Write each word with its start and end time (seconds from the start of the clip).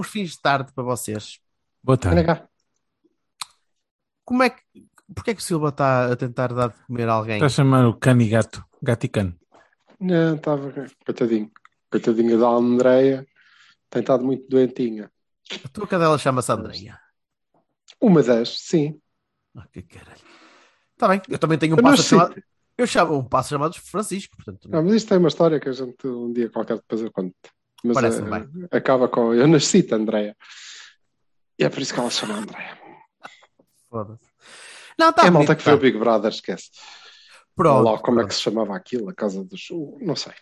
Bons, 0.00 0.08
fins 0.08 0.30
de 0.30 0.40
tarde 0.40 0.72
para 0.72 0.84
vocês. 0.84 1.38
Boa 1.82 1.96
tarde. 1.96 2.48
Como 4.24 4.42
é 4.42 4.50
que. 4.50 4.62
Porquê 5.14 5.32
é 5.32 5.34
que 5.34 5.40
o 5.40 5.44
Silva 5.44 5.70
está 5.70 6.12
a 6.12 6.16
tentar 6.16 6.52
dar 6.54 6.68
de 6.68 6.78
comer 6.86 7.08
a 7.08 7.14
alguém? 7.14 7.34
Está 7.34 7.46
a 7.46 7.48
chamar 7.48 7.84
o 7.86 7.94
cano 7.94 8.22
e 8.22 8.28
gato. 8.28 8.64
Gato 8.80 9.04
e 9.04 9.08
cano. 9.08 9.36
Não, 9.98 10.36
estava. 10.36 10.72
Coitadinho. 11.04 11.50
Coitadinha 11.90 12.38
da 12.38 12.48
Andreia. 12.48 13.26
Tem 13.88 14.00
estado 14.00 14.24
muito 14.24 14.48
doentinha. 14.48 15.10
A 15.64 15.68
tua 15.68 15.86
cadela 15.86 16.16
chama-se 16.16 16.52
Andreia. 16.52 16.98
Uma 18.00 18.22
das, 18.22 18.56
sim. 18.60 19.00
Ah, 19.56 19.66
que 19.72 19.82
caralho. 19.82 20.22
Está 20.92 21.08
bem, 21.08 21.20
eu 21.28 21.38
também 21.38 21.58
tenho 21.58 21.74
um 21.74 21.78
Eu 21.78 21.82
passo 21.82 22.02
chamado. 22.04 22.42
Eu 22.78 22.86
chamo 22.86 23.18
um 23.18 23.24
passo 23.24 23.48
chamado 23.50 23.74
Francisco, 23.74 24.36
portanto. 24.36 24.70
Não, 24.70 24.82
mas 24.82 24.94
isto 24.94 25.08
tem 25.08 25.18
uma 25.18 25.28
história 25.28 25.58
que 25.58 25.68
a 25.68 25.72
gente 25.72 26.06
um 26.06 26.32
dia 26.32 26.48
qualquer 26.48 26.76
depois 26.76 27.02
eu 27.02 27.10
conto. 27.10 27.34
Mas 27.84 27.94
Parece-me 27.94 28.28
eh, 28.36 28.40
bem. 28.40 28.68
acaba 28.70 29.08
com. 29.08 29.32
Eu 29.34 29.46
nasci-te, 29.48 29.94
Andreia. 29.94 30.36
E 31.58 31.64
é 31.64 31.68
por 31.68 31.80
isso 31.80 31.92
que 31.94 32.00
ela 32.00 32.10
se 32.10 32.18
chama 32.20 32.34
Andreia. 32.34 32.78
Foda-se. 33.88 34.28
Não, 34.98 35.10
está 35.10 35.24
é 35.24 35.28
a 35.28 35.30
malta 35.30 35.56
que 35.56 35.62
foi 35.62 35.72
tá. 35.72 35.78
o 35.78 35.80
Big 35.80 35.98
Brother, 35.98 36.30
esquece. 36.30 36.70
Pronto, 37.56 37.86
Olha 37.86 37.92
lá 37.92 37.98
como 37.98 38.18
é 38.18 38.22
pronto. 38.22 38.28
que 38.28 38.34
se 38.34 38.42
chamava 38.42 38.76
aquilo, 38.76 39.08
a 39.10 39.14
casa 39.14 39.44
dos. 39.44 39.66
Não 40.00 40.14
sei. 40.16 40.32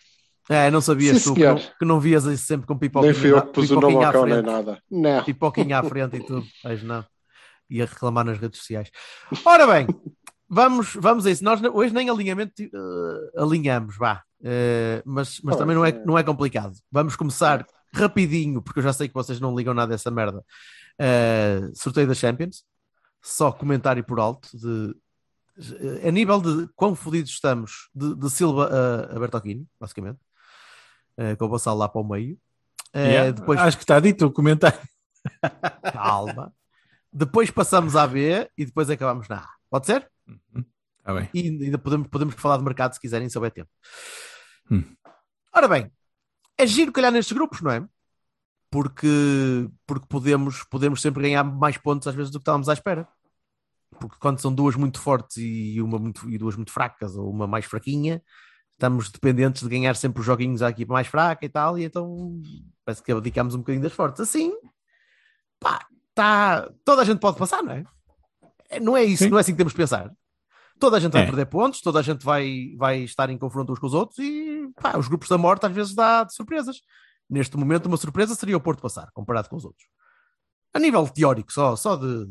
É, 0.49 0.71
não 0.71 0.81
sabias 0.81 1.21
Sim, 1.21 1.29
tu 1.29 1.35
que 1.35 1.45
não, 1.45 1.55
que 1.57 1.85
não 1.85 1.99
vias 1.99 2.25
isso 2.25 2.45
sempre 2.45 2.65
com 2.65 2.77
pipoquinha, 2.77 3.11
Nem 3.11 3.21
fui 3.21 3.31
eu 3.31 3.41
que 3.41 3.53
pus 3.53 3.69
o 3.69 3.75
nome 3.75 3.87
pipoquinha 3.93 4.07
ao 4.07 4.13
cão 4.13 4.25
nem 4.25 4.33
frente. 4.33 4.45
nada. 4.45 4.83
Não. 4.89 5.23
Pipoquinha 5.23 5.77
à 5.79 5.83
frente 5.83 6.15
e 6.17 6.25
tudo. 6.25 6.45
Mas 6.63 6.81
não. 6.83 7.05
Ia 7.69 7.85
reclamar 7.85 8.25
nas 8.25 8.39
redes 8.39 8.59
sociais. 8.59 8.89
Ora 9.45 9.67
bem, 9.67 9.87
vamos, 10.49 10.95
vamos 10.95 11.25
a 11.25 11.31
isso. 11.31 11.43
Nós 11.43 11.61
hoje 11.61 11.93
nem 11.93 12.09
alinhamento 12.09 12.61
eh, 12.61 13.41
alinhamos, 13.41 13.95
vá. 13.97 14.23
Eh, 14.43 15.01
mas 15.05 15.39
mas 15.41 15.55
Ah, 15.55 15.59
também 15.59 15.75
não 15.75 15.85
é, 15.85 15.89
é. 15.89 16.05
não 16.05 16.17
é 16.17 16.23
complicado. 16.23 16.73
Vamos 16.91 17.15
começar 17.15 17.65
rapidinho, 17.93 18.61
porque 18.61 18.79
eu 18.79 18.83
já 18.83 18.93
sei 18.93 19.07
que 19.07 19.13
vocês 19.13 19.39
não 19.39 19.55
ligam 19.55 19.73
nada 19.73 19.91
dessa 19.91 20.11
merda. 20.11 20.43
Eh, 20.99 21.61
sorteio 21.73 22.07
da 22.07 22.13
Champions. 22.13 22.63
Só 23.21 23.51
comentário 23.51 24.03
por 24.03 24.19
alto 24.19 24.49
de 24.57 24.95
a 26.07 26.11
nível 26.11 26.39
de 26.39 26.69
quão 26.73 26.95
fodidos 26.95 27.31
estamos 27.31 27.89
de, 27.93 28.15
de 28.15 28.29
Silva 28.29 28.69
a, 29.11 29.15
a 29.15 29.19
Bertocchini, 29.19 29.67
basicamente. 29.77 30.19
Com 31.37 31.45
o 31.45 31.49
Bassal 31.49 31.75
lá 31.75 31.89
para 31.89 31.99
o 31.99 32.07
meio. 32.07 32.39
Yeah, 32.95 33.31
depois 33.31 33.59
Acho 33.59 33.75
que 33.75 33.83
está 33.83 33.99
dito 33.99 34.25
o 34.25 34.31
comentário. 34.31 34.79
Calma. 35.91 36.53
Depois 37.11 37.51
passamos 37.51 37.95
à 37.97 38.07
B 38.07 38.49
e 38.57 38.65
depois 38.65 38.89
acabamos 38.89 39.27
na 39.27 39.39
A. 39.39 39.58
Pode 39.69 39.85
ser? 39.85 40.09
Está 40.97 41.13
bem. 41.13 41.29
E 41.33 41.65
ainda 41.65 41.77
podemos, 41.77 42.07
podemos 42.07 42.35
falar 42.35 42.57
de 42.57 42.63
mercado 42.63 42.93
se 42.93 42.99
quiserem, 42.99 43.29
se 43.29 43.37
houver 43.37 43.51
tempo. 43.51 43.69
Hum. 44.69 44.83
Ora 45.53 45.67
bem, 45.67 45.91
é 46.57 46.67
giro 46.67 46.91
calhar 46.91 47.11
nestes 47.11 47.35
grupos, 47.35 47.61
não 47.61 47.71
é? 47.71 47.87
Porque, 48.69 49.67
porque 49.87 50.05
podemos, 50.07 50.63
podemos 50.65 51.01
sempre 51.01 51.23
ganhar 51.23 51.43
mais 51.43 51.77
pontos 51.77 52.07
às 52.07 52.15
vezes 52.15 52.31
do 52.31 52.39
que 52.39 52.43
estávamos 52.43 52.69
à 52.69 52.73
espera. 52.73 53.07
Porque 53.99 54.17
quando 54.19 54.39
são 54.39 54.53
duas 54.53 54.75
muito 54.75 54.99
fortes 54.99 55.37
e, 55.37 55.81
uma 55.81 55.97
muito, 55.97 56.29
e 56.29 56.37
duas 56.37 56.55
muito 56.55 56.71
fracas 56.71 57.15
ou 57.15 57.29
uma 57.29 57.47
mais 57.47 57.65
fraquinha, 57.65 58.21
estamos 58.73 59.09
dependentes 59.09 59.63
de 59.63 59.69
ganhar 59.69 59.95
sempre 59.95 60.19
os 60.19 60.25
joguinhos 60.25 60.61
à 60.61 60.69
equipa 60.69 60.93
mais 60.93 61.07
fraca 61.07 61.45
e 61.45 61.49
tal, 61.49 61.77
e 61.77 61.83
então 61.83 62.39
parece 62.85 63.03
que 63.03 63.11
abdicamos 63.11 63.55
um 63.55 63.59
bocadinho 63.59 63.83
das 63.83 63.93
fortes. 63.93 64.21
Assim, 64.21 64.53
pá, 65.59 65.85
tá, 66.13 66.71
toda 66.85 67.01
a 67.01 67.05
gente 67.05 67.19
pode 67.19 67.37
passar, 67.37 67.63
não 67.63 67.73
é? 67.73 67.83
É, 68.69 68.79
Não 68.79 68.95
é 68.95 69.03
isso, 69.03 69.23
Sim. 69.23 69.29
não 69.29 69.37
é 69.37 69.41
assim 69.41 69.51
que 69.53 69.57
temos 69.57 69.73
de 69.73 69.77
pensar. 69.77 70.11
Toda 70.79 70.97
a 70.97 70.99
gente 70.99 71.11
vai 71.11 71.23
É. 71.23 71.25
perder 71.25 71.45
pontos, 71.47 71.81
toda 71.81 71.99
a 71.99 72.01
gente 72.01 72.23
vai, 72.23 72.73
vai 72.77 72.99
estar 72.99 73.29
em 73.29 73.37
confronto 73.37 73.73
uns 73.73 73.79
com 73.79 73.87
os 73.87 73.93
outros 73.93 74.17
e 74.19 74.69
pá, 74.81 74.97
os 74.97 75.07
grupos 75.07 75.27
da 75.27 75.37
morte 75.37 75.65
às 75.65 75.71
vezes 75.73 75.93
dá 75.93 76.23
de 76.23 76.33
surpresas. 76.33 76.77
Neste 77.29 77.57
momento, 77.57 77.87
uma 77.87 77.97
surpresa 77.97 78.33
seria 78.33 78.55
o 78.57 78.61
Porto 78.61 78.81
passar, 78.81 79.09
comparado 79.13 79.49
com 79.49 79.55
os 79.57 79.65
outros. 79.65 79.85
A 80.73 80.79
nível 80.79 81.07
teórico, 81.09 81.51
só, 81.51 81.75
só 81.75 81.95
de 81.95 82.25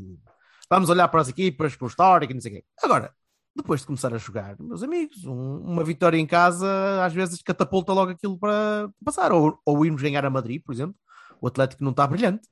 vamos 0.70 0.88
olhar 0.88 1.08
para 1.08 1.20
as 1.20 1.28
equipas 1.28 1.76
com 1.76 1.84
o 1.84 1.88
histórico 1.88 2.32
e 2.32 2.34
não 2.34 2.40
sei 2.40 2.52
o 2.52 2.54
quê. 2.56 2.64
Agora, 2.82 3.12
depois 3.54 3.80
de 3.80 3.86
começar 3.86 4.14
a 4.14 4.18
jogar, 4.18 4.56
meus 4.58 4.82
amigos, 4.82 5.24
um- 5.24 5.58
uma 5.60 5.84
vitória 5.84 6.16
em 6.16 6.26
casa 6.26 7.04
às 7.04 7.12
vezes 7.12 7.42
catapulta 7.42 7.92
logo 7.92 8.12
aquilo 8.12 8.38
para 8.38 8.88
passar. 9.04 9.30
Ou, 9.32 9.58
ou 9.64 9.84
irmos 9.84 10.00
ganhar 10.00 10.24
a 10.24 10.30
Madrid, 10.30 10.62
por 10.64 10.72
exemplo. 10.72 10.94
O 11.40 11.46
Atlético 11.48 11.84
não 11.84 11.90
está 11.90 12.06
brilhante. 12.06 12.48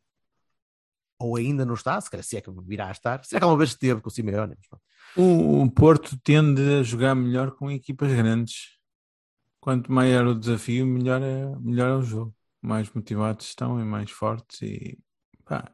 Ou 1.18 1.36
ainda 1.36 1.64
não 1.64 1.74
está, 1.74 2.00
se 2.00 2.10
calhar 2.10 2.24
se 2.24 2.36
é 2.36 2.40
que 2.40 2.50
virá 2.62 2.88
a 2.88 2.92
estar. 2.92 3.24
Se 3.24 3.36
é 3.36 3.38
que 3.38 3.44
alguma 3.44 3.58
vez 3.58 3.70
esteve 3.70 4.00
com 4.00 4.08
o 4.08 4.12
Simeone. 4.12 4.56
O, 5.16 5.70
Porto 5.70 6.18
tende 6.22 6.60
a 6.78 6.82
jogar 6.82 7.14
melhor 7.14 7.52
com 7.52 7.70
equipas 7.70 8.12
grandes. 8.12 8.76
Quanto 9.60 9.90
maior 9.90 10.26
o 10.26 10.34
desafio, 10.34 10.86
melhor 10.86 11.22
é, 11.22 11.58
melhor 11.58 11.90
é 11.90 11.94
o 11.94 12.02
jogo. 12.02 12.34
Mais 12.60 12.90
motivados 12.92 13.46
estão 13.46 13.80
e 13.80 13.84
mais 13.84 14.10
fortes. 14.10 14.60
E 14.62 14.98
pá. 15.44 15.72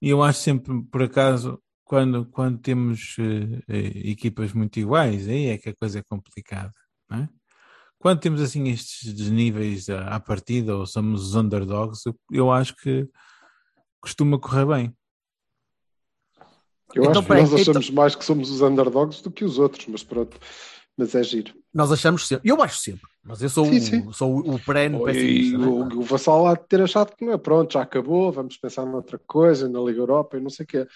Eu 0.00 0.22
acho 0.22 0.40
sempre, 0.40 0.82
por 0.84 1.02
acaso, 1.02 1.62
quando, 1.84 2.26
quando 2.26 2.58
temos 2.58 3.16
eh, 3.18 3.62
eh, 3.68 4.10
equipas 4.10 4.52
muito 4.52 4.78
iguais, 4.78 5.28
aí 5.28 5.46
é 5.46 5.58
que 5.58 5.68
a 5.70 5.74
coisa 5.76 5.98
é 6.00 6.02
complicada. 6.02 6.72
é? 7.12 7.28
Quando 7.98 8.20
temos 8.20 8.40
assim 8.40 8.68
estes 8.68 9.14
desníveis 9.14 9.88
à, 9.88 10.16
à 10.16 10.20
partida, 10.20 10.76
ou 10.76 10.86
somos 10.86 11.28
os 11.28 11.34
underdogs, 11.34 12.04
eu, 12.06 12.18
eu 12.30 12.52
acho 12.52 12.74
que 12.76 13.08
costuma 14.04 14.38
correr 14.38 14.66
bem. 14.66 14.94
Eu 16.94 17.02
Então, 17.04 17.20
acho 17.20 17.26
que 17.26 17.34
nós 17.34 17.54
achamos 17.54 17.90
mais 17.90 18.14
que 18.14 18.24
somos 18.24 18.50
os 18.50 18.60
underdogs 18.62 19.20
do 19.22 19.30
que 19.30 19.44
os 19.44 19.58
outros, 19.58 19.86
mas 19.88 20.02
pronto. 20.04 20.38
Mas 20.96 21.12
é 21.16 21.22
giro. 21.24 21.52
Nós 21.72 21.90
achamos 21.90 22.28
sempre. 22.28 22.48
Eu 22.48 22.62
acho 22.62 22.78
sempre. 22.78 23.02
Mas 23.24 23.42
eu 23.42 23.48
sou, 23.48 23.64
Sim, 23.64 23.76
o, 23.78 23.80
sim. 23.80 24.12
sou 24.12 24.38
o 24.38 24.60
pré-no 24.60 25.00
E 25.08 25.12
pessimista. 25.12 25.58
né? 25.58 25.66
o, 25.66 25.98
o 25.98 26.02
Vassal 26.02 26.46
há 26.46 26.54
de 26.54 26.68
ter 26.68 26.80
achado 26.82 27.16
que 27.16 27.24
não 27.24 27.32
é 27.32 27.38
pronto, 27.38 27.72
já 27.72 27.82
acabou, 27.82 28.30
vamos 28.30 28.56
pensar 28.58 28.86
noutra 28.86 29.18
coisa, 29.18 29.68
na 29.68 29.80
Liga 29.80 29.98
Europa 29.98 30.36
e 30.36 30.40
não 30.40 30.50
sei 30.50 30.62
o 30.62 30.66
quê. 30.68 30.86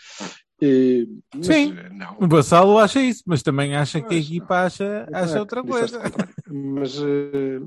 E, 0.62 1.08
mas, 1.34 1.46
Sim. 1.46 1.74
Não. 1.94 2.16
O 2.20 2.28
Vassalo 2.28 2.78
acha 2.78 3.00
isso, 3.00 3.24
mas 3.26 3.42
também 3.42 3.74
acha 3.74 4.00
que 4.00 4.14
a 4.14 4.16
Mas- 4.18 4.26
equipa 4.26 4.54
acha, 4.66 5.08
acha 5.12 5.36
É, 5.36 5.40
outra 5.40 5.64
coisa. 5.64 6.00
Mas 6.46 6.94
eh, 7.02 7.58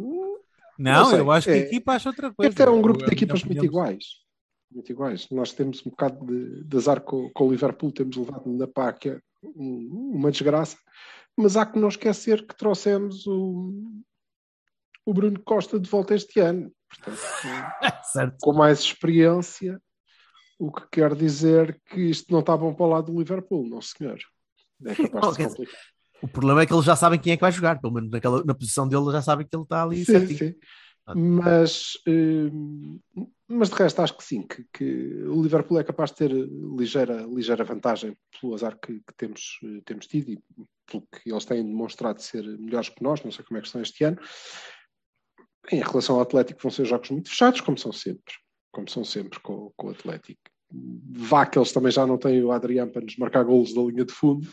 Não, 0.80 1.06
sei, 1.10 1.20
eu 1.20 1.32
acho 1.32 1.48
que 1.48 1.54
a 1.54 1.58
é- 1.58 1.60
equipa 1.60 1.94
acha 1.94 2.10
outra 2.10 2.28
é 2.28 2.32
coisa. 2.32 2.56
que 2.56 2.62
era 2.62 2.72
um 2.72 2.82
grupo 2.82 3.00
de 3.04 3.10
a 3.10 3.14
equipas 3.14 3.44
muito 3.44 3.66
iguais. 3.66 4.06
Muito 4.72 4.92
iguais. 4.92 5.28
Nós 5.30 5.52
temos 5.52 5.86
um 5.86 5.90
bocado 5.90 6.26
de, 6.26 6.64
de 6.64 6.78
azar 6.78 7.02
com, 7.02 7.30
com 7.32 7.48
o 7.48 7.52
Liverpool, 7.52 7.92
temos 7.92 8.16
levado 8.16 8.50
na 8.50 8.68
um- 9.44 10.12
uma 10.16 10.32
desgraça, 10.32 10.78
mas 11.36 11.58
há 11.58 11.66
que 11.66 11.80
não 11.80 11.90
esquecer 11.90 12.46
que 12.48 12.56
trouxemos 12.56 13.26
o, 13.28 13.74
o 15.06 15.14
Bruno 15.14 15.40
Costa 15.44 15.80
de 15.80 15.90
volta 15.90 16.16
este 16.16 16.40
ano. 16.40 16.72
Portanto, 16.90 17.20
com 18.42 18.54
mais 18.54 18.80
experiência, 18.80 19.82
o 20.60 20.72
que 20.72 20.88
quer 20.92 21.16
dizer 21.16 21.82
que 21.90 22.00
isto 22.02 22.32
não 22.32 22.40
está 22.40 22.56
bom 22.56 22.74
para 22.74 22.86
o 22.86 22.90
lado 22.90 23.12
do 23.12 23.18
Liverpool, 23.20 23.68
não 23.68 23.82
senhor. 23.82 24.20
É 24.86 24.96
capaz 24.96 25.26
Não, 25.26 25.32
de 25.34 25.38
se. 25.66 25.68
O 26.22 26.28
problema 26.28 26.62
é 26.62 26.66
que 26.68 26.74
eles 26.74 26.86
já 26.86 26.96
sabem 26.96 27.20
quem 27.20 27.34
é 27.34 27.36
que 27.36 27.42
vai 27.42 27.52
jogar. 27.52 27.82
Pelo 27.82 27.94
menos 27.94 28.12
naquela, 28.12 28.44
na 28.44 28.54
posição 28.54 28.88
dele 28.88 29.12
já 29.12 29.22
sabem 29.24 29.46
que 29.48 29.56
ele 29.56 29.64
está 29.64 29.84
ali 29.84 29.98
Sim, 30.06 30.12
certinho. 30.12 30.38
sim. 30.38 30.56
Mas, 31.16 31.94
hum, 32.08 33.00
mas 33.48 33.70
de 33.70 33.76
resto 33.76 34.02
acho 34.02 34.18
que 34.18 34.24
sim, 34.24 34.44
que, 34.44 34.66
que 34.74 35.24
o 35.26 35.42
Liverpool 35.42 35.80
é 35.80 35.84
capaz 35.84 36.12
de 36.12 36.18
ter 36.18 36.32
ligeira, 36.32 37.24
ligeira 37.24 37.64
vantagem 37.64 38.16
pelo 38.40 38.54
azar 38.54 38.78
que, 38.80 38.94
que 38.94 39.14
temos, 39.18 39.60
eh, 39.64 39.82
temos 39.86 40.08
tido 40.08 40.32
e 40.32 40.40
pelo 40.86 41.08
que 41.08 41.32
eles 41.32 41.46
têm 41.46 41.66
demonstrado 41.66 42.22
ser 42.22 42.44
melhores 42.58 42.90
que 42.90 43.04
nós, 43.04 43.24
não 43.24 43.32
sei 43.32 43.44
como 43.44 43.58
é 43.58 43.62
que 43.62 43.68
estão 43.68 43.82
este 43.82 44.04
ano. 44.04 44.18
Em 45.72 45.82
relação 45.82 46.16
ao 46.16 46.22
Atlético 46.22 46.62
vão 46.62 46.72
ser 46.72 46.86
jogos 46.86 47.10
muito 47.10 47.30
fechados, 47.30 47.62
como 47.62 47.78
são 47.78 47.92
sempre, 47.92 48.34
como 48.72 48.90
são 48.90 49.04
sempre 49.04 49.40
com, 49.42 49.72
com 49.76 49.88
o 49.88 49.92
Atlético. 49.92 50.42
Vá 50.74 51.46
que 51.46 51.58
eles 51.58 51.72
também 51.72 51.92
já 51.92 52.08
não 52.08 52.18
têm 52.18 52.42
o 52.44 52.52
Adriano 52.52 52.92
para 52.92 53.02
nos 53.02 53.18
marcar 53.18 53.44
golos 53.44 53.74
da 53.74 53.82
linha 53.82 54.06
de 54.06 54.14
fundo, 54.14 54.48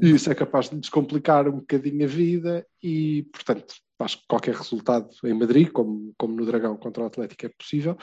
e 0.00 0.10
isso 0.10 0.30
é 0.30 0.34
capaz 0.34 0.68
de 0.68 0.78
descomplicar 0.78 1.48
um 1.48 1.58
bocadinho 1.58 2.04
a 2.04 2.06
vida 2.06 2.66
e, 2.82 3.24
portanto, 3.32 3.74
acho 3.98 4.18
que 4.18 4.26
qualquer 4.28 4.54
resultado 4.54 5.08
em 5.24 5.34
Madrid, 5.34 5.70
como, 5.70 6.14
como 6.18 6.34
no 6.34 6.46
Dragão 6.46 6.76
contra 6.76 7.02
o 7.02 7.06
Atlético, 7.06 7.46
é 7.46 7.48
possível. 7.48 7.96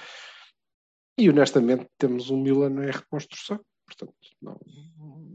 E 1.18 1.30
honestamente 1.30 1.88
temos 1.98 2.30
um 2.30 2.42
Milan 2.42 2.84
em 2.84 2.92
reconstrução. 2.92 3.60
Portanto, 3.86 4.13
não, 4.42 4.60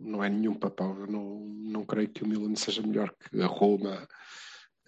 não 0.00 0.24
é 0.24 0.28
nenhum 0.28 0.54
papel. 0.54 0.96
Eu 1.00 1.06
não, 1.06 1.46
não 1.46 1.84
creio 1.84 2.08
que 2.08 2.24
o 2.24 2.28
Milan 2.28 2.56
seja 2.56 2.82
melhor 2.82 3.14
que 3.18 3.40
a 3.40 3.46
Roma 3.46 4.08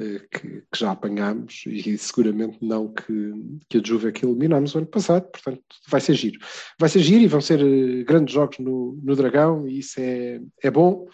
eh, 0.01 0.27
que, 0.31 0.63
que 0.63 0.79
já 0.79 0.93
apanhámos 0.93 1.65
e 1.67 1.99
seguramente 1.99 2.57
não 2.63 2.89
que, 2.93 3.33
que 3.69 3.77
a 3.77 3.83
Juve 3.85 4.11
que 4.13 4.25
eliminámos 4.25 4.75
o 4.75 4.79
ano 4.79 4.87
passado. 4.87 5.31
Portanto, 5.31 5.63
vai 5.89 6.01
ser 6.01 6.15
giro. 6.15 6.41
Vai 6.79 6.89
ser 6.89 7.01
giro 7.01 7.23
e 7.23 7.29
vão 7.29 7.41
ser 7.41 7.61
eh, 7.61 8.03
grandes 8.03 8.33
jogos 8.33 8.59
no, 8.59 8.99
no 9.03 9.15
Dragão 9.15 9.69
e 9.69 9.81
isso 9.81 10.01
é, 10.01 10.41
é 10.63 10.71
bom. 10.71 11.07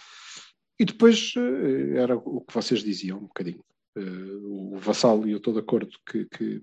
E 0.79 0.85
depois 0.85 1.35
eh, 1.37 1.99
era 1.99 2.17
o 2.17 2.41
que 2.43 2.55
vocês 2.55 2.81
diziam 2.81 3.19
um 3.19 3.23
bocadinho. 3.23 3.65
Eh, 3.97 4.37
o 4.43 4.77
Vassal 4.79 5.27
e 5.27 5.33
eu 5.33 5.39
estou 5.39 5.55
de 5.55 5.61
acordo 5.61 5.91
que, 6.09 6.27
que, 6.27 6.61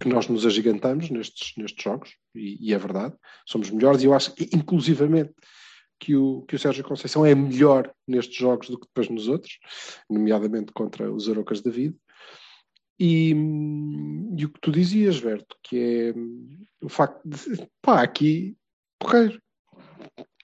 que 0.00 0.08
nós 0.08 0.26
nos 0.26 0.44
agigantamos 0.44 1.08
nestes, 1.08 1.52
nestes 1.56 1.82
jogos, 1.82 2.16
e, 2.34 2.68
e 2.68 2.74
é 2.74 2.78
verdade, 2.78 3.14
somos 3.46 3.70
melhores, 3.70 4.02
e 4.02 4.06
eu 4.06 4.14
acho 4.14 4.34
inclusivamente 4.52 5.32
que 6.00 6.16
o, 6.16 6.42
que 6.42 6.56
o 6.56 6.58
Sérgio 6.58 6.82
Conceição 6.82 7.24
é 7.24 7.32
melhor 7.32 7.94
nestes 8.08 8.36
jogos 8.36 8.68
do 8.68 8.78
que 8.78 8.86
depois 8.86 9.08
nos 9.08 9.28
outros, 9.28 9.58
nomeadamente 10.10 10.72
contra 10.72 11.10
os 11.12 11.28
Arocas 11.28 11.60
da 11.60 11.70
Vida. 11.70 11.96
E, 12.98 13.30
e 14.36 14.44
o 14.44 14.48
que 14.48 14.60
tu 14.60 14.72
dizias, 14.72 15.20
Berto, 15.20 15.56
que 15.62 15.78
é 15.78 16.84
o 16.84 16.88
facto 16.88 17.20
de, 17.24 17.38
pá, 17.80 18.02
aqui, 18.02 18.56
porreiro, 18.98 19.40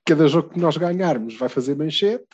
cada 0.05 0.29
jogo 0.29 0.51
que 0.51 0.61
nós 0.61 0.77
ganharmos 0.77 1.37
vai 1.37 1.49
fazer 1.49 1.77
manchete, 1.77 2.27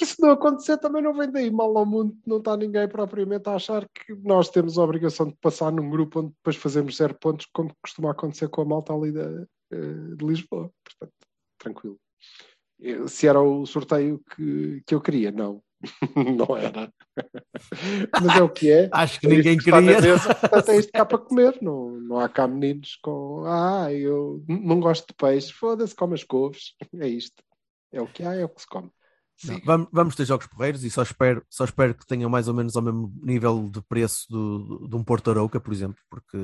e 0.00 0.04
se 0.06 0.20
não 0.20 0.30
acontecer, 0.30 0.78
também 0.78 1.02
não 1.02 1.14
vem 1.14 1.30
daí 1.30 1.50
mal 1.50 1.76
ao 1.76 1.86
mundo, 1.86 2.16
não 2.26 2.38
está 2.38 2.56
ninguém 2.56 2.88
propriamente 2.88 3.48
a 3.48 3.54
achar 3.54 3.88
que 3.88 4.14
nós 4.22 4.48
temos 4.48 4.78
a 4.78 4.82
obrigação 4.82 5.28
de 5.28 5.36
passar 5.36 5.72
num 5.72 5.88
grupo 5.88 6.20
onde 6.20 6.32
depois 6.34 6.56
fazemos 6.56 6.96
zero 6.96 7.16
pontos, 7.18 7.46
como 7.52 7.74
costuma 7.82 8.10
acontecer 8.10 8.48
com 8.48 8.62
a 8.62 8.64
malta 8.64 8.92
ali 8.92 9.12
de, 9.12 9.46
de 10.16 10.24
Lisboa. 10.24 10.70
Portanto, 10.84 11.14
tranquilo. 11.58 11.98
Se 13.08 13.26
era 13.26 13.40
o 13.40 13.66
sorteio 13.66 14.22
que, 14.34 14.82
que 14.86 14.94
eu 14.94 15.00
queria, 15.00 15.32
não. 15.32 15.60
não 16.36 16.56
era. 16.56 16.92
Mas 18.22 18.36
é 18.36 18.42
o 18.42 18.48
que 18.48 18.70
é. 18.70 18.88
Acho 18.92 19.20
que 19.20 19.26
É 19.26 19.30
ninguém 19.30 19.56
que 19.56 19.64
queria. 19.64 19.80
mesa, 19.80 20.34
Portanto, 20.34 20.68
é 20.70 20.76
isto 20.76 20.92
cá 20.92 21.04
para 21.04 21.18
comer. 21.18 21.58
Não, 21.62 21.90
não 21.90 22.20
há 22.20 22.28
cá 22.28 22.46
meninos 22.46 22.96
com. 23.02 23.44
Ah, 23.46 23.92
eu 23.92 24.42
não 24.48 24.80
gosto 24.80 25.08
de 25.08 25.14
peixe. 25.14 25.52
Foda-se, 25.52 25.94
come 25.94 26.14
as 26.14 26.24
couves. 26.24 26.74
É 26.94 27.08
isto. 27.08 27.42
É 27.92 28.00
o 28.00 28.06
que 28.06 28.22
há, 28.22 28.34
é 28.34 28.44
o 28.44 28.48
que 28.48 28.60
se 28.60 28.66
come. 28.66 28.90
Não, 29.44 29.60
vamos, 29.64 29.88
vamos 29.92 30.14
ter 30.16 30.24
jogos 30.24 30.46
porreiros 30.46 30.82
e 30.84 30.90
só 30.90 31.02
espero, 31.02 31.44
só 31.48 31.64
espero 31.64 31.94
que 31.94 32.06
tenham 32.06 32.28
mais 32.28 32.48
ou 32.48 32.54
menos 32.54 32.74
ao 32.76 32.82
mesmo 32.82 33.12
nível 33.22 33.68
de 33.68 33.80
preço 33.82 34.26
do, 34.28 34.88
de 34.88 34.96
um 34.96 35.04
Porto 35.04 35.30
Arouca, 35.30 35.60
por 35.60 35.72
exemplo, 35.72 35.98
porque 36.10 36.36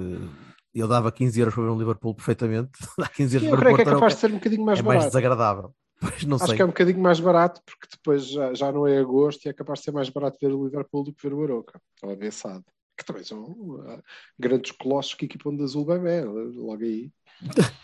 eu 0.72 0.86
dava 0.86 1.10
15 1.10 1.40
euros 1.40 1.54
para 1.54 1.64
ver 1.64 1.70
um 1.70 1.78
Liverpool 1.78 2.14
perfeitamente, 2.14 2.70
dá 2.98 3.08
15 3.08 3.36
euros 3.36 3.48
Eu 3.48 3.50
para 3.56 3.60
creio 3.60 3.74
um 3.74 3.76
que 3.76 3.82
é 3.82 3.84
capaz 3.84 3.96
Arouca 4.02 4.14
de 4.14 4.20
ser 4.20 4.30
um 4.30 4.38
bocadinho 4.38 4.64
mais 4.64 4.78
é 4.78 4.82
mais 4.82 4.98
barato. 4.98 5.10
desagradável. 5.10 5.74
Pois 6.00 6.24
não 6.24 6.36
Acho 6.36 6.46
sei. 6.46 6.56
que 6.56 6.62
é 6.62 6.64
um 6.64 6.68
bocadinho 6.68 7.00
mais 7.00 7.20
barato, 7.20 7.60
porque 7.64 7.86
depois 7.90 8.26
já, 8.26 8.52
já 8.52 8.70
não 8.70 8.86
é 8.86 8.98
agosto 8.98 9.46
e 9.46 9.48
é 9.48 9.52
capaz 9.52 9.78
de 9.78 9.86
ser 9.86 9.92
mais 9.92 10.08
barato 10.10 10.36
ver 10.40 10.52
o 10.52 10.64
Liverpool 10.64 11.04
do 11.04 11.14
que 11.14 11.22
ver 11.26 11.32
o 11.34 11.42
Aroca. 11.42 11.80
Ou 12.02 12.10
a 12.12 12.16
Bessade. 12.16 12.64
Que 12.98 13.04
também 13.04 13.24
são 13.24 13.42
uh, 13.42 14.02
grandes 14.38 14.72
colossos 14.72 15.14
que 15.14 15.24
equipam 15.24 15.56
de 15.56 15.62
azul 15.62 15.84
bebê. 15.86 16.22
Logo 16.24 16.82
aí. 16.82 17.10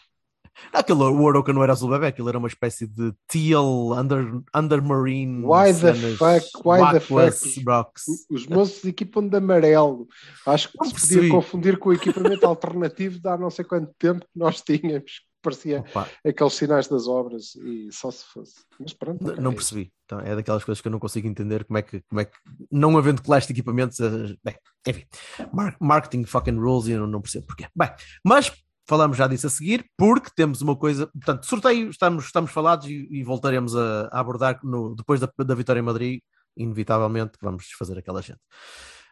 Aquele, 0.72 1.00
o 1.02 1.28
Arouca 1.28 1.52
não 1.52 1.62
era 1.62 1.72
azul 1.72 1.90
bebê, 1.90 2.06
aquilo 2.08 2.28
era 2.28 2.38
uma 2.38 2.48
espécie 2.48 2.86
de 2.86 3.12
teal 3.26 3.92
under, 3.92 4.40
undermarine. 4.54 5.44
Why 5.44 5.72
the 5.74 5.94
fuck, 6.16 6.46
why 6.68 6.92
the 6.92 7.00
fuck? 7.00 7.64
Rocks. 7.66 8.04
Os 8.30 8.46
moços 8.46 8.84
equipam 8.84 9.26
de 9.26 9.36
amarelo. 9.36 10.06
Acho 10.46 10.68
que 10.70 10.78
Não 10.78 10.86
se 10.86 10.92
percebi. 10.94 11.14
podia 11.16 11.30
confundir 11.32 11.78
com 11.78 11.88
o 11.88 11.92
equipamento 11.92 12.44
alternativo 12.46 13.18
de 13.18 13.28
há 13.28 13.36
não 13.36 13.50
sei 13.50 13.64
quanto 13.64 13.92
tempo 13.98 14.20
que 14.20 14.38
nós 14.38 14.60
tínhamos. 14.60 15.10
que 15.20 15.30
Parecia 15.42 15.80
Opa, 15.80 16.06
aqueles 16.24 16.52
sinais 16.52 16.86
das 16.86 17.08
obras 17.08 17.54
e 17.56 17.88
só 17.90 18.10
se 18.10 18.24
fosse. 18.26 18.56
Mas 18.78 18.92
pronto. 18.92 19.22
N- 19.24 19.30
ok. 19.32 19.42
Não 19.42 19.54
percebi. 19.54 19.90
Então, 20.04 20.20
é 20.20 20.36
daquelas 20.36 20.62
coisas 20.62 20.82
que 20.82 20.88
eu 20.88 20.92
não 20.92 20.98
consigo 20.98 21.26
entender 21.26 21.64
como 21.64 21.78
é 21.78 21.82
que, 21.82 22.02
como 22.08 22.20
é 22.20 22.26
que 22.26 22.36
não 22.70 22.98
havendo 22.98 23.22
classe 23.22 23.46
de 23.46 23.54
equipamentos, 23.54 23.98
eh, 24.00 24.34
bem, 24.44 24.56
enfim, 24.86 25.04
mar- 25.52 25.76
marketing 25.80 26.24
fucking 26.24 26.58
rules 26.58 26.88
e 26.88 26.92
eu 26.92 27.00
não, 27.00 27.06
não 27.06 27.20
percebo 27.22 27.46
porquê. 27.46 27.66
Bem, 27.74 27.88
mas 28.22 28.52
falamos 28.90 29.16
já 29.16 29.28
disso 29.28 29.46
a 29.46 29.50
seguir, 29.50 29.88
porque 29.96 30.30
temos 30.34 30.60
uma 30.60 30.74
coisa, 30.74 31.06
portanto, 31.06 31.46
sorteio, 31.46 31.90
estamos, 31.90 32.24
estamos 32.24 32.50
falados 32.50 32.88
e, 32.88 33.06
e 33.08 33.22
voltaremos 33.22 33.76
a, 33.76 34.08
a 34.10 34.18
abordar 34.18 34.58
no- 34.64 34.96
depois 34.96 35.20
da, 35.20 35.30
da 35.38 35.54
vitória 35.54 35.78
em 35.78 35.82
Madrid, 35.84 36.20
inevitavelmente, 36.56 37.38
vamos 37.40 37.62
desfazer 37.66 37.96
aquela 37.96 38.20
gente. 38.20 38.40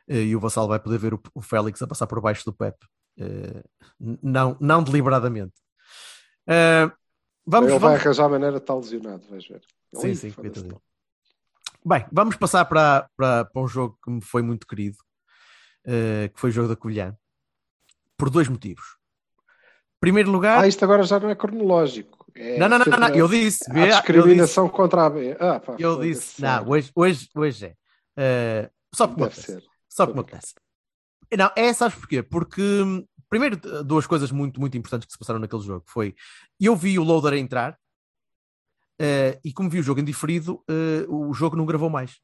Eh, 0.08 0.25
E 0.25 0.34
o 0.36 0.40
Vassal 0.40 0.66
vai 0.66 0.80
poder 0.80 0.98
ver 0.98 1.14
o, 1.14 1.20
o 1.32 1.40
Félix 1.40 1.80
a 1.80 1.86
passar 1.86 2.08
por 2.08 2.20
baixo 2.20 2.44
do 2.44 2.52
Pep. 2.52 2.76
Eh, 3.20 3.62
não, 4.20 4.56
não 4.60 4.82
deliberadamente. 4.82 5.54
Eh, 6.48 6.90
vamos, 7.46 7.70
Ele 7.70 7.78
vai 7.78 7.90
vamos, 7.90 8.04
arranjar 8.04 8.24
a 8.26 8.28
maneira 8.28 8.56
de 8.56 8.62
estar 8.64 8.74
lesionado, 8.74 9.22
vais 9.31 9.46
ver. 9.46 9.62
Sim, 9.94 10.14
sim, 10.16 10.32
coitadinho. 10.32 10.82
Bem, 11.86 12.04
vamos 12.10 12.34
passar 12.34 12.64
para, 12.64 13.08
para, 13.16 13.44
para 13.44 13.62
um 13.62 13.69
jogo 13.69 13.96
que 14.04 14.10
me 14.10 14.20
foi 14.20 14.42
muito 14.42 14.66
querido, 14.66 14.98
que 16.34 16.40
foi 16.40 16.50
o 16.50 16.52
jogo 16.52 16.69
da 16.69 16.74
Covilhã, 16.76 17.16
por 18.16 18.28
dois 18.28 18.48
motivos. 18.48 18.97
Primeiro 20.00 20.30
lugar, 20.30 20.62
Ah, 20.62 20.68
isto 20.68 20.84
agora 20.84 21.02
já 21.02 21.18
não 21.18 21.28
é 21.28 21.34
cronológico. 21.34 22.26
É 22.34 22.56
não, 22.56 22.68
não, 22.68 22.78
não, 22.78 22.98
não, 22.98 23.08
eu 23.08 23.26
disse, 23.26 23.64
a 23.70 23.74
eu 23.74 23.86
disse, 23.86 23.96
discriminação 23.96 24.68
contra 24.68 25.06
a 25.06 25.10
B. 25.10 25.36
Ah, 25.40 25.58
pá, 25.58 25.74
eu 25.78 26.00
disse, 26.00 26.40
não, 26.40 26.68
hoje, 26.68 26.90
hoje, 26.94 27.28
hoje 27.34 27.66
é. 27.66 27.74
Eh, 28.16 28.70
só 28.94 29.08
porque 29.08 29.22
Deve 29.22 29.32
apetece. 29.32 29.52
ser. 29.52 29.64
Só 29.88 30.06
porque 30.06 30.20
apetece. 30.20 30.54
Não, 31.36 31.50
é, 31.56 31.72
sabes 31.72 31.96
porquê? 31.98 32.22
Porque, 32.22 32.62
hum, 32.62 33.04
primeiro, 33.28 33.56
duas 33.84 34.06
coisas 34.06 34.30
muito, 34.30 34.60
muito 34.60 34.76
importantes 34.78 35.06
que 35.06 35.12
se 35.12 35.18
passaram 35.18 35.40
naquele 35.40 35.62
jogo 35.62 35.84
foi, 35.86 36.14
eu 36.60 36.76
vi 36.76 36.98
o 36.98 37.02
loader 37.02 37.34
entrar 37.34 37.76
eh, 39.00 39.38
e 39.44 39.52
como 39.52 39.68
vi 39.70 39.78
o 39.80 39.82
jogo 39.82 40.00
em 40.00 40.04
diferido, 40.04 40.62
eh, 40.68 41.04
o 41.08 41.32
jogo 41.32 41.56
não 41.56 41.66
gravou 41.66 41.90
mais. 41.90 42.20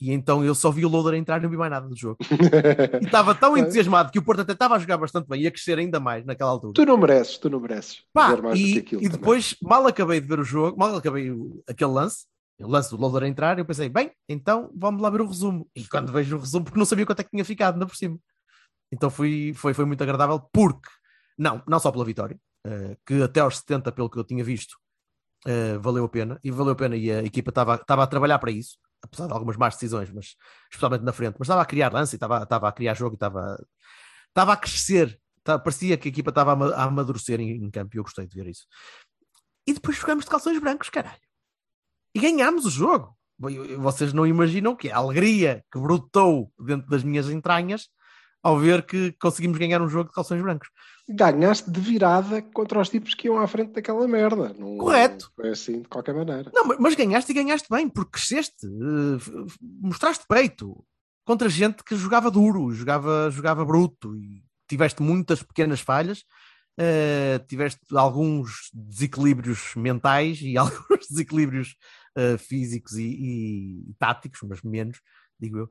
E 0.00 0.12
então 0.12 0.44
eu 0.44 0.54
só 0.54 0.70
vi 0.70 0.84
o 0.84 0.88
loader 0.88 1.14
entrar 1.14 1.38
e 1.38 1.42
não 1.42 1.48
vi 1.50 1.56
mais 1.56 1.70
nada 1.70 1.88
do 1.88 1.96
jogo. 1.96 2.18
E 3.00 3.04
estava 3.06 3.34
tão 3.34 3.56
entusiasmado 3.56 4.10
que 4.10 4.18
o 4.18 4.22
Porto 4.22 4.40
até 4.40 4.52
estava 4.52 4.74
a 4.74 4.78
jogar 4.78 4.98
bastante 4.98 5.28
bem 5.28 5.42
e 5.42 5.46
a 5.46 5.50
crescer 5.50 5.78
ainda 5.78 6.00
mais 6.00 6.24
naquela 6.24 6.50
altura. 6.50 6.72
tu 6.74 6.84
não 6.84 6.96
mereces, 6.96 7.38
tu 7.38 7.48
não 7.48 7.60
mereces. 7.60 8.02
Pá, 8.12 8.34
ver 8.34 8.42
mais 8.42 8.58
do 8.58 8.66
e, 8.66 8.72
que 8.72 8.78
aquilo 8.80 9.00
e 9.02 9.04
também. 9.04 9.18
depois, 9.20 9.56
mal 9.62 9.86
acabei 9.86 10.20
de 10.20 10.26
ver 10.26 10.40
o 10.40 10.44
jogo, 10.44 10.76
mal 10.78 10.94
acabei 10.96 11.30
o- 11.30 11.62
aquele 11.68 11.90
lance, 11.92 12.26
o 12.60 12.66
lance 12.68 12.90
do 12.90 12.96
loader 12.96 13.22
a 13.22 13.28
entrar, 13.28 13.58
eu 13.58 13.64
pensei, 13.64 13.88
bem, 13.88 14.10
então 14.28 14.70
vamos 14.76 15.00
lá 15.00 15.10
ver 15.10 15.20
o 15.20 15.26
resumo. 15.28 15.68
E 15.76 15.86
quando 15.86 16.12
vejo 16.12 16.36
o 16.36 16.40
resumo, 16.40 16.64
porque 16.64 16.78
não 16.78 16.86
sabia 16.86 17.06
quanto 17.06 17.20
é 17.20 17.24
que 17.24 17.30
tinha 17.30 17.44
ficado, 17.44 17.74
ainda 17.74 17.86
por 17.86 17.96
cima. 17.96 18.18
Então 18.92 19.10
foi, 19.10 19.52
foi, 19.56 19.72
foi 19.74 19.84
muito 19.84 20.02
agradável, 20.02 20.40
porque, 20.52 20.88
não, 21.38 21.62
não 21.66 21.78
só 21.80 21.90
pela 21.90 22.04
vitória, 22.04 22.38
eh, 22.66 22.96
que 23.06 23.22
até 23.22 23.40
aos 23.40 23.58
70, 23.58 23.90
pelo 23.92 24.08
que 24.10 24.18
eu 24.18 24.24
tinha 24.24 24.44
visto, 24.44 24.76
eh, 25.46 25.78
valeu 25.78 26.04
a 26.04 26.08
pena, 26.08 26.38
e 26.44 26.50
valeu 26.50 26.72
a 26.72 26.76
pena, 26.76 26.96
e 26.96 27.10
a 27.10 27.22
equipa 27.22 27.50
estava 27.50 27.74
a 28.02 28.06
trabalhar 28.06 28.38
para 28.38 28.50
isso, 28.52 28.76
apesar 29.04 29.26
de 29.28 29.32
algumas 29.32 29.56
más 29.56 29.74
decisões, 29.74 30.10
mas 30.10 30.34
especialmente 30.70 31.02
na 31.04 31.12
frente, 31.12 31.36
mas 31.38 31.46
estava 31.46 31.62
a 31.62 31.66
criar 31.66 31.92
lance, 31.92 32.16
estava, 32.16 32.42
estava 32.42 32.68
a 32.68 32.72
criar 32.72 32.94
jogo, 32.94 33.14
estava, 33.14 33.56
estava 34.28 34.52
a 34.52 34.56
crescer, 34.56 35.20
Tá- 35.44 35.58
parecia 35.58 35.98
que 35.98 36.08
a 36.08 36.10
equipa 36.10 36.30
estava 36.30 36.52
a 36.52 36.54
ama- 36.54 36.74
a 36.74 36.84
amadurecer 36.84 37.38
em, 37.38 37.50
em 37.50 37.70
campo, 37.70 37.94
e 37.94 37.98
eu 37.98 38.02
gostei 38.02 38.26
de 38.26 38.34
ver 38.34 38.48
isso. 38.48 38.64
E 39.66 39.74
depois 39.74 39.98
jogamos 39.98 40.24
de 40.24 40.30
calções 40.30 40.58
brancos, 40.58 40.88
caralho. 40.88 41.20
E 42.14 42.18
ganhámos 42.18 42.64
o 42.64 42.70
jogo. 42.70 43.14
Vocês 43.78 44.14
não 44.14 44.26
imaginam 44.26 44.74
que 44.74 44.90
a 44.90 44.96
alegria 44.96 45.62
que 45.70 45.78
brotou 45.78 46.50
dentro 46.58 46.88
das 46.88 47.02
minhas 47.04 47.28
entranhas 47.28 47.90
ao 48.44 48.58
ver 48.58 48.84
que 48.84 49.10
conseguimos 49.12 49.56
ganhar 49.58 49.80
um 49.80 49.88
jogo 49.88 50.10
de 50.10 50.14
calções 50.14 50.42
brancos. 50.42 50.68
Ganhaste 51.08 51.70
de 51.70 51.80
virada 51.80 52.42
contra 52.42 52.78
os 52.78 52.90
tipos 52.90 53.14
que 53.14 53.26
iam 53.26 53.38
à 53.38 53.46
frente 53.46 53.72
daquela 53.72 54.06
merda. 54.06 54.54
Não, 54.58 54.76
Correto. 54.76 55.32
Foi 55.34 55.48
assim, 55.48 55.80
de 55.80 55.88
qualquer 55.88 56.14
maneira. 56.14 56.50
Não, 56.54 56.64
mas- 56.78 56.94
ganhaste 56.94 57.32
e 57.32 57.34
ganhaste 57.34 57.68
bem, 57.70 57.88
porque 57.88 58.12
cresceste, 58.12 58.66
eh, 58.66 59.50
mostraste 59.80 60.26
peito 60.28 60.84
contra 61.24 61.48
gente 61.48 61.82
que 61.82 61.96
jogava 61.96 62.30
duro, 62.30 62.70
jogava, 62.72 63.30
jogava 63.30 63.64
bruto 63.64 64.14
e 64.14 64.44
tiveste 64.68 65.02
muitas 65.02 65.42
pequenas 65.42 65.80
falhas, 65.80 66.22
eh, 66.78 67.38
tiveste 67.48 67.80
alguns 67.96 68.70
desequilíbrios 68.74 69.74
mentais 69.76 70.40
e 70.42 70.56
alguns 70.58 71.06
desequilíbrios 71.08 71.76
eh, 72.14 72.36
físicos 72.36 72.92
e, 72.98 73.84
e 73.88 73.94
táticos, 73.98 74.40
mas 74.46 74.60
menos, 74.62 75.00
digo 75.40 75.58
eu, 75.60 75.70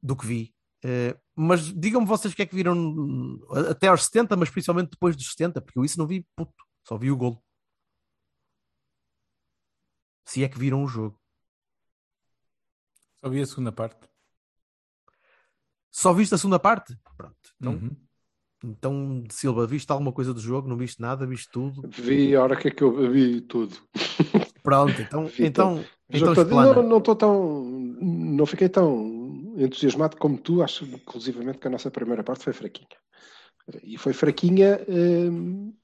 do 0.00 0.14
que 0.16 0.26
vi. 0.26 0.54
Eh, 0.86 1.16
mas 1.34 1.72
digam-me 1.72 2.06
vocês 2.06 2.32
o 2.34 2.36
que 2.36 2.42
é 2.42 2.46
que 2.46 2.54
viram 2.54 3.40
até 3.70 3.88
aos 3.88 4.04
70, 4.04 4.36
mas 4.36 4.50
principalmente 4.50 4.90
depois 4.90 5.16
dos 5.16 5.30
70, 5.30 5.62
porque 5.62 5.78
eu 5.78 5.84
isso 5.84 5.98
não 5.98 6.06
vi 6.06 6.26
puto, 6.36 6.52
só 6.86 6.98
vi 6.98 7.10
o 7.10 7.16
golo. 7.16 7.42
Se 10.26 10.44
é 10.44 10.48
que 10.48 10.58
viram 10.58 10.84
o 10.84 10.86
jogo. 10.86 11.18
Só 13.20 13.30
vi 13.30 13.40
a 13.40 13.46
segunda 13.46 13.72
parte. 13.72 14.06
Só 15.90 16.12
viste 16.12 16.34
a 16.34 16.38
segunda 16.38 16.58
parte? 16.58 16.98
Pronto. 17.16 17.36
Então, 17.58 17.72
Uhum. 17.72 17.96
então 18.64 19.24
Silva, 19.30 19.66
viste 19.66 19.90
alguma 19.90 20.12
coisa 20.12 20.34
do 20.34 20.40
jogo? 20.40 20.68
Não 20.68 20.76
viste 20.76 21.00
nada? 21.00 21.26
Viste 21.26 21.48
tudo? 21.50 21.88
Vi 21.88 22.34
a 22.36 22.42
hora 22.42 22.56
que 22.56 22.68
é 22.68 22.70
que 22.70 22.82
eu 22.82 23.10
vi 23.10 23.40
tudo. 23.40 23.76
Pronto, 24.62 25.00
então, 25.00 25.26
Vi 25.38 25.46
então, 25.46 25.84
então 26.10 26.34
não, 26.34 26.82
não 26.82 26.98
estou 26.98 27.16
tão. 27.16 27.64
Não 27.64 28.44
fiquei 28.44 28.68
tão 28.68 29.13
entusiasmado 29.56 30.16
como 30.16 30.38
tu. 30.38 30.62
Acho, 30.62 30.84
inclusivamente, 30.84 31.58
que 31.58 31.66
a 31.68 31.70
nossa 31.70 31.90
primeira 31.90 32.22
parte 32.24 32.44
foi 32.44 32.52
fraquinha. 32.52 32.96
E 33.82 33.96
foi 33.96 34.12
fraquinha. 34.12 34.80
hum, 34.88 35.74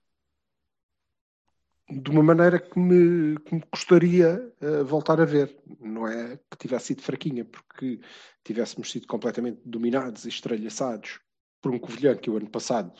de 1.90 2.10
uma 2.10 2.22
maneira 2.22 2.60
que 2.60 2.78
me, 2.78 3.36
que 3.40 3.54
me 3.54 3.62
gostaria 3.72 4.52
uh, 4.62 4.84
voltar 4.84 5.20
a 5.20 5.24
ver. 5.24 5.56
Não 5.80 6.06
é 6.06 6.36
que 6.36 6.56
tivesse 6.56 6.88
sido 6.88 7.02
fraquinha, 7.02 7.44
porque 7.44 8.00
tivéssemos 8.44 8.90
sido 8.90 9.06
completamente 9.06 9.60
dominados 9.64 10.24
e 10.24 10.28
estralhaçados 10.28 11.20
por 11.60 11.72
um 11.72 11.78
Covilhã 11.78 12.16
que 12.16 12.30
o 12.30 12.36
ano 12.36 12.48
passado 12.48 12.92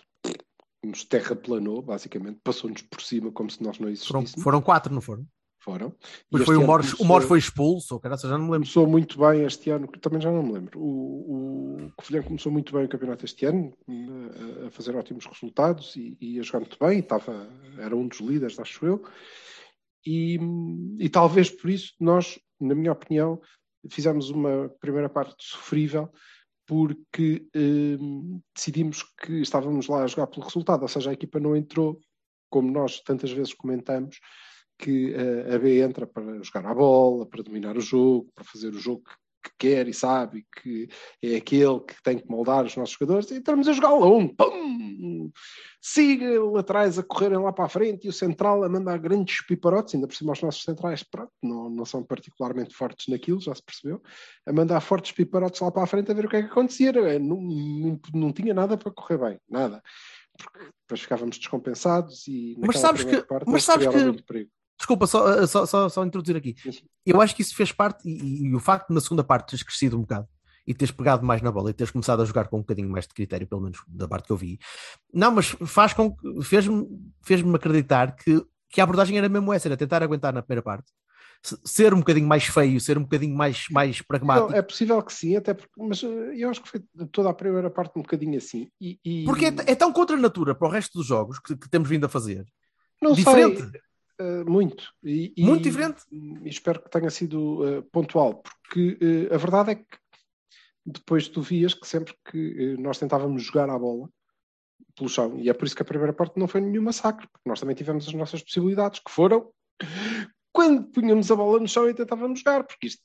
nos 0.84 1.04
terraplanou, 1.04 1.82
basicamente, 1.82 2.40
passou-nos 2.42 2.82
por 2.82 3.00
cima 3.00 3.30
como 3.30 3.50
se 3.50 3.62
nós 3.62 3.78
não 3.78 3.94
Foram, 3.96 4.20
existíssemos. 4.20 4.42
foram 4.42 4.62
quatro, 4.62 4.92
não 4.92 5.00
foram? 5.00 5.26
Foram. 5.60 5.94
Depois 6.30 6.42
E 6.42 6.46
foi 6.46 6.56
o 6.56 6.60
ano 6.60 6.66
Mor, 6.66 6.80
o 6.98 7.04
Mor 7.04 7.22
foi 7.22 7.38
expulso, 7.38 7.94
ou 7.94 8.00
caraca, 8.00 8.22
já 8.22 8.38
não 8.38 8.46
me 8.46 8.52
lembro. 8.52 8.60
Começou 8.60 8.86
muito 8.86 9.18
bem 9.18 9.44
este 9.44 9.70
ano, 9.70 9.86
que 9.86 9.98
também 9.98 10.20
já 10.20 10.30
não 10.30 10.42
me 10.42 10.52
lembro. 10.52 10.80
O, 10.80 11.84
o 11.86 11.92
Covilhã 11.96 12.22
começou 12.22 12.50
muito 12.50 12.72
bem 12.72 12.86
o 12.86 12.88
campeonato 12.88 13.26
este 13.26 13.44
ano, 13.44 13.76
a, 13.86 14.66
a 14.66 14.70
fazer 14.70 14.96
ótimos 14.96 15.26
resultados 15.26 15.94
e, 15.96 16.16
e 16.18 16.40
a 16.40 16.42
jogar 16.42 16.60
muito 16.60 16.78
bem, 16.80 17.00
estava, 17.00 17.46
era 17.78 17.94
um 17.94 18.08
dos 18.08 18.20
líderes, 18.20 18.58
acho 18.58 18.86
eu. 18.86 19.04
E, 20.06 20.38
e 20.98 21.08
talvez 21.10 21.50
por 21.50 21.68
isso 21.68 21.92
nós, 22.00 22.38
na 22.58 22.74
minha 22.74 22.92
opinião, 22.92 23.40
fizemos 23.90 24.30
uma 24.30 24.70
primeira 24.80 25.08
parte 25.08 25.36
sofrível 25.38 26.10
porque 26.66 27.48
hum, 27.54 28.40
decidimos 28.54 29.02
que 29.02 29.40
estávamos 29.40 29.88
lá 29.88 30.04
a 30.04 30.06
jogar 30.06 30.28
pelo 30.28 30.46
resultado, 30.46 30.82
ou 30.82 30.88
seja, 30.88 31.10
a 31.10 31.12
equipa 31.12 31.40
não 31.40 31.56
entrou, 31.56 32.00
como 32.48 32.70
nós 32.70 33.00
tantas 33.00 33.32
vezes 33.32 33.52
comentamos, 33.52 34.20
que 34.80 35.14
a 35.54 35.58
B 35.58 35.80
entra 35.82 36.06
para 36.06 36.42
jogar 36.42 36.66
a 36.66 36.74
bola, 36.74 37.26
para 37.26 37.42
dominar 37.42 37.76
o 37.76 37.80
jogo, 37.80 38.30
para 38.34 38.44
fazer 38.44 38.68
o 38.74 38.78
jogo 38.78 39.02
que, 39.04 39.50
que 39.50 39.68
quer 39.68 39.88
e 39.88 39.94
sabe 39.94 40.46
que 40.62 40.88
é 41.22 41.36
aquele 41.36 41.80
que 41.80 42.02
tem 42.02 42.18
que 42.18 42.28
moldar 42.28 42.64
os 42.64 42.76
nossos 42.76 42.96
jogadores, 42.98 43.30
e 43.30 43.36
entramos 43.36 43.68
a 43.68 43.72
jogar 43.72 43.90
longo, 43.90 44.34
pum! 44.34 45.30
siga 45.82 46.26
atrás 46.58 46.98
a 46.98 47.02
correrem 47.02 47.38
lá 47.38 47.52
para 47.52 47.64
a 47.64 47.68
frente 47.68 48.06
e 48.06 48.10
o 48.10 48.12
central 48.12 48.62
a 48.64 48.68
mandar 48.68 48.98
grandes 48.98 49.44
piparotes, 49.46 49.94
ainda 49.94 50.06
por 50.06 50.14
cima 50.14 50.32
os 50.32 50.42
nossos 50.42 50.62
centrais 50.62 51.02
pronto, 51.02 51.32
não, 51.42 51.70
não 51.70 51.84
são 51.84 52.02
particularmente 52.02 52.74
fortes 52.74 53.06
naquilo, 53.08 53.40
já 53.40 53.54
se 53.54 53.62
percebeu, 53.62 54.02
a 54.46 54.52
mandar 54.52 54.80
fortes 54.80 55.12
piparotes 55.12 55.60
lá 55.60 55.70
para 55.70 55.84
a 55.84 55.86
frente 55.86 56.10
a 56.10 56.14
ver 56.14 56.26
o 56.26 56.28
que 56.28 56.36
é 56.36 56.42
que 56.42 56.48
acontecia, 56.50 56.92
Não, 56.92 57.18
não, 57.18 57.40
não, 57.40 58.00
não 58.14 58.32
tinha 58.32 58.52
nada 58.52 58.76
para 58.76 58.92
correr 58.92 59.18
bem, 59.18 59.40
nada. 59.48 59.82
Porque 60.36 60.70
depois 60.82 61.00
ficávamos 61.00 61.38
descompensados 61.38 62.26
e 62.28 62.56
Mas 62.58 62.78
sabes 62.78 63.04
que- 63.04 63.22
parte 63.22 63.48
mas 63.48 63.64
sabes 63.64 63.86
que- 63.88 63.96
muito 63.96 64.24
perigo. 64.24 64.50
Desculpa, 64.80 65.06
só, 65.06 65.46
só, 65.46 65.66
só, 65.66 65.88
só 65.90 66.04
introduzir 66.06 66.34
aqui. 66.36 66.54
Eu 67.04 67.20
acho 67.20 67.36
que 67.36 67.42
isso 67.42 67.54
fez 67.54 67.70
parte, 67.70 68.08
e, 68.08 68.46
e- 68.46 68.54
o 68.54 68.58
facto 68.58 68.88
de 68.88 68.94
na 68.94 69.00
segunda 69.02 69.22
parte 69.22 69.50
teres 69.50 69.62
crescido 69.62 69.98
um 69.98 70.00
bocado 70.00 70.26
e 70.66 70.72
teres 70.72 70.90
pegado 70.90 71.22
mais 71.24 71.42
na 71.42 71.52
bola 71.52 71.68
e 71.68 71.74
teres 71.74 71.90
começado 71.90 72.22
a 72.22 72.24
jogar 72.24 72.48
com 72.48 72.56
um 72.56 72.60
bocadinho 72.60 72.88
mais 72.88 73.06
de 73.06 73.12
critério, 73.12 73.46
pelo 73.46 73.60
menos 73.60 73.78
da 73.86 74.08
parte 74.08 74.26
que 74.26 74.32
eu 74.32 74.38
vi. 74.38 74.58
Não, 75.12 75.30
mas 75.32 75.48
faz 75.66 75.92
com 75.92 76.16
que 76.16 76.42
fez-me 76.42 76.86
fez-me 77.22 77.54
acreditar 77.54 78.16
que, 78.16 78.42
que 78.70 78.80
a 78.80 78.84
abordagem 78.84 79.18
era 79.18 79.28
mesmo 79.28 79.52
essa, 79.52 79.68
era 79.68 79.76
tentar 79.76 80.02
aguentar 80.02 80.32
na 80.32 80.40
primeira 80.42 80.62
parte, 80.62 80.90
se- 81.42 81.58
ser 81.64 81.92
um 81.92 81.98
bocadinho 81.98 82.26
mais 82.26 82.44
feio, 82.44 82.80
ser 82.80 82.96
um 82.96 83.02
bocadinho 83.02 83.36
mais, 83.36 83.66
mais 83.70 84.00
pragmático. 84.00 84.50
Não, 84.50 84.56
é 84.56 84.62
possível 84.62 85.02
que 85.02 85.12
sim, 85.12 85.36
até 85.36 85.52
porque, 85.52 85.72
mas 85.76 86.02
eh, 86.02 86.32
eu 86.36 86.48
acho 86.48 86.62
que 86.62 86.68
foi 86.70 86.80
toda 87.12 87.28
a 87.28 87.34
primeira 87.34 87.68
parte 87.70 87.98
um 87.98 88.02
bocadinho 88.02 88.38
assim. 88.38 88.70
E, 88.80 88.98
e- 89.04 89.24
Porque 89.26 89.44
é, 89.44 89.48
é 89.66 89.74
tão 89.74 89.92
contra 89.92 90.16
a 90.16 90.20
natura 90.20 90.54
para 90.54 90.68
o 90.68 90.70
resto 90.70 90.96
dos 90.98 91.06
jogos 91.06 91.38
que, 91.38 91.54
que 91.54 91.68
temos 91.68 91.86
vindo 91.88 92.04
a 92.06 92.08
fazer. 92.08 92.46
não 93.02 93.12
diferente. 93.12 93.58
sei, 93.58 93.66
eh, 93.74 93.89
muito. 94.46 94.84
E, 95.02 95.32
e- 95.36 95.44
Muito 95.44 95.62
diferente. 95.62 96.02
E 96.10 96.48
espero 96.48 96.82
que 96.82 96.90
tenha 96.90 97.10
sido 97.10 97.66
eh, 97.66 97.82
pontual, 97.92 98.42
porque 98.42 98.98
eh, 99.00 99.34
a 99.34 99.38
verdade 99.38 99.70
é 99.72 99.74
que 99.76 99.84
depois 100.84 101.28
tu 101.28 101.42
vias 101.42 101.74
que 101.74 101.86
sempre 101.86 102.14
que 102.30 102.38
eh, 102.76 102.80
nós 102.80 102.98
tentávamos 102.98 103.42
jogar 103.42 103.68
a 103.70 103.78
bola 103.78 104.08
pelo 104.96 105.08
chão, 105.08 105.38
e 105.38 105.48
é 105.48 105.52
por 105.54 105.66
isso 105.66 105.76
que 105.76 105.82
a 105.82 105.84
primeira 105.84 106.12
parte 106.12 106.38
não 106.38 106.48
foi 106.48 106.60
nenhum 106.60 106.82
massacre, 106.82 107.28
porque 107.32 107.48
nós 107.48 107.60
também 107.60 107.76
tivemos 107.76 108.06
as 108.08 108.14
nossas 108.14 108.42
possibilidades, 108.42 108.98
que 108.98 109.10
foram 109.10 109.50
quando 110.52 110.84
punhamos 110.90 111.30
a 111.30 111.36
bola 111.36 111.60
no 111.60 111.68
chão 111.68 111.88
e 111.88 111.94
tentávamos 111.94 112.40
jogar, 112.40 112.64
porque 112.64 112.88
isto 112.88 113.02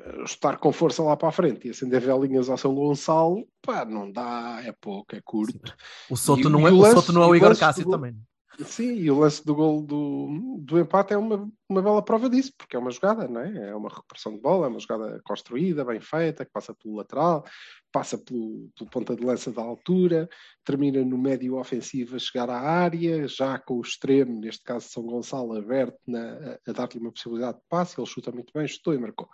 eh, 0.00 0.22
estar 0.24 0.58
com 0.58 0.72
força 0.72 1.02
lá 1.02 1.16
para 1.16 1.28
a 1.28 1.32
frente 1.32 1.66
e 1.66 1.70
acender 1.70 2.00
velinhas 2.00 2.48
ao 2.48 2.56
São 2.58 2.74
Gonçalo, 2.74 3.46
pá, 3.62 3.84
não 3.84 4.10
dá, 4.10 4.60
é 4.64 4.72
pouco, 4.72 5.14
é 5.14 5.20
curto. 5.24 5.74
O 6.10 6.16
Soto 6.16 6.48
E- 6.48 6.50
não 6.50 6.60
e 6.62 6.64
é 6.66 6.72
o 6.72 6.84
Soto 6.94 7.12
não 7.12 7.22
é 7.22 7.26
e 7.26 7.30
o 7.30 7.34
Igor 7.36 7.56
Cássio 7.56 7.84
do- 7.84 7.90
também. 7.92 8.16
Sim, 8.64 8.94
e 8.94 9.10
o 9.10 9.18
lance 9.18 9.44
do 9.44 9.54
gol 9.54 9.82
do, 9.82 10.58
do 10.60 10.78
empate 10.78 11.12
é 11.12 11.16
uma, 11.18 11.50
uma 11.68 11.82
bela 11.82 12.02
prova 12.02 12.30
disso, 12.30 12.52
porque 12.56 12.74
é 12.74 12.78
uma 12.78 12.90
jogada, 12.90 13.28
não 13.28 13.42
é? 13.42 13.68
É 13.70 13.74
uma 13.74 13.90
recuperação 13.90 14.32
de 14.32 14.40
bola, 14.40 14.66
é 14.66 14.70
uma 14.70 14.78
jogada 14.80 15.20
construída, 15.24 15.84
bem 15.84 16.00
feita, 16.00 16.42
que 16.42 16.50
passa 16.50 16.74
pelo 16.74 16.96
lateral, 16.96 17.44
passa 17.92 18.16
pelo, 18.16 18.70
pelo 18.74 18.88
ponta 18.88 19.14
de 19.14 19.22
lança 19.22 19.52
da 19.52 19.60
altura, 19.60 20.26
termina 20.64 21.04
no 21.04 21.18
médio 21.18 21.58
ofensivo 21.58 22.16
a 22.16 22.18
chegar 22.18 22.48
à 22.48 22.58
área, 22.58 23.28
já 23.28 23.58
com 23.58 23.74
o 23.74 23.82
extremo, 23.82 24.40
neste 24.40 24.62
caso 24.62 24.88
São 24.88 25.02
Gonçalo, 25.02 25.52
aberto 25.58 25.98
na- 26.06 26.58
a, 26.66 26.70
a 26.70 26.72
dar-lhe 26.72 26.98
uma 26.98 27.12
possibilidade 27.12 27.58
de 27.58 27.64
passe, 27.68 28.00
ele 28.00 28.06
chuta 28.06 28.32
muito 28.32 28.52
bem, 28.54 28.66
chutou 28.66 28.94
e 28.94 28.98
marcou. 28.98 29.28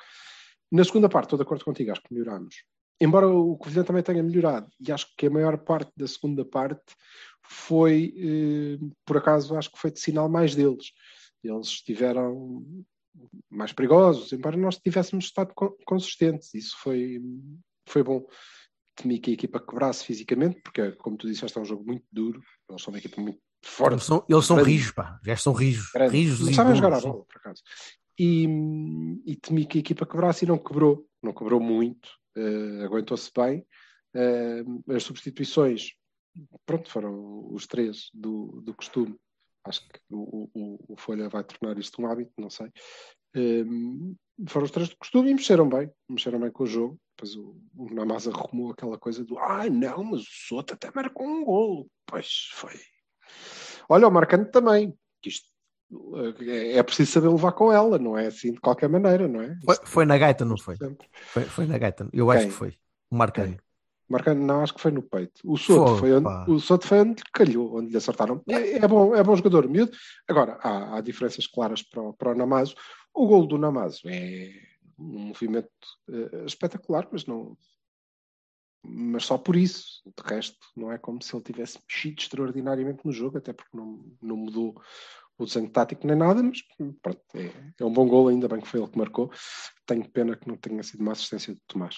Na 0.70 0.82
segunda 0.82 1.08
parte, 1.08 1.26
estou 1.26 1.38
de 1.38 1.44
acordo 1.44 1.64
contigo, 1.64 1.92
acho 1.92 2.02
que 2.02 2.12
melhorámos. 2.12 2.56
Embora 3.02 3.26
o 3.28 3.56
Covilhã 3.56 3.82
também 3.82 4.02
tenha 4.02 4.22
melhorado, 4.22 4.70
e 4.80 4.92
acho 4.92 5.06
que 5.16 5.26
a 5.26 5.30
maior 5.30 5.58
parte 5.58 5.90
da 5.96 6.06
segunda 6.06 6.44
parte 6.44 6.94
foi, 7.42 8.14
eh, 8.16 8.78
por 9.04 9.16
acaso, 9.16 9.56
acho 9.56 9.70
que 9.72 9.78
foi 9.78 9.90
de 9.90 9.98
sinal 10.00 10.28
mais 10.28 10.54
deles. 10.54 10.92
Eles 11.42 11.66
estiveram 11.66 12.64
mais 13.50 13.72
perigosos, 13.72 14.32
embora 14.32 14.56
nós 14.56 14.78
tivéssemos 14.78 15.24
estado 15.24 15.52
con- 15.54 15.74
consistentes. 15.84 16.54
Isso 16.54 16.76
foi, 16.78 17.20
foi 17.86 18.02
bom. 18.02 18.24
Temi 18.94 19.18
que 19.18 19.30
a 19.30 19.34
equipa 19.34 19.58
quebrasse 19.58 20.04
fisicamente, 20.04 20.60
porque, 20.62 20.92
como 20.92 21.16
tu 21.16 21.26
disseste, 21.26 21.58
é 21.58 21.60
um 21.60 21.64
jogo 21.64 21.84
muito 21.84 22.04
duro. 22.12 22.40
Eles 22.70 22.82
são 22.82 22.92
uma 22.92 22.98
equipa 22.98 23.20
muito 23.20 23.40
forte. 23.64 23.94
Eles 23.94 24.04
são, 24.04 24.24
eles 24.28 24.44
são 24.46 24.62
rijos, 24.62 24.92
pá. 24.92 25.18
Já 25.24 25.36
são 25.36 25.52
rijos. 25.52 25.90
Grande. 25.92 26.12
Rijos 26.16 26.40
e 26.48 26.54
sabem 26.54 26.74
jogar 26.76 26.92
a 26.92 27.00
bola, 27.00 27.24
por 27.24 27.36
acaso. 27.38 27.62
E, 28.18 28.46
e 29.26 29.36
temi 29.36 29.66
que 29.66 29.78
a 29.78 29.80
equipa 29.80 30.06
quebrasse 30.06 30.44
e 30.44 30.48
não 30.48 30.58
quebrou. 30.58 31.04
Não 31.22 31.32
quebrou 31.32 31.58
muito. 31.60 32.08
Eh, 32.36 32.84
Aguentou-se 32.84 33.30
bem. 33.36 33.66
Eh, 34.14 34.62
as 34.94 35.02
substituições, 35.02 35.92
pronto, 36.66 36.90
foram 36.90 37.52
os 37.52 37.66
três 37.66 38.10
do, 38.12 38.60
do 38.62 38.74
costume. 38.74 39.16
Acho 39.64 39.86
que 39.88 40.00
o, 40.10 40.50
o, 40.54 40.94
o 40.94 40.96
Folha 40.96 41.28
vai 41.28 41.44
tornar 41.44 41.78
isto 41.78 42.02
um 42.02 42.06
hábito, 42.06 42.32
não 42.38 42.50
sei. 42.50 42.70
Eh, 43.34 43.64
foram 44.48 44.64
os 44.64 44.70
três 44.70 44.88
do 44.88 44.96
costume 44.96 45.30
e 45.30 45.34
mexeram 45.34 45.68
bem. 45.68 45.90
Mexeram 46.08 46.40
bem 46.40 46.50
com 46.50 46.64
o 46.64 46.66
jogo. 46.66 46.98
Depois 47.16 47.36
o, 47.36 47.60
o 47.76 47.94
Namaz 47.94 48.26
arrumou 48.26 48.72
aquela 48.72 48.98
coisa 48.98 49.24
do 49.24 49.38
ah, 49.38 49.68
não, 49.68 50.04
mas 50.04 50.22
o 50.22 50.48
Soto 50.48 50.74
até 50.74 50.90
marcou 50.94 51.26
um 51.26 51.44
golo. 51.44 51.88
Pois 52.06 52.48
foi. 52.52 52.74
Olha, 53.88 54.08
o 54.08 54.10
Marcante 54.10 54.50
também. 54.50 54.92
que 55.20 55.28
Isto 55.28 55.51
é 56.46 56.78
é 56.78 56.82
preciso 56.82 57.12
saber 57.12 57.28
levar 57.28 57.52
com 57.52 57.72
ela, 57.72 57.98
não 57.98 58.16
é 58.16 58.26
assim 58.26 58.52
de 58.52 58.60
qualquer 58.60 58.88
maneira, 58.88 59.28
não 59.28 59.40
é? 59.40 59.58
Foi, 59.64 59.76
foi 59.84 60.04
na 60.04 60.18
gaita, 60.18 60.44
não 60.44 60.56
foi? 60.56 60.76
Foi, 61.26 61.44
foi 61.44 61.66
na 61.66 61.78
gaita. 61.78 62.08
Eu 62.12 62.30
acho 62.30 62.42
Quem? 62.42 62.50
que 62.50 62.54
foi. 62.54 62.74
O 63.10 63.16
Marcano. 63.16 63.56
Marcando, 64.12 64.40
não, 64.40 64.62
acho 64.62 64.74
que 64.74 64.80
foi 64.80 64.90
no 64.90 65.02
peito. 65.02 65.40
O 65.42 65.56
Soto 65.56 65.96
Foi, 65.96 66.10
foi, 66.10 66.12
onde, 66.12 66.50
o 66.50 66.60
Soto 66.60 66.86
foi 66.86 67.00
onde 67.00 67.22
lhe 67.22 67.30
calhou, 67.32 67.78
onde 67.78 67.90
lhe 67.90 67.96
acertaram. 67.96 68.42
É, 68.46 68.76
é 68.76 68.86
bom, 68.86 69.14
é 69.14 69.22
bom 69.22 69.34
jogador, 69.34 69.66
miúdo. 69.66 69.96
Agora, 70.28 70.58
há, 70.62 70.96
há 70.96 71.00
diferenças 71.00 71.46
claras 71.46 71.82
para 71.82 72.02
o, 72.02 72.12
para 72.12 72.32
o 72.32 72.34
Namazo. 72.34 72.74
O 73.14 73.26
gol 73.26 73.46
do 73.46 73.56
Namazo 73.56 74.02
é 74.06 74.52
um 74.98 75.28
movimento 75.28 75.70
eh, 76.10 76.44
espetacular, 76.44 77.08
mas 77.10 77.24
não. 77.24 77.56
Mas 78.84 79.24
só 79.24 79.38
por 79.38 79.56
isso. 79.56 80.02
De 80.04 80.28
resto, 80.28 80.58
não 80.76 80.92
é 80.92 80.98
como 80.98 81.22
se 81.22 81.34
ele 81.34 81.44
tivesse 81.44 81.78
mexido 81.88 82.20
extraordinariamente 82.20 83.06
no 83.06 83.12
jogo, 83.12 83.38
até 83.38 83.54
porque 83.54 83.74
não, 83.74 84.04
não 84.20 84.36
mudou 84.36 84.74
o 85.38 85.44
desenho 85.44 85.70
tático 85.70 86.06
nem 86.06 86.16
nada, 86.16 86.42
mas 86.42 86.58
pronto, 87.00 87.20
é, 87.34 87.52
é 87.80 87.84
um 87.84 87.92
bom 87.92 88.06
gol, 88.06 88.28
ainda 88.28 88.48
bem 88.48 88.60
que 88.60 88.68
foi 88.68 88.80
ele 88.80 88.90
que 88.90 88.98
marcou. 88.98 89.30
Tenho 89.86 90.08
pena 90.08 90.36
que 90.36 90.48
não 90.48 90.56
tenha 90.56 90.82
sido 90.82 91.00
uma 91.00 91.12
assistência 91.12 91.54
de 91.54 91.60
Tomás. 91.66 91.96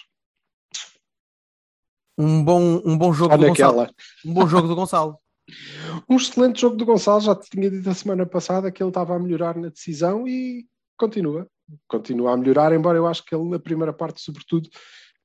Um 2.16 2.44
bom, 2.44 2.80
um 2.84 2.96
bom 2.96 3.12
jogo 3.12 3.32
Só 3.32 3.36
do 3.36 3.46
Gonçalo. 3.48 3.76
naquela. 3.76 3.94
Um 4.24 4.34
bom 4.34 4.46
jogo 4.46 4.68
do 4.68 4.74
Gonçalo. 4.74 5.18
Um 6.08 6.16
excelente 6.16 6.60
jogo 6.60 6.76
do 6.76 6.86
Gonçalo, 6.86 7.20
já 7.20 7.34
te 7.34 7.50
tinha 7.50 7.70
dito 7.70 7.88
a 7.88 7.94
semana 7.94 8.24
passada 8.24 8.72
que 8.72 8.82
ele 8.82 8.88
estava 8.88 9.14
a 9.14 9.18
melhorar 9.18 9.56
na 9.56 9.68
decisão 9.68 10.26
e 10.26 10.66
continua. 10.96 11.46
Continua 11.86 12.32
a 12.32 12.36
melhorar, 12.36 12.72
embora 12.72 12.96
eu 12.96 13.06
acho 13.06 13.24
que 13.24 13.34
ele 13.34 13.48
na 13.48 13.58
primeira 13.58 13.92
parte, 13.92 14.22
sobretudo, 14.22 14.68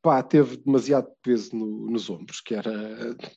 pá, 0.01 0.24
teve 0.24 0.58
demasiado 0.58 1.08
peso 1.22 1.56
no- 1.56 1.89
nos 1.91 2.10
ombros, 2.10 2.39
que 2.41 2.56
era, 2.56 2.72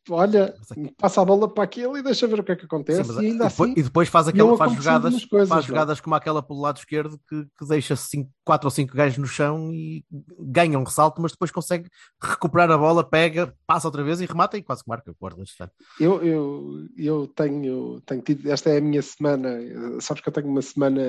olha, 0.09 0.55
passa 0.97 1.21
a 1.21 1.25
bola 1.25 1.53
para 1.53 1.65
aquele 1.65 1.99
e 1.99 2.03
deixa 2.03 2.27
ver 2.27 2.41
o 2.41 2.45
que 2.45 2.53
é 2.53 2.57
que 2.57 2.65
acontece. 2.67 3.03
Sim, 3.05 3.21
e 3.21 3.27
ainda 3.27 3.47
e 3.47 3.49
depois, 3.49 3.71
assim, 3.71 3.81
e 3.81 3.83
depois 3.83 4.09
faz, 4.09 4.29
aquela, 4.29 4.57
faz 4.57 4.73
jogadas, 4.73 5.25
coisas, 5.25 5.49
faz 5.49 5.65
é? 5.65 5.69
jogadas 5.69 6.01
como 6.01 6.15
aquela 6.15 6.43
pelo 6.43 6.61
lado 6.61 6.77
esquerdo 6.79 7.19
que, 7.29 7.45
que 7.59 7.67
deixa 7.67 7.97
cinco, 7.97 8.31
quatro 8.45 8.67
ou 8.67 8.71
cinco 8.71 8.97
gajos 8.97 9.19
no 9.19 9.27
chão 9.27 9.73
e 9.73 10.05
ganha 10.39 10.79
um 10.79 10.85
ressalto, 10.85 11.21
mas 11.23 11.33
depois 11.33 11.51
consegue 11.51 11.89
recuperar 12.21 12.71
a 12.71 12.79
bola, 12.79 13.05
pega, 13.05 13.55
passa 13.67 13.87
outra 13.89 14.03
vez 14.03 14.21
e 14.21 14.27
remata 14.27 14.57
e 14.59 14.63
quase 14.63 14.83
que 14.83 14.89
marca 14.89 15.15
o 15.19 15.27
ano. 15.27 15.45
eu, 16.01 16.23
eu, 16.23 16.87
eu 16.97 17.27
tenho, 17.29 18.01
tenho 18.03 18.23
tido, 18.23 18.51
esta 18.51 18.71
é 18.71 18.79
a 18.79 18.81
minha 18.81 19.03
semana, 19.03 19.59
sabes 20.01 20.23
que 20.23 20.29
eu 20.29 20.33
tenho 20.33 20.49
uma 20.49 20.63
semana 20.63 21.03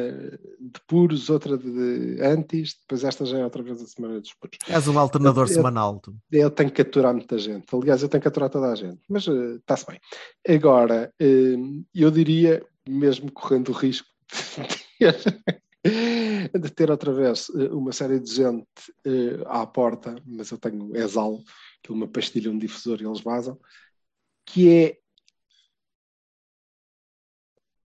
de 0.59 0.79
puros, 0.87 1.29
outra 1.29 1.57
de 1.57 2.19
antis, 2.21 2.75
depois 2.81 3.03
esta 3.03 3.25
já 3.25 3.39
é 3.39 3.43
outra 3.43 3.63
vez 3.63 3.81
a 3.81 3.87
semana 3.87 4.19
dos 4.19 4.33
puros. 4.33 4.57
És 4.67 4.87
um 4.87 4.97
alternador 4.99 5.47
Eu- 5.47 5.53
semanal. 5.53 5.99
Tu. 5.99 6.15
Eu 6.31 6.49
tenho 6.51 6.71
que 6.71 6.81
aturar 6.81 7.13
muita 7.13 7.37
gente. 7.37 7.65
Aliás, 7.73 8.01
eu 8.03 8.09
tenho 8.09 8.21
que 8.21 8.27
aturar 8.27 8.49
toda 8.49 8.71
a 8.71 8.75
gente. 8.75 8.99
Mas 9.09 9.27
eh, 9.27 9.55
está-se 9.55 9.85
bem. 9.87 9.99
Agora, 10.47 11.11
eh, 11.19 11.55
eu 11.95 12.11
diria 12.11 12.63
mesmo 12.87 13.31
correndo 13.31 13.69
o 13.69 13.73
risco 13.73 14.07
de 14.31 14.67
ter, 14.99 15.43
de 16.49 16.69
ter 16.71 16.89
outra 16.91 17.13
vez 17.13 17.49
eh, 17.55 17.73
uma 17.73 17.91
série 17.91 18.19
de 18.19 18.33
gente 18.33 18.67
eh, 19.05 19.43
à 19.45 19.65
porta, 19.65 20.15
mas 20.25 20.51
eu 20.51 20.57
tenho 20.57 20.95
exalo, 20.95 21.43
que 21.81 21.91
uma 21.91 22.07
pastilha, 22.07 22.51
um 22.51 22.57
difusor 22.57 23.01
e 23.01 23.05
eles 23.05 23.21
vazam, 23.21 23.59
que 24.45 24.69
é 24.69 24.97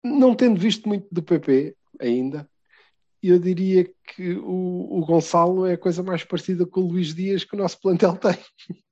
não 0.03 0.35
tendo 0.35 0.59
visto 0.59 0.87
muito 0.87 1.07
do 1.11 1.23
PP 1.23 1.75
ainda, 1.99 2.47
eu 3.21 3.39
diria 3.39 3.91
que 4.03 4.33
o, 4.33 4.99
o 4.99 5.05
Gonçalo 5.05 5.65
é 5.65 5.73
a 5.73 5.77
coisa 5.77 6.03
mais 6.03 6.23
parecida 6.23 6.65
com 6.65 6.81
o 6.81 6.87
Luís 6.87 7.13
Dias 7.13 7.43
que 7.43 7.55
o 7.55 7.57
nosso 7.57 7.79
plantel 7.79 8.15
tem. 8.17 8.37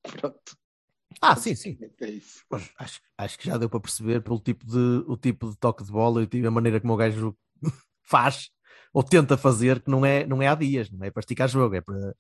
Pronto. 0.02 0.58
Ah, 1.22 1.36
sim, 1.36 1.56
sim. 1.56 1.78
É 2.02 2.10
isso. 2.10 2.44
Acho, 2.78 3.00
acho 3.18 3.38
que 3.38 3.46
já 3.46 3.58
deu 3.58 3.70
para 3.70 3.80
perceber 3.80 4.22
pelo 4.22 4.40
tipo 4.40 4.66
de, 4.66 5.04
o 5.08 5.16
tipo 5.16 5.50
de 5.50 5.58
toque 5.58 5.84
de 5.84 5.92
bola 5.92 6.28
e 6.32 6.46
a 6.46 6.52
maneira 6.52 6.82
como 6.82 6.94
o 6.94 6.98
gajo 6.98 7.38
faz 8.02 8.50
ou 8.94 9.04
tenta 9.04 9.36
fazer, 9.36 9.82
que 9.82 9.90
não 9.90 10.06
é, 10.06 10.26
não 10.26 10.42
é 10.42 10.48
há 10.48 10.56
dias, 10.56 10.90
não 10.92 11.04
é 11.04 11.10
para 11.10 11.22
esticar 11.22 11.50
jogo, 11.50 11.76
é 11.76 11.82
para, 11.82 12.16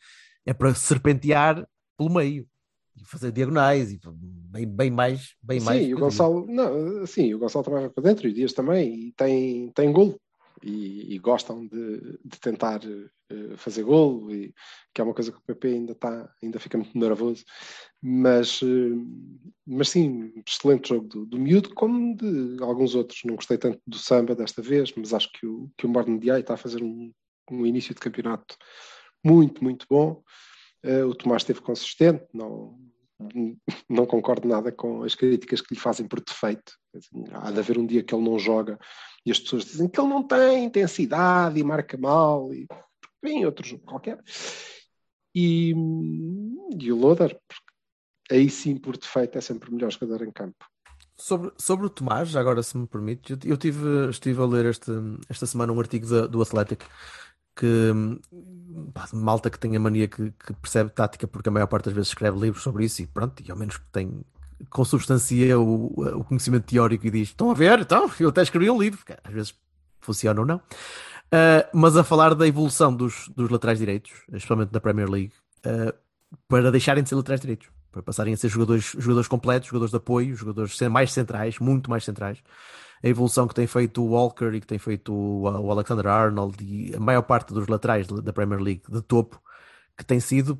é 0.45 0.53
para 0.53 0.73
serpentear 0.73 1.67
pelo 1.95 2.11
meio 2.11 2.47
e 2.95 3.05
fazer 3.05 3.31
diagonais 3.31 3.91
e 3.91 3.99
bem, 4.49 4.65
bem 4.65 4.91
mais. 4.91 5.35
Bem 5.41 5.59
sim, 5.59 5.65
mais 5.65 5.93
o 5.93 5.97
Gonçalo, 5.97 6.45
não, 6.47 7.05
sim, 7.05 7.33
o 7.33 7.39
Gonçalo 7.39 7.65
vai 7.69 7.89
para 7.89 8.03
dentro 8.03 8.27
e 8.27 8.31
o 8.31 8.33
Dias 8.33 8.53
também, 8.53 9.07
e 9.07 9.11
tem, 9.13 9.71
tem 9.71 9.91
golo. 9.91 10.19
E, 10.63 11.13
e 11.13 11.19
gostam 11.19 11.67
de, 11.67 11.99
de 12.23 12.39
tentar 12.39 12.79
uh, 12.85 13.57
fazer 13.57 13.83
golo, 13.83 14.31
e, 14.31 14.53
que 14.93 15.01
é 15.01 15.03
uma 15.03 15.13
coisa 15.13 15.31
que 15.31 15.37
o 15.37 15.41
PP 15.41 15.67
ainda, 15.67 15.91
está 15.91 16.33
ainda 16.41 16.59
fica 16.59 16.77
muito 16.77 16.97
nervoso. 16.97 17.43
Mas, 18.01 18.61
uh, 18.61 19.07
mas 19.65 19.89
sim, 19.89 20.31
excelente 20.47 20.89
jogo 20.89 21.07
do, 21.07 21.25
do 21.25 21.39
miúdo, 21.39 21.73
como 21.73 22.15
de 22.15 22.63
alguns 22.63 22.95
outros. 22.95 23.21
Não 23.25 23.35
gostei 23.35 23.57
tanto 23.57 23.81
do 23.85 23.97
samba 23.97 24.35
desta 24.35 24.61
vez, 24.61 24.93
mas 24.95 25.13
acho 25.13 25.31
que 25.33 25.45
o, 25.45 25.69
que 25.77 25.85
o 25.85 25.89
Morne 25.89 26.19
Diay 26.19 26.41
está 26.41 26.53
a 26.53 26.57
fazer 26.57 26.81
um, 26.81 27.11
um 27.51 27.65
início 27.65 27.93
de 27.93 27.99
campeonato 27.99 28.55
muito, 29.23 29.63
muito 29.63 29.85
bom. 29.89 30.23
Uh, 30.83 31.07
o 31.07 31.15
Tomás 31.15 31.43
esteve 31.43 31.61
consistente, 31.61 32.25
não, 32.33 32.77
não 33.89 34.05
concordo 34.05 34.47
nada 34.47 34.71
com 34.71 35.03
as 35.03 35.15
críticas 35.15 35.61
que 35.61 35.73
lhe 35.73 35.79
fazem 35.79 36.07
por 36.07 36.19
defeito. 36.19 36.73
Há 37.31 37.51
de 37.51 37.59
haver 37.59 37.77
um 37.77 37.85
dia 37.85 38.03
que 38.03 38.13
ele 38.13 38.23
não 38.23 38.37
joga 38.37 38.77
e 39.25 39.31
as 39.31 39.39
pessoas 39.39 39.65
dizem 39.65 39.89
que 39.89 39.99
ele 39.99 40.09
não 40.09 40.21
tem 40.21 40.65
intensidade 40.65 41.59
e 41.59 41.63
marca 41.63 41.97
mal, 41.97 42.53
e 42.53 42.67
bem, 43.21 43.45
outro 43.45 43.65
jogo 43.65 43.83
qualquer. 43.85 44.21
E, 45.33 45.73
e 46.77 46.91
o 46.91 46.97
Loder, 46.97 47.39
aí 48.29 48.49
sim, 48.49 48.77
por 48.77 48.97
defeito, 48.97 49.37
é 49.37 49.41
sempre 49.41 49.69
o 49.69 49.73
melhor 49.73 49.91
jogador 49.91 50.23
em 50.25 50.31
campo. 50.31 50.65
Sobre, 51.15 51.51
sobre 51.57 51.85
o 51.85 51.89
Tomás, 51.89 52.35
agora 52.35 52.61
se 52.61 52.77
me 52.77 52.87
permite, 52.87 53.33
eu, 53.33 53.39
eu 53.45 53.57
tive, 53.57 54.09
estive 54.09 54.41
a 54.41 54.45
ler 54.45 54.65
este, 54.65 54.91
esta 55.29 55.45
semana 55.45 55.71
um 55.71 55.79
artigo 55.79 56.07
da, 56.07 56.27
do 56.27 56.41
Athletic 56.41 56.83
que 57.55 57.91
pá, 58.93 59.07
malta 59.13 59.49
que 59.49 59.59
tem 59.59 59.75
a 59.75 59.79
mania 59.79 60.07
que, 60.07 60.31
que, 60.31 60.53
percebe 60.53 60.89
tática, 60.89 61.27
porque 61.27 61.49
a 61.49 61.51
maior 61.51 61.67
parte 61.67 61.85
das 61.85 61.93
vezes 61.93 62.09
escreve 62.09 62.39
livros 62.39 62.63
sobre 62.63 62.85
isso 62.85 63.01
e 63.01 63.07
pronto, 63.07 63.41
e 63.45 63.51
ao 63.51 63.57
menos 63.57 63.77
que 63.77 63.85
tem 63.91 64.23
consubstancia 64.69 65.59
o, 65.59 65.87
o 66.19 66.23
conhecimento 66.23 66.65
teórico 66.65 67.05
e 67.05 67.11
diz: 67.11 67.29
Estão 67.29 67.51
a 67.51 67.53
ver? 67.53 67.79
Então, 67.79 68.09
eu 68.19 68.29
até 68.29 68.41
escrevi 68.41 68.69
um 68.69 68.79
livro, 68.79 69.03
que 69.05 69.13
às 69.23 69.33
vezes 69.33 69.55
funciona 69.99 70.39
ou 70.39 70.45
não. 70.45 70.57
Uh, 70.57 71.65
mas 71.73 71.97
a 71.97 72.03
falar 72.03 72.35
da 72.35 72.47
evolução 72.47 72.95
dos, 72.95 73.27
dos 73.29 73.49
laterais 73.49 73.79
direitos, 73.79 74.11
especialmente 74.31 74.69
da 74.69 74.79
Premier 74.79 75.09
League, 75.09 75.33
uh, 75.65 75.93
para 76.47 76.71
deixarem 76.71 77.01
de 77.01 77.09
ser 77.09 77.15
laterais 77.15 77.41
direitos, 77.41 77.67
para 77.91 78.03
passarem 78.03 78.33
a 78.33 78.37
ser 78.37 78.49
jogadores, 78.49 78.95
jogadores 78.97 79.27
completos, 79.27 79.69
jogadores 79.69 79.91
de 79.91 79.97
apoio, 79.97 80.35
jogadores 80.35 80.79
mais 80.81 81.11
centrais, 81.11 81.59
muito 81.59 81.89
mais 81.89 82.03
centrais 82.03 82.39
a 83.03 83.07
evolução 83.07 83.47
que 83.47 83.53
tem 83.53 83.67
feito 83.67 84.01
o 84.01 84.11
Walker 84.11 84.53
e 84.53 84.61
que 84.61 84.67
tem 84.67 84.79
feito 84.79 85.13
o, 85.13 85.69
Alexander 85.69 86.07
Arnold 86.07 86.63
e 86.63 86.95
a 86.95 86.99
maior 86.99 87.21
parte 87.23 87.53
dos 87.53 87.67
laterais 87.67 88.07
da 88.07 88.31
Premier 88.31 88.61
League 88.61 88.83
de 88.89 89.01
topo, 89.01 89.41
que 89.97 90.05
tem 90.05 90.21
sido 90.21 90.57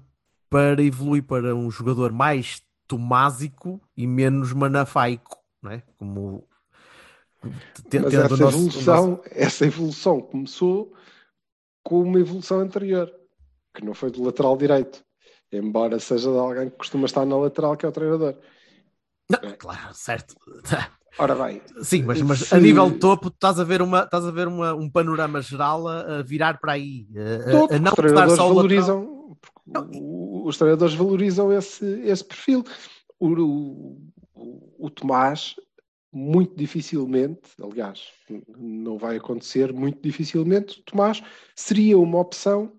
para 0.50 0.84
evoluir 0.84 1.24
para 1.24 1.56
um 1.56 1.72
jogador 1.72 2.12
mais 2.12 2.62
tomásico 2.86 3.82
e 3.96 4.06
menos 4.06 4.52
manafaico, 4.52 5.38
não 5.62 5.72
é? 5.72 5.82
Como 5.98 6.46
Mas 7.42 8.14
essa, 8.14 8.30
nosso, 8.30 8.44
evolução, 8.44 9.08
nosso... 9.12 9.22
essa 9.32 9.66
evolução 9.66 10.22
começou 10.22 10.94
com 11.82 12.04
uma 12.04 12.20
evolução 12.20 12.60
anterior, 12.60 13.12
que 13.74 13.86
não 13.86 13.94
foi 13.94 14.12
do 14.12 14.22
lateral 14.22 14.58
direito, 14.58 15.04
embora 15.50 15.98
seja 15.98 16.30
de 16.30 16.38
alguém 16.38 16.70
que 16.70 16.78
costuma 16.78 17.06
estar 17.06 17.26
na 17.26 17.38
lateral, 17.38 17.78
que 17.78 17.86
é 17.86 17.90
o 17.90 17.92
treinador. 17.92 18.36
Não, 19.30 19.40
claro, 19.58 19.94
certo. 19.94 20.36
Ora 21.18 21.36
bem. 21.36 21.62
Sim, 21.82 22.04
mas, 22.04 22.22
mas 22.22 22.40
se... 22.40 22.56
a 22.56 22.60
nível 22.60 22.90
de 22.90 22.98
topo, 22.98 23.28
estás 23.28 23.60
a 23.60 23.64
ver, 23.64 23.82
uma, 23.82 24.04
estás 24.04 24.26
a 24.26 24.32
ver 24.32 24.48
uma, 24.48 24.74
um 24.74 24.90
panorama 24.90 25.42
geral 25.42 25.88
a, 25.88 26.22
virar 26.24 26.60
para 26.60 26.74
aí. 26.74 27.08
A, 27.16 27.76
a 27.76 27.80
não 27.80 27.92
os 27.92 27.96
treinadores 27.96 28.38
valorizam, 28.38 29.38
os 30.46 30.58
treinadores 30.58 30.96
valorizam 30.96 31.54
esse, 31.54 31.86
esse 32.02 32.24
perfil. 32.24 32.64
O, 33.20 33.98
o, 34.34 34.76
o 34.86 34.90
Tomás, 34.90 35.56
muito 36.12 36.56
dificilmente, 36.56 37.42
aliás, 37.62 38.08
não 38.58 38.98
vai 38.98 39.18
acontecer, 39.18 39.72
muito 39.72 40.02
dificilmente, 40.02 40.80
o 40.80 40.84
Tomás 40.84 41.24
seria 41.56 41.98
uma 41.98 42.20
opção 42.20 42.74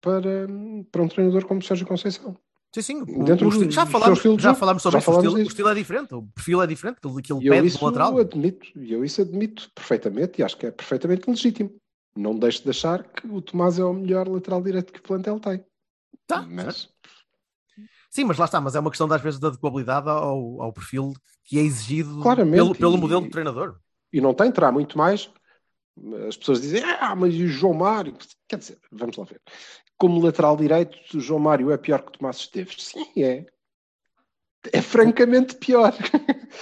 para, 0.00 0.46
para 0.90 1.02
um 1.02 1.08
treinador 1.08 1.46
como 1.46 1.62
Sérgio 1.62 1.86
Conceição. 1.86 2.36
Sim, 2.74 2.80
sim. 2.80 3.04
Dentro 3.24 3.48
o, 3.48 3.70
já, 3.70 3.84
falámos, 3.84 4.22
já 4.38 4.54
falámos 4.54 4.82
sobre 4.82 4.94
já 4.94 4.98
isso. 4.98 5.04
Falámos 5.04 5.06
o, 5.06 5.28
estilo, 5.28 5.34
o, 5.34 5.42
estilo, 5.48 5.68
é 5.68 5.74
diferente, 5.74 6.14
o 6.14 6.22
perfil 6.22 6.62
é 6.62 6.66
diferente, 6.66 6.96
aquilo 6.96 7.20
que 7.20 7.32
ele 7.32 7.48
pede 7.50 7.78
no 7.78 7.84
lateral. 7.84 8.18
Admito, 8.18 8.66
e 8.74 8.94
eu 8.94 9.04
isso 9.04 9.20
admito 9.20 9.70
perfeitamente 9.74 10.40
e 10.40 10.44
acho 10.44 10.56
que 10.56 10.66
é 10.66 10.70
perfeitamente 10.70 11.28
legítimo. 11.28 11.74
Não 12.16 12.38
deixo 12.38 12.62
de 12.62 12.70
achar 12.70 13.04
que 13.04 13.26
o 13.26 13.42
Tomás 13.42 13.78
é 13.78 13.84
o 13.84 13.92
melhor 13.92 14.26
lateral 14.26 14.62
direito 14.62 14.90
que 14.90 15.00
o 15.00 15.02
plantel 15.02 15.38
tem. 15.38 15.62
Tá, 16.26 16.46
mas... 16.48 16.88
Sim, 18.10 18.24
mas 18.24 18.38
lá 18.38 18.46
está, 18.46 18.60
mas 18.60 18.74
é 18.74 18.80
uma 18.80 18.90
questão 18.90 19.08
das 19.08 19.20
vezes 19.20 19.38
de 19.38 19.46
adequabilidade 19.46 20.08
ao, 20.08 20.62
ao 20.62 20.72
perfil 20.72 21.12
que 21.44 21.58
é 21.58 21.62
exigido 21.62 22.20
Claramente, 22.20 22.56
pelo, 22.56 22.74
pelo 22.74 22.96
e, 22.96 23.00
modelo 23.00 23.22
de 23.22 23.30
treinador. 23.30 23.76
E 24.12 24.20
não 24.20 24.32
tem, 24.32 24.50
terá 24.50 24.72
muito 24.72 24.96
mais. 24.96 25.30
As 26.26 26.38
pessoas 26.38 26.62
dizem, 26.62 26.82
ah, 26.84 27.14
mas 27.14 27.34
e 27.34 27.44
o 27.44 27.48
João 27.48 27.74
Mário? 27.74 28.14
Quer 28.48 28.56
dizer, 28.56 28.78
vamos 28.90 29.16
lá 29.16 29.24
ver 29.24 29.40
como 30.02 30.20
lateral 30.20 30.56
direito, 30.56 31.20
João 31.20 31.38
Mário 31.38 31.70
é 31.70 31.78
pior 31.78 32.02
que 32.02 32.08
o 32.08 32.10
Tomás 32.18 32.38
Esteves. 32.38 32.88
Sim, 32.88 33.22
é. 33.22 33.46
É 34.70 34.80
francamente 34.80 35.56
pior. 35.56 35.92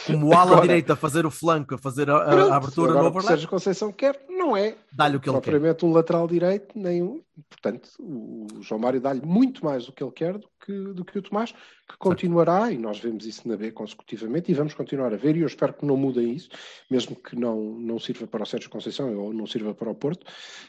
Como 0.07 0.33
ala 0.33 0.53
Agora, 0.53 0.63
direita 0.63 0.95
a 0.95 0.97
fazer 0.97 1.27
o 1.27 1.31
flanco, 1.31 1.75
a 1.75 1.79
fazer 1.79 2.09
a, 2.09 2.21
pronto, 2.21 2.53
a 2.53 2.57
abertura 2.57 2.93
no 2.93 2.99
overlap. 3.01 3.25
O 3.25 3.29
Sérgio 3.29 3.49
Conceição 3.49 3.93
quer, 3.93 4.25
não 4.29 4.57
é. 4.57 4.77
Dá-lhe 4.93 5.17
o 5.17 5.21
que 5.21 5.29
ele 5.29 5.41
quer. 5.41 5.85
um 5.85 5.93
lateral 5.93 6.27
direito, 6.27 6.79
nenhum. 6.79 7.21
Portanto, 7.49 7.91
o 7.99 8.47
João 8.63 8.81
Mário 8.81 9.01
dá-lhe 9.01 9.21
muito 9.25 9.65
mais 9.65 9.85
do 9.85 9.93
que 9.93 10.03
ele 10.03 10.13
quer 10.13 10.39
do 10.39 10.49
que, 10.65 10.73
do 10.93 11.05
que 11.05 11.19
o 11.19 11.23
Tomás, 11.23 11.53
que 11.53 11.97
continuará, 11.99 12.61
certo. 12.61 12.75
e 12.75 12.79
nós 12.79 12.99
vemos 12.99 13.27
isso 13.27 13.49
na 13.49 13.57
B 13.57 13.71
consecutivamente, 13.73 14.51
e 14.51 14.55
vamos 14.55 14.75
continuar 14.75 15.13
a 15.13 15.17
ver, 15.17 15.37
e 15.37 15.41
eu 15.41 15.47
espero 15.47 15.73
que 15.73 15.85
não 15.85 15.97
mudem 15.97 16.33
isso, 16.33 16.49
mesmo 16.91 17.17
que 17.17 17.37
não, 17.37 17.61
não 17.79 17.99
sirva 17.99 18.27
para 18.27 18.43
o 18.43 18.47
Sérgio 18.47 18.71
Conceição 18.71 19.15
ou 19.19 19.33
não 19.33 19.47
sirva 19.47 19.75
para 19.75 19.91
o 19.91 19.95
Porto, 19.95 20.27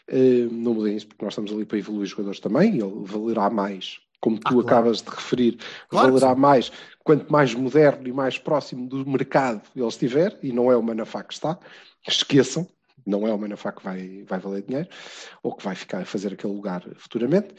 eh, 0.08 0.48
não 0.52 0.74
mudem 0.74 0.96
isso, 0.96 1.08
porque 1.08 1.24
nós 1.24 1.34
estamos 1.34 1.52
ali 1.52 1.65
para 1.65 1.78
evoluir 1.78 2.04
os 2.04 2.10
jogadores 2.10 2.39
também, 2.39 2.76
e 2.76 2.82
ele 2.82 3.04
valerá 3.04 3.50
mais 3.50 4.00
como 4.22 4.39
tu 4.39 4.60
ah, 4.60 4.62
acabas 4.62 5.02
claro. 5.02 5.17
de 5.17 5.24
referir, 5.24 5.58
claro 5.89 6.13
valerá 6.13 6.36
mais 6.36 6.72
quanto 7.04 7.32
mais 7.32 7.54
moderno 7.54 8.08
e 8.08 8.14
mais 8.14 8.38
próximo 8.38 8.88
do 8.88 9.06
mercado 9.10 9.62
ele 9.76 9.88
estiver, 9.88 10.38
e 10.42 10.52
não 10.52 10.72
é 10.72 10.78
o 10.78 10.84
Manafá 10.84 11.24
que 11.24 11.34
está, 11.34 11.58
esqueçam, 12.08 12.68
não 13.06 13.28
é 13.28 13.34
o 13.34 13.38
Manafá 13.38 13.72
que 13.72 13.84
vai, 13.84 14.24
vai 14.28 14.40
valer 14.40 14.64
dinheiro, 14.64 14.90
ou 15.42 15.56
que 15.56 15.64
vai 15.64 15.76
ficar 15.76 16.02
a 16.02 16.06
fazer 16.06 16.34
aquele 16.34 16.54
lugar 16.54 16.84
futuramente. 16.98 17.54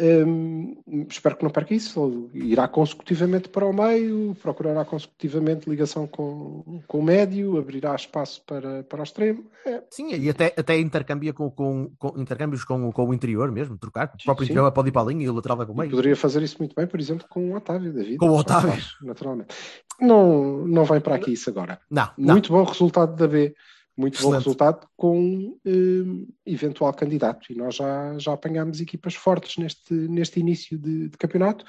Hum, 0.00 0.76
espero 1.10 1.36
que 1.36 1.42
não 1.42 1.50
perca 1.50 1.74
isso. 1.74 2.30
Irá 2.32 2.68
consecutivamente 2.68 3.48
para 3.48 3.66
o 3.66 3.72
meio, 3.72 4.36
procurará 4.40 4.84
consecutivamente 4.84 5.68
ligação 5.68 6.06
com, 6.06 6.82
com 6.86 6.98
o 7.00 7.02
médio, 7.02 7.58
abrirá 7.58 7.94
espaço 7.94 8.42
para, 8.46 8.84
para 8.84 9.00
o 9.00 9.02
extremo. 9.02 9.44
É. 9.66 9.82
Sim, 9.90 10.14
e 10.14 10.30
até, 10.30 10.54
até 10.56 10.78
intercambia 10.78 11.32
com, 11.32 11.50
com, 11.50 11.90
com 11.98 12.20
intercâmbios 12.20 12.64
com, 12.64 12.92
com 12.92 13.08
o 13.08 13.14
interior 13.14 13.50
mesmo, 13.50 13.76
trocar. 13.76 14.12
O 14.20 14.24
próprio 14.24 14.44
interior 14.44 14.70
pode 14.70 14.88
ir 14.88 14.92
para 14.92 15.02
a 15.02 15.06
linha 15.06 15.24
e 15.26 15.28
o 15.28 15.34
lateral 15.34 15.56
vai 15.56 15.66
para 15.66 15.72
o 15.72 15.76
meio. 15.76 15.88
E 15.88 15.90
poderia 15.90 16.16
fazer 16.16 16.42
isso 16.42 16.56
muito 16.58 16.76
bem, 16.76 16.86
por 16.86 17.00
exemplo, 17.00 17.26
com 17.28 17.50
o 17.50 17.56
Otávio 17.56 17.92
da 17.92 18.02
vida. 18.02 18.18
Com 18.18 18.30
o 18.30 18.38
Otávio. 18.38 18.80
Naturalmente. 19.02 19.54
Não, 20.00 20.64
não 20.66 20.84
vem 20.84 21.00
para 21.00 21.16
aqui 21.16 21.32
isso 21.32 21.50
agora. 21.50 21.80
Não, 21.90 22.08
não. 22.16 22.34
Muito 22.34 22.52
bom 22.52 22.62
resultado 22.62 23.16
da 23.16 23.26
B 23.26 23.54
muito 23.98 24.14
Excelente. 24.14 24.32
bom 24.32 24.38
resultado 24.38 24.88
com 24.96 25.58
um, 25.66 26.28
eventual 26.46 26.94
candidato. 26.94 27.52
E 27.52 27.56
nós 27.56 27.74
já, 27.74 28.16
já 28.16 28.32
apanhámos 28.32 28.80
equipas 28.80 29.14
fortes 29.14 29.56
neste, 29.56 29.92
neste 29.92 30.38
início 30.38 30.78
de, 30.78 31.08
de 31.08 31.18
campeonato 31.18 31.64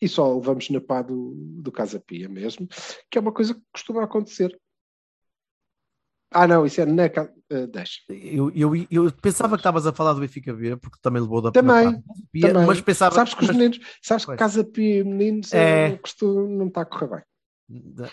e 0.00 0.08
só 0.08 0.32
levamos 0.34 0.70
na 0.70 0.80
pá 0.80 1.02
do, 1.02 1.32
do 1.34 1.72
Casa 1.72 2.00
Pia 2.00 2.28
mesmo, 2.28 2.68
que 3.10 3.18
é 3.18 3.20
uma 3.20 3.32
coisa 3.32 3.54
que 3.54 3.60
costuma 3.72 4.04
acontecer. 4.04 4.56
Ah, 6.34 6.46
não, 6.46 6.64
isso 6.64 6.80
é 6.80 6.86
na. 6.86 7.04
Uh, 7.04 7.66
deixa. 7.66 8.00
Eu, 8.08 8.50
eu, 8.54 8.74
eu 8.90 9.12
pensava 9.12 9.56
que 9.56 9.60
estavas 9.60 9.86
a 9.86 9.92
falar 9.92 10.14
do 10.14 10.20
Benfica 10.20 10.54
B, 10.54 10.76
porque 10.76 10.98
também 11.02 11.20
levou 11.20 11.42
da 11.42 11.52
Também, 11.52 12.02
Pia, 12.32 12.48
também. 12.48 12.66
mas 12.66 12.80
pensava. 12.80 13.14
Sabes 13.14 13.34
que 13.34 13.44
os 13.44 13.50
meninos, 13.50 13.80
sabes 14.00 14.24
que 14.24 14.34
Casa 14.36 14.64
Pia 14.64 15.00
e 15.00 15.04
meninos 15.04 15.52
é... 15.52 15.90
não, 15.90 15.98
costuma, 15.98 16.48
não 16.48 16.66
está 16.68 16.80
a 16.80 16.86
correr 16.86 17.08
bem. 17.08 17.22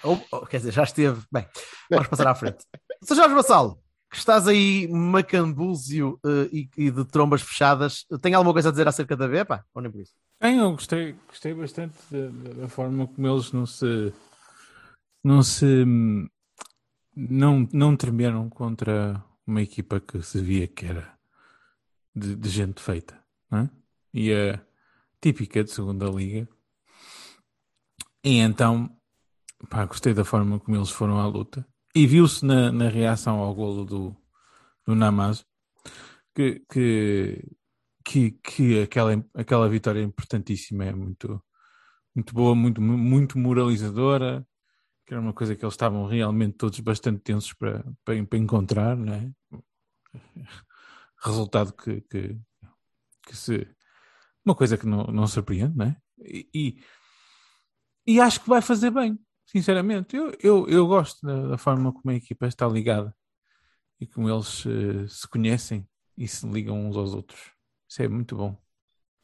Ou, 0.03 0.21
ou, 0.31 0.45
quer 0.45 0.57
dizer, 0.57 0.71
já 0.71 0.83
esteve. 0.83 1.21
Bem, 1.31 1.45
vamos 1.89 2.07
passar 2.07 2.27
à 2.27 2.35
frente. 2.35 2.63
Sr. 3.03 3.15
Jorge 3.15 3.35
Vassalo, 3.35 3.79
que 4.11 4.17
estás 4.17 4.47
aí 4.47 4.87
macambúzio 4.87 6.19
eh, 6.25 6.49
e, 6.51 6.69
e 6.77 6.91
de 6.91 7.05
trombas 7.05 7.41
fechadas, 7.41 8.05
tem 8.21 8.33
alguma 8.33 8.53
coisa 8.53 8.69
a 8.69 8.71
dizer 8.71 8.87
acerca 8.87 9.15
da 9.15 9.27
B, 9.27 9.45
pá? 9.45 9.63
Ou 9.73 9.81
nem 9.81 9.91
por 9.91 10.01
isso? 10.01 10.13
Bem, 10.41 10.57
eu 10.57 10.71
gostei, 10.71 11.15
gostei 11.27 11.53
bastante 11.53 11.95
da, 12.09 12.27
da- 12.27 12.61
da 12.61 12.67
forma 12.69 13.07
como 13.07 13.27
eles 13.27 13.51
não 13.51 13.65
se 13.65 14.13
não 15.23 15.43
se 15.43 15.85
não, 17.15 17.67
não 17.73 17.95
tremeram 17.95 18.49
contra 18.49 19.23
uma 19.45 19.61
equipa 19.61 19.99
que 19.99 20.21
se 20.21 20.41
via 20.41 20.67
que 20.67 20.85
era 20.85 21.13
de, 22.15 22.35
de 22.35 22.49
gente 22.49 22.81
feita, 22.81 23.21
não 23.51 23.59
é? 23.59 23.69
E 24.13 24.33
a 24.33 24.59
típica 25.21 25.63
de 25.63 25.71
segunda 25.71 26.07
liga. 26.09 26.47
E 28.23 28.37
então, 28.39 28.89
pá, 29.67 29.85
gostei 29.85 30.13
da 30.13 30.23
forma 30.23 30.59
como 30.59 30.77
eles 30.77 30.89
foram 30.89 31.19
à 31.19 31.27
luta. 31.27 31.65
E 31.95 32.05
viu-se 32.05 32.45
na, 32.45 32.71
na 32.71 32.87
reação 32.87 33.39
ao 33.39 33.53
golo 33.53 33.83
do, 33.83 34.15
do 34.85 34.95
Namazo 34.95 35.45
que, 36.35 36.63
que, 36.71 37.43
que, 38.05 38.31
que 38.31 38.81
aquela, 38.83 39.25
aquela 39.33 39.67
vitória 39.67 40.01
importantíssima 40.01 40.85
é 40.85 40.93
muito, 40.93 41.43
muito 42.15 42.33
boa, 42.33 42.55
muito, 42.55 42.81
muito 42.81 43.37
moralizadora, 43.37 44.47
que 45.05 45.13
era 45.13 45.21
uma 45.21 45.33
coisa 45.33 45.55
que 45.55 45.65
eles 45.65 45.73
estavam 45.73 46.05
realmente 46.05 46.55
todos 46.57 46.79
bastante 46.79 47.21
tensos 47.21 47.53
para, 47.53 47.83
para, 48.05 48.23
para 48.25 48.39
encontrar, 48.39 48.95
não 48.95 49.13
é? 49.13 49.31
Resultado 51.21 51.73
que, 51.73 52.01
que, 52.01 52.39
que 53.27 53.35
se. 53.35 53.67
Uma 54.45 54.55
coisa 54.55 54.77
que 54.77 54.85
não, 54.85 55.03
não 55.07 55.27
surpreende, 55.27 55.75
não 55.75 55.87
é? 55.87 55.97
E, 56.19 56.49
e, 56.53 56.83
e 58.07 58.21
acho 58.21 58.41
que 58.41 58.49
vai 58.49 58.61
fazer 58.61 58.91
bem, 58.91 59.19
sinceramente. 59.51 60.15
Eu, 60.15 60.31
eu, 60.41 60.67
eu 60.69 60.87
gosto 60.87 61.25
da, 61.25 61.49
da 61.49 61.57
forma 61.57 61.91
como 61.91 62.11
a 62.11 62.15
equipa 62.15 62.47
está 62.47 62.67
ligada 62.67 63.13
e 63.99 64.07
como 64.07 64.29
eles 64.29 64.63
eh, 64.65 65.07
se 65.07 65.27
conhecem 65.27 65.87
e 66.17 66.27
se 66.27 66.47
ligam 66.47 66.87
uns 66.87 66.95
aos 66.95 67.13
outros. 67.13 67.39
Isso 67.89 68.03
é 68.03 68.07
muito 68.07 68.35
bom. 68.35 68.55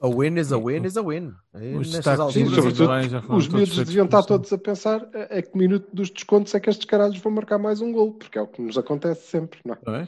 A 0.02 0.10
win 0.10 0.38
is 0.38 0.52
a 0.52 0.58
win 0.58 0.86
is 0.86 0.98
a 0.98 1.02
win. 1.02 1.34
É, 1.54 1.78
Os 1.78 1.94
nestas 1.94 2.18
destaques 2.18 2.34
Sim, 2.34 2.50
sobretudo, 2.50 2.92
os 3.34 3.48
todos 3.48 3.48
miúdos 3.48 3.78
deviam 3.78 4.06
estar 4.06 4.22
por 4.24 4.28
todos 4.28 4.52
a 4.52 4.58
pensar 4.58 5.10
a, 5.16 5.38
a 5.38 5.42
que 5.42 5.58
minuto 5.58 5.88
dos 5.94 6.10
descontos 6.10 6.54
é 6.54 6.60
que 6.60 6.70
estes 6.70 6.86
caralhos 6.86 7.18
vão 7.20 7.32
marcar 7.32 7.58
mais 7.58 7.80
um 7.80 7.94
gol, 7.94 8.14
porque 8.14 8.38
é 8.38 8.42
o 8.42 8.48
que 8.48 8.62
nos 8.62 8.78
acontece 8.78 9.28
sempre, 9.28 9.60
não 9.64 9.74
é? 9.74 9.78
Não 9.86 9.96
é? 9.96 10.08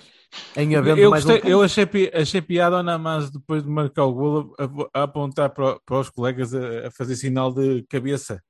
em 0.58 0.76
havendo 0.76 1.00
Eu, 1.00 1.10
mais 1.10 1.24
gostei, 1.24 1.50
um 1.50 1.54
eu 1.54 1.62
achei, 1.62 1.88
achei 2.14 2.42
piada 2.42 2.76
ao 2.76 2.84
Namaz 2.84 3.32
depois 3.32 3.64
de 3.64 3.70
marcar 3.70 4.04
o 4.04 4.14
golo 4.14 4.56
a, 4.60 5.00
a 5.00 5.04
apontar 5.04 5.52
para, 5.52 5.80
para 5.80 6.00
os 6.00 6.10
colegas 6.10 6.54
a, 6.54 6.88
a 6.88 6.92
fazer 6.92 7.16
sinal 7.16 7.54
de 7.54 7.84
cabeça. 7.84 8.44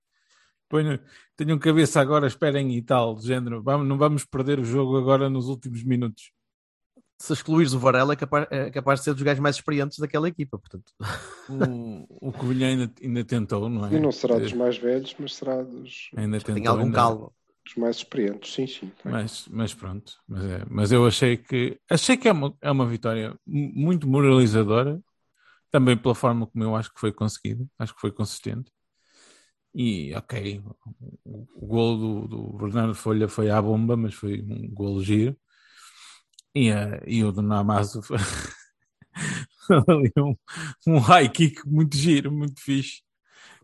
Ponham, 0.69 0.99
tenham 1.35 1.57
cabeça 1.57 2.01
agora, 2.01 2.27
esperem 2.27 2.75
e 2.75 2.81
tal, 2.81 3.15
do 3.15 3.21
género. 3.21 3.63
Vamos, 3.63 3.87
não 3.87 3.97
vamos 3.97 4.25
perder 4.25 4.59
o 4.59 4.65
jogo 4.65 4.97
agora 4.97 5.29
nos 5.29 5.47
últimos 5.47 5.83
minutos. 5.83 6.31
se 7.21 7.33
excluires 7.33 7.73
o 7.73 7.79
Varela, 7.79 8.13
é 8.13 8.15
capaz, 8.15 8.47
é 8.51 8.69
capaz 8.69 8.99
de 8.99 9.05
ser 9.05 9.13
dos 9.13 9.23
gajos 9.23 9.39
mais 9.39 9.55
experientes 9.55 9.97
daquela 9.97 10.27
equipa. 10.27 10.59
Portanto, 10.59 10.91
O, 11.49 12.27
o 12.29 12.31
Covilhã 12.33 12.67
ainda, 12.67 12.91
ainda 13.01 13.23
tentou, 13.23 13.69
não 13.69 13.85
é? 13.85 13.93
E 13.93 13.99
não 13.99 14.11
será 14.11 14.37
dos 14.37 14.51
Eh, 14.51 14.55
mais 14.55 14.77
velhos, 14.77 15.15
mas 15.17 15.35
será 15.35 15.63
dos, 15.63 16.09
Ainda 16.15 16.37
tentou. 16.39 16.55
tem 16.55 16.67
algum 16.67 16.83
ainda- 16.83 16.95
calmo. 16.95 17.33
dos 17.65 17.75
mais 17.75 17.95
experientes, 17.97 18.53
sim, 18.53 18.67
sim. 18.67 18.91
tem. 19.01 19.11
Mas, 19.11 19.47
mas 19.49 19.73
pronto, 19.73 20.13
mas, 20.27 20.43
é, 20.43 20.65
mas 20.69 20.91
eu 20.91 21.05
achei 21.07 21.37
que 21.37 21.79
achei 21.89 22.15
que 22.17 22.27
é 22.27 22.31
uma, 22.31 22.55
é 22.61 22.69
uma 22.71 22.85
vitória 22.85 23.31
mu- 23.45 23.71
muito 23.73 24.07
moralizadora, 24.07 25.01
também 25.71 25.97
pela 25.97 26.13
forma 26.15 26.45
como 26.47 26.63
eu 26.63 26.75
acho 26.75 26.93
que 26.93 26.99
foi 26.99 27.11
conseguida, 27.11 27.65
acho 27.79 27.93
que 27.95 27.99
foi 28.01 28.11
consistente. 28.11 28.71
E 29.79 30.11
ok, 30.15 30.59
o, 31.23 31.47
o 31.53 31.67
golo 31.67 32.27
do, 32.27 32.27
do 32.27 32.57
Bernardo 32.57 32.95
Folha 32.95 33.27
foi 33.27 33.51
à 33.51 33.61
bomba, 33.61 33.95
mas 33.95 34.15
foi 34.15 34.41
um 34.41 34.67
golo 34.73 35.03
giro. 35.03 35.37
E, 36.55 36.71
eh, 36.71 37.03
e 37.05 37.23
o 37.23 37.31
do 37.31 37.43
Namazo 37.43 38.01
foi 38.01 38.17
ali 39.87 40.11
um, 40.17 40.35
um 40.87 40.97
high 40.97 41.29
kick 41.29 41.61
muito 41.69 41.95
giro, 41.95 42.31
muito 42.31 42.59
fixe. 42.59 43.03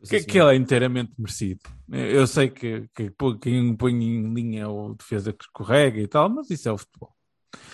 Que, 0.07 0.23
que 0.23 0.37
ele 0.37 0.51
é 0.51 0.55
inteiramente 0.55 1.13
merecido. 1.17 1.61
Eu 1.89 2.27
sei 2.27 2.47
que, 2.49 2.87
que 2.93 3.11
quem 3.41 3.75
põe 3.75 3.93
em 3.93 4.33
linha 4.35 4.63
é 4.63 4.67
o 4.67 4.93
defesa 4.93 5.33
que 5.33 5.45
escorrega 5.45 5.99
e 5.99 6.07
tal, 6.07 6.29
mas 6.29 6.47
isso 6.51 6.69
é 6.69 6.71
o 6.71 6.77
futebol. 6.77 7.12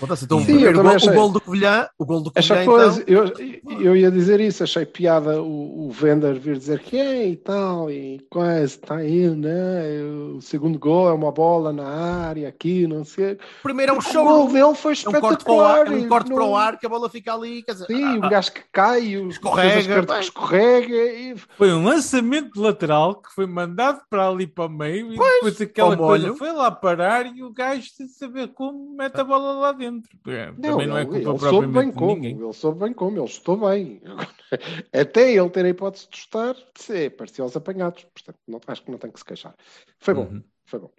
Então, 0.02 0.38
o 0.38 0.39
Sim, 0.42 0.46
primeiro 0.46 0.70
eu 0.70 0.74
gol, 0.76 0.84
também 0.84 0.94
o 0.94 0.96
achei. 0.96 1.13
gol 1.13 1.30
do 1.30 1.42
Covilhã, 1.42 1.89
o 1.98 2.06
gol 2.06 2.22
do 2.22 2.32
Covilhã, 2.32 2.65
coisa, 2.65 3.04
então, 3.06 3.34
eu, 3.68 3.82
eu 3.82 3.96
ia 3.98 4.10
dizer 4.10 4.39
isso, 4.39 4.63
achei 4.63 4.86
piada 4.86 5.42
o, 5.42 5.88
o 5.88 5.92
Vender 5.92 6.39
vir 6.39 6.58
dizer 6.58 6.80
que 6.80 6.98
é 6.98 7.28
e 7.28 7.36
tal, 7.36 7.92
e 7.92 8.26
quase 8.30 8.63
está 8.63 8.96
aí, 8.96 9.28
né? 9.30 10.02
O 10.38 10.39
segundo 10.42 10.80
gol 10.80 11.10
é 11.10 11.12
uma 11.12 11.34
bola 11.34 11.74
na 11.74 11.86
área 11.86 12.48
aqui, 12.48 12.88
não 12.88 13.04
sei. 13.04 13.34
o 13.34 13.38
primeiro 13.63 13.92
é 13.92 13.96
um 13.96 13.98
O 13.98 14.02
show. 14.02 14.24
gol 14.24 14.48
dele 14.48 14.74
foi 14.74 14.94
É 15.06 15.10
um 15.10 15.20
corte 15.20 15.44
para 15.44 15.54
o 15.54 15.60
ar, 15.62 15.78
espetacular. 15.80 15.88
é 15.88 16.06
um 16.06 16.08
corte 16.08 16.28
para 16.34 16.44
o 16.44 16.48
não- 16.48 16.56
ar 16.56 16.80
que 16.80 16.86
a 16.86 16.89
bola 16.89 17.10
fica 17.10 17.34
ali. 17.34 17.62
Quer 17.63 17.74
dizer, 17.74 17.88
Sim, 17.88 18.04
ah, 18.06 18.12
um 18.22 18.24
ah, 18.24 18.30
gajo 18.30 18.52
que 18.54 18.62
cai, 18.72 19.18
o 19.18 19.28
Escorrega, 19.28 20.20
escorrega 20.22 20.96
e 20.96 21.36
Foi 21.58 21.74
um 21.74 21.84
lançamento 21.84 22.60
lateral 22.62 23.15
que 23.15 23.34
foi 23.36 23.46
mandado 23.46 24.00
para 24.10 24.30
ali 24.30 24.48
para 24.48 24.65
o 24.65 24.70
meio 24.70 25.08
e 25.13 25.18
depois 25.18 25.60
aquela 25.60 25.98
coisa 25.98 26.28
molho. 26.28 26.38
foi 26.38 26.54
lá 26.54 26.72
parar 26.72 27.26
e 27.26 27.44
o 27.44 27.52
gajo 27.52 27.89
sem 27.94 28.08
saber 28.08 28.48
como 28.54 28.96
mete 28.96 29.20
a 29.20 29.26
bola 29.26 29.52
lá 29.60 29.68
dentro. 29.71 30.17
É, 30.27 30.51
Também 30.51 30.88
não, 30.88 30.97
é 30.97 31.05
culpa 31.05 31.29
ele 31.29 31.39
soube 31.39 31.67
bem 31.67 31.91
como, 31.91 32.15
ninguém. 32.15 32.38
ele 32.41 32.53
soube 32.53 32.79
bem 32.79 32.93
como, 32.93 33.17
ele 33.17 33.25
estou 33.25 33.58
bem. 33.58 34.01
Até 34.93 35.32
ele 35.34 35.49
ter 35.49 35.65
a 35.65 35.69
hipótese 35.69 36.08
de 36.10 36.17
estar, 36.17 36.55
é, 36.89 37.10
parecia 37.10 37.43
aos 37.43 37.55
apanhados. 37.55 38.03
Portanto, 38.05 38.39
não, 38.47 38.60
acho 38.67 38.84
que 38.84 38.91
não 38.91 38.97
tem 38.97 39.12
que 39.12 39.19
se 39.19 39.25
queixar. 39.25 39.55
Foi 39.99 40.13
bom, 40.13 40.23
Uhum. 40.23 40.43
foi 40.65 40.79
bom. 40.79 40.91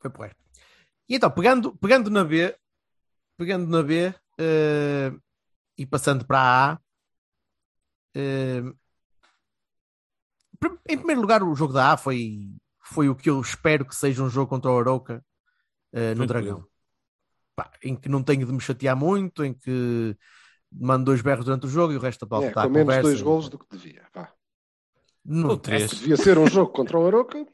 Foi 0.00 0.10
porreiro. 0.10 0.36
E 1.08 1.16
então, 1.16 1.30
pegando, 1.30 1.76
pegando 1.76 2.10
na 2.10 2.24
B, 2.24 2.54
pegando 3.36 3.66
na 3.68 3.82
B 3.82 4.14
eh, 4.38 5.12
e 5.76 5.86
passando 5.86 6.24
para 6.26 6.38
a 6.38 6.72
A, 6.72 6.78
pr- 10.58 10.78
em 10.88 10.96
primeiro 10.96 11.20
lugar, 11.20 11.42
o 11.42 11.54
jogo 11.54 11.72
da 11.72 11.92
A 11.92 11.96
foi, 11.96 12.50
foi 12.84 13.08
o 13.08 13.14
que 13.14 13.30
eu 13.30 13.40
espero 13.40 13.84
que 13.86 13.94
seja 13.94 14.22
um 14.22 14.28
jogo 14.30 14.48
contra 14.48 14.70
o 14.70 14.78
Arouca 14.78 15.24
eh, 15.92 16.14
no. 16.14 16.26
Dragão. 16.26 16.64
Pá, 17.62 17.70
em 17.82 17.94
que 17.94 18.08
não 18.08 18.22
tenho 18.22 18.46
de 18.46 18.52
me 18.52 18.60
chatear 18.60 18.96
muito, 18.96 19.44
em 19.44 19.54
que 19.54 20.16
mando 20.70 21.04
dois 21.04 21.20
berros 21.20 21.44
durante 21.44 21.66
o 21.66 21.68
jogo 21.68 21.92
e 21.92 21.96
o 21.96 22.00
resto 22.00 22.26
da 22.26 22.28
bola 22.28 22.44
É, 22.44 22.48
está 22.48 22.62
com 22.62 22.70
menos 22.70 22.94
conversa. 22.94 23.08
dois 23.08 23.22
golos 23.22 23.48
do 23.48 23.58
que 23.58 23.76
devia. 23.76 24.02
Ou 25.44 25.56
três. 25.56 25.82
interessa. 25.82 25.96
Devia 25.96 26.16
ser 26.16 26.38
um 26.38 26.46
jogo 26.48 26.72
contra 26.72 26.98
o 26.98 27.06
Aroca, 27.06 27.46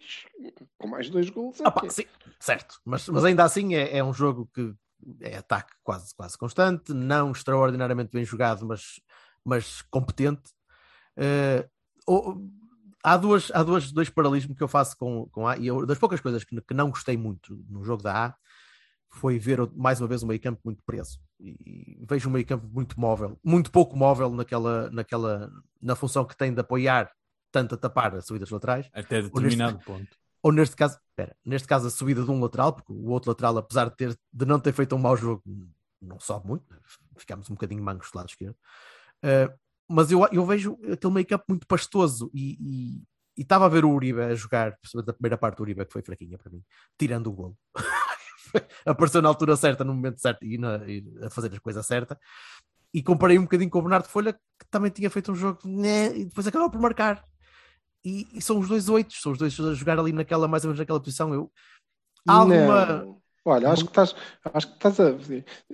com 0.79 0.89
mais 0.89 1.11
dois 1.11 1.29
golos. 1.29 1.61
É 1.61 1.65
Ah, 1.65 1.71
pá, 1.71 1.85
sim, 1.91 2.05
certo, 2.41 2.81
mas, 2.85 3.07
mas 3.09 3.25
ainda 3.25 3.45
assim 3.45 3.75
é, 3.75 3.99
é 3.99 4.05
um 4.05 4.13
jogo 4.13 4.49
que 4.55 4.75
é 5.21 5.37
ataque 5.37 5.73
quase, 5.83 6.15
quase 6.15 6.37
constante, 6.39 6.93
não 6.95 7.33
extraordinariamente 7.33 8.13
bem 8.13 8.25
jogado, 8.25 8.67
mas, 8.67 9.01
mas 9.45 9.83
competente. 9.83 10.51
O- 12.07 12.49
há 13.03 13.17
duas, 13.17 13.51
há 13.53 13.63
duas, 13.63 13.93
dois 13.93 14.09
paralelismos 14.11 14.57
que 14.57 14.63
eu 14.63 14.69
faço 14.69 14.97
com, 14.97 15.29
com 15.31 15.47
A, 15.47 15.57
e 15.57 15.67
eu, 15.67 15.85
das 15.87 15.99
poucas 15.99 16.21
coisas 16.21 16.45
que, 16.45 16.61
que 16.61 16.75
não 16.75 16.91
gostei 16.91 17.17
muito 17.17 17.57
no 17.69 17.85
jogo 17.85 18.03
da 18.03 18.27
A 18.29 18.35
foi 19.11 19.39
ver 19.39 19.59
mais 19.75 20.01
uma 20.01 20.09
vez 20.09 20.23
o 20.23 20.27
meio 20.27 20.41
campo 20.41 20.61
muito 20.65 20.83
preso. 20.85 21.21
E, 21.41 22.01
e 22.01 22.07
vejo 22.09 22.29
um 22.29 22.33
meio 22.33 22.47
campo 22.47 22.67
muito 22.67 22.99
móvel, 22.99 23.39
muito 23.43 23.71
pouco 23.71 23.97
móvel 23.97 24.31
naquela, 24.31 24.91
naquela, 24.91 25.51
na 25.81 25.95
função 25.95 26.25
que 26.25 26.37
tem 26.37 26.53
de 26.53 26.61
apoiar 26.61 27.11
tanto 27.51 27.75
a 27.75 27.79
tapar 27.79 28.15
as 28.15 28.27
subidas 28.27 28.51
laterais, 28.51 28.89
Até 28.93 29.23
determinado 29.23 29.79
ponto. 29.81 30.09
ou 30.43 30.53
neste 30.53 30.77
caso, 30.77 30.99
espera, 31.09 31.35
neste 31.45 31.67
caso 31.67 31.87
a 31.87 31.91
subida 31.91 32.23
de 32.23 32.31
um 32.31 32.41
lateral, 32.41 32.73
porque 32.73 32.93
o 32.93 33.09
outro 33.09 33.31
lateral, 33.31 33.57
apesar 33.57 33.89
de, 33.89 33.97
ter, 33.97 34.19
de 34.33 34.45
não 34.47 34.61
ter 34.61 34.73
feito 34.73 34.95
um 34.95 34.99
mau 34.99 35.17
jogo, 35.17 35.43
não 36.01 36.21
sobe 36.21 36.47
muito, 36.47 36.65
ficámos 37.17 37.49
um 37.51 37.55
bocadinho 37.55 37.83
mangos 37.83 38.11
do 38.11 38.17
lado 38.17 38.29
esquerdo. 38.29 38.57
Uh, 39.25 39.53
mas 39.89 40.11
eu, 40.11 40.27
eu 40.31 40.45
vejo 40.45 40.79
aquele 40.93 41.15
meio 41.15 41.27
campo 41.27 41.45
muito 41.49 41.67
pastoso 41.67 42.31
e, 42.35 42.59
e, 42.61 43.03
e 43.39 43.43
estava 43.43 43.65
a 43.65 43.69
ver 43.69 43.85
o 43.85 43.91
Uribe 43.91 44.21
a 44.21 44.35
jogar, 44.35 44.77
principalmente 44.79 45.11
a 45.11 45.15
primeira 45.15 45.39
parte 45.39 45.57
do 45.57 45.63
Uribe, 45.63 45.87
que 45.87 45.93
foi 45.93 46.03
fraquinha 46.03 46.37
para 46.37 46.53
mim, 46.53 46.63
tirando 46.99 47.29
o 47.29 47.33
golo. 47.33 47.59
Apareceu 48.85 49.23
na 49.23 49.29
altura 49.29 49.57
certa, 49.57 49.85
no 49.85 49.95
momento 49.95 50.21
certo 50.21 50.45
e, 50.45 50.59
na, 50.59 50.77
e 50.87 51.05
a 51.23 51.31
fazer 51.31 51.55
a 51.55 51.61
coisa 51.61 51.83
certa. 51.83 52.19
E 52.93 53.03
comparei 53.03 53.39
um 53.39 53.43
bocadinho 53.43 53.71
com 53.71 53.79
o 53.79 53.83
Bernardo 53.83 54.09
Folha, 54.09 54.33
que 54.33 54.67
também 54.71 54.91
tinha 54.91 55.11
feito 55.11 55.33
um 55.33 55.35
jogo 55.35 55.61
né, 55.65 56.17
e 56.17 56.25
depois 56.25 56.47
acabou 56.47 56.71
por 56.71 56.81
marcar. 56.81 57.25
E, 58.05 58.27
e 58.33 58.41
são 58.41 58.59
os 58.59 58.69
dois 58.69 58.89
oitos, 58.89 59.21
são 59.21 59.33
os 59.33 59.39
dois 59.39 59.59
a 59.61 59.75
jogar 59.75 59.99
ali 59.99 60.13
naquela, 60.13 60.49
mais 60.49 60.65
ou 60.65 60.69
menos 60.69 60.79
naquela 60.79 61.01
posição. 61.01 61.35
Eu, 61.35 61.51
há 62.27 62.33
alguma. 62.33 62.87
Não. 62.87 63.19
Olha, 63.45 63.71
acho 63.71 63.85
que 63.85 63.91
estás, 63.91 64.15
acho 64.53 64.69
que 64.69 64.75
estás 64.75 65.01
a. 65.01 65.17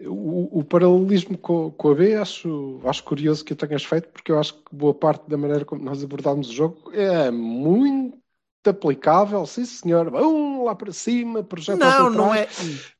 O, 0.08 0.60
o 0.60 0.64
paralelismo 0.64 1.36
com, 1.36 1.72
com 1.72 1.90
a 1.90 1.94
B 1.94 2.14
acho, 2.14 2.80
acho 2.84 3.02
curioso 3.02 3.44
que 3.44 3.52
o 3.52 3.56
tenhas 3.56 3.84
feito, 3.84 4.08
porque 4.10 4.30
eu 4.30 4.38
acho 4.38 4.54
que 4.54 4.74
boa 4.74 4.94
parte 4.94 5.28
da 5.28 5.36
maneira 5.36 5.64
como 5.64 5.82
nós 5.82 6.02
abordámos 6.02 6.48
o 6.50 6.52
jogo 6.52 6.92
é 6.92 7.30
muito 7.30 8.23
aplicável, 8.70 9.44
sim 9.46 9.64
senhor, 9.64 10.10
vão 10.10 10.64
lá 10.64 10.74
para 10.74 10.92
cima, 10.92 11.42
projeto 11.42 11.78
Não, 11.78 12.10
não 12.10 12.34
é. 12.34 12.48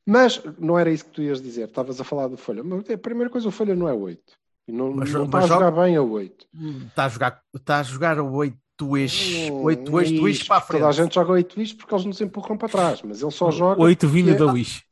Mas 0.05 0.41
não 0.59 0.77
era 0.77 0.91
isso 0.91 1.05
que 1.05 1.11
tu 1.11 1.21
ias 1.21 1.41
dizer, 1.41 1.67
estavas 1.67 1.99
a 1.99 2.03
falar 2.03 2.27
do 2.27 2.37
Folha. 2.37 2.63
Mas 2.63 2.89
a 2.89 2.97
primeira 2.97 3.29
coisa, 3.29 3.47
o 3.47 3.51
Folha 3.51 3.75
não 3.75 3.87
é 3.89 3.93
8. 3.93 4.21
E 4.67 4.71
não, 4.71 4.91
Mas- 4.93 5.11
não 5.11 5.25
está 5.25 5.37
mas 5.37 5.45
a 5.45 5.53
jogar 5.53 5.65
joga- 5.71 5.83
bem 5.83 5.95
a 5.95 6.01
8. 6.01 6.47
Está 6.87 7.05
a 7.05 7.09
jogar, 7.09 7.41
está 7.55 7.79
a 7.79 7.83
jogar 7.83 8.19
o 8.19 8.33
8 8.33 8.57
eixo, 8.97 9.53
8 9.53 9.99
eixo, 10.01 10.13
Isto, 10.13 10.27
eixo 10.27 10.47
para 10.47 10.57
a 10.57 10.61
frente. 10.61 10.79
Toda 10.81 10.89
a 10.89 10.93
gente 10.93 11.15
joga 11.15 11.31
8 11.33 11.61
isto 11.61 11.77
porque 11.77 11.93
eles 11.93 12.05
nos 12.05 12.19
empurram 12.21 12.57
para 12.57 12.67
trás, 12.69 13.01
mas 13.03 13.21
ele 13.21 13.31
só 13.31 13.51
joga 13.51 13.81
Oito 13.81 14.07
vindo 14.07 14.29
porque- 14.29 14.43
da 14.45 14.51
Wish. 14.51 14.83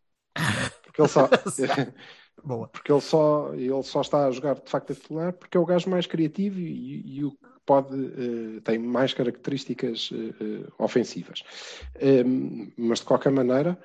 Porque 0.83 1.01
ele 1.01 1.07
só, 1.09 1.27
Boa. 2.43 2.67
porque 2.67 2.91
ele 2.91 3.01
só, 3.01 3.53
ele 3.53 3.83
só 3.83 4.01
está 4.01 4.27
a 4.27 4.31
jogar 4.31 4.55
de 4.55 4.69
facto 4.69 4.91
a 4.91 4.95
titular 4.95 5.33
porque 5.33 5.57
é 5.57 5.59
o 5.59 5.65
gajo 5.65 5.89
mais 5.89 6.05
criativo 6.05 6.59
e, 6.59 7.17
e 7.17 7.23
o 7.25 7.31
que 7.31 7.37
pode, 7.65 7.95
eh, 7.95 8.61
tem 8.63 8.77
mais 8.77 9.13
características 9.13 10.09
eh, 10.13 10.43
eh, 10.43 10.71
ofensivas. 10.77 11.43
Em, 11.99 12.73
mas 12.77 12.99
de 12.99 13.05
qualquer 13.05 13.31
maneira, 13.31 13.77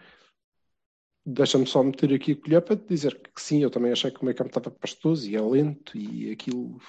deixa-me 1.24 1.66
só 1.66 1.82
meter 1.82 2.12
aqui 2.14 2.32
a 2.32 2.36
colher 2.36 2.62
para 2.62 2.76
te 2.76 2.86
dizer 2.88 3.14
que 3.16 3.40
sim, 3.40 3.62
eu 3.62 3.70
também 3.70 3.92
achei 3.92 4.10
que 4.10 4.20
o 4.20 4.24
meio 4.24 4.36
campo 4.36 4.50
estava 4.50 4.70
pastoso 4.70 5.28
e 5.28 5.36
é 5.36 5.40
lento 5.40 5.96
e 5.96 6.30
aquilo 6.30 6.80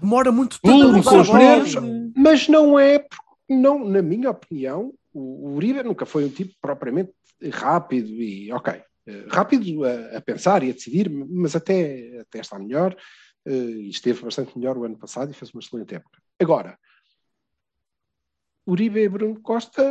Demora 0.00 0.32
muito 0.32 0.60
tempo. 0.60 1.02
Com 1.04 1.20
os 1.20 1.32
nervos, 1.32 1.74
mas 2.16 2.48
não 2.48 2.78
é, 2.78 2.98
porque 2.98 3.22
não, 3.48 3.84
na 3.84 4.02
minha 4.02 4.30
opinião, 4.30 4.92
o, 5.12 5.50
Uribe 5.54 5.82
nunca 5.82 6.06
foi 6.06 6.24
um 6.24 6.30
tipo 6.30 6.54
propriamente 6.60 7.12
rápido 7.52 8.08
e 8.10 8.50
ok, 8.52 8.82
rápido 9.28 9.84
a, 9.84 10.16
a 10.16 10.20
pensar 10.20 10.62
e 10.62 10.70
a 10.70 10.72
decidir, 10.72 11.10
mas 11.10 11.54
até, 11.54 12.20
até 12.20 12.40
está 12.40 12.58
melhor 12.58 12.96
e 13.46 13.88
esteve 13.88 14.22
bastante 14.22 14.56
melhor 14.56 14.76
o 14.76 14.84
ano 14.84 14.98
passado 14.98 15.30
e 15.30 15.34
fez 15.34 15.50
uma 15.52 15.60
excelente 15.60 15.94
época. 15.94 16.22
Agora, 16.40 16.78
Uribe 18.66 19.00
e 19.00 19.08
Bruno 19.08 19.40
Costa, 19.40 19.82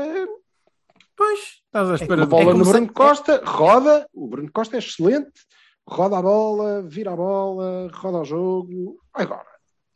Pois, 1.15 1.61
estás 1.65 1.89
à 1.89 1.95
espera 1.95 2.21
a 2.21 2.25
de 2.25 2.31
bola 2.31 2.45
como 2.45 2.57
no 2.57 2.65
Bruno 2.65 2.91
Costa, 2.93 3.41
roda, 3.45 4.07
o 4.13 4.27
Bruno 4.27 4.51
Costa 4.51 4.75
é 4.77 4.79
excelente, 4.79 5.45
roda 5.87 6.17
a 6.17 6.21
bola, 6.21 6.81
vira 6.81 7.11
a 7.11 7.15
bola, 7.15 7.91
roda 7.93 8.19
o 8.19 8.25
jogo. 8.25 8.99
Agora, 9.13 9.47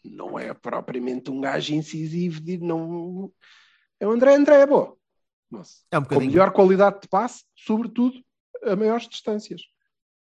não 0.03 0.37
é 0.37 0.53
propriamente 0.53 1.31
um 1.31 1.41
gajo 1.41 1.73
incisivo 1.73 2.39
de 2.41 2.57
não. 2.57 3.31
É 3.99 4.05
o 4.07 4.11
André 4.11 4.35
André, 4.35 4.61
é 4.61 4.67
bom. 4.67 4.95
É 5.91 5.97
um 5.97 6.01
Com 6.01 6.09
bocadinho. 6.09 6.31
melhor 6.31 6.51
qualidade 6.51 7.01
de 7.01 7.07
passe, 7.07 7.43
sobretudo 7.55 8.21
a 8.63 8.75
maiores 8.75 9.07
distâncias. 9.07 9.61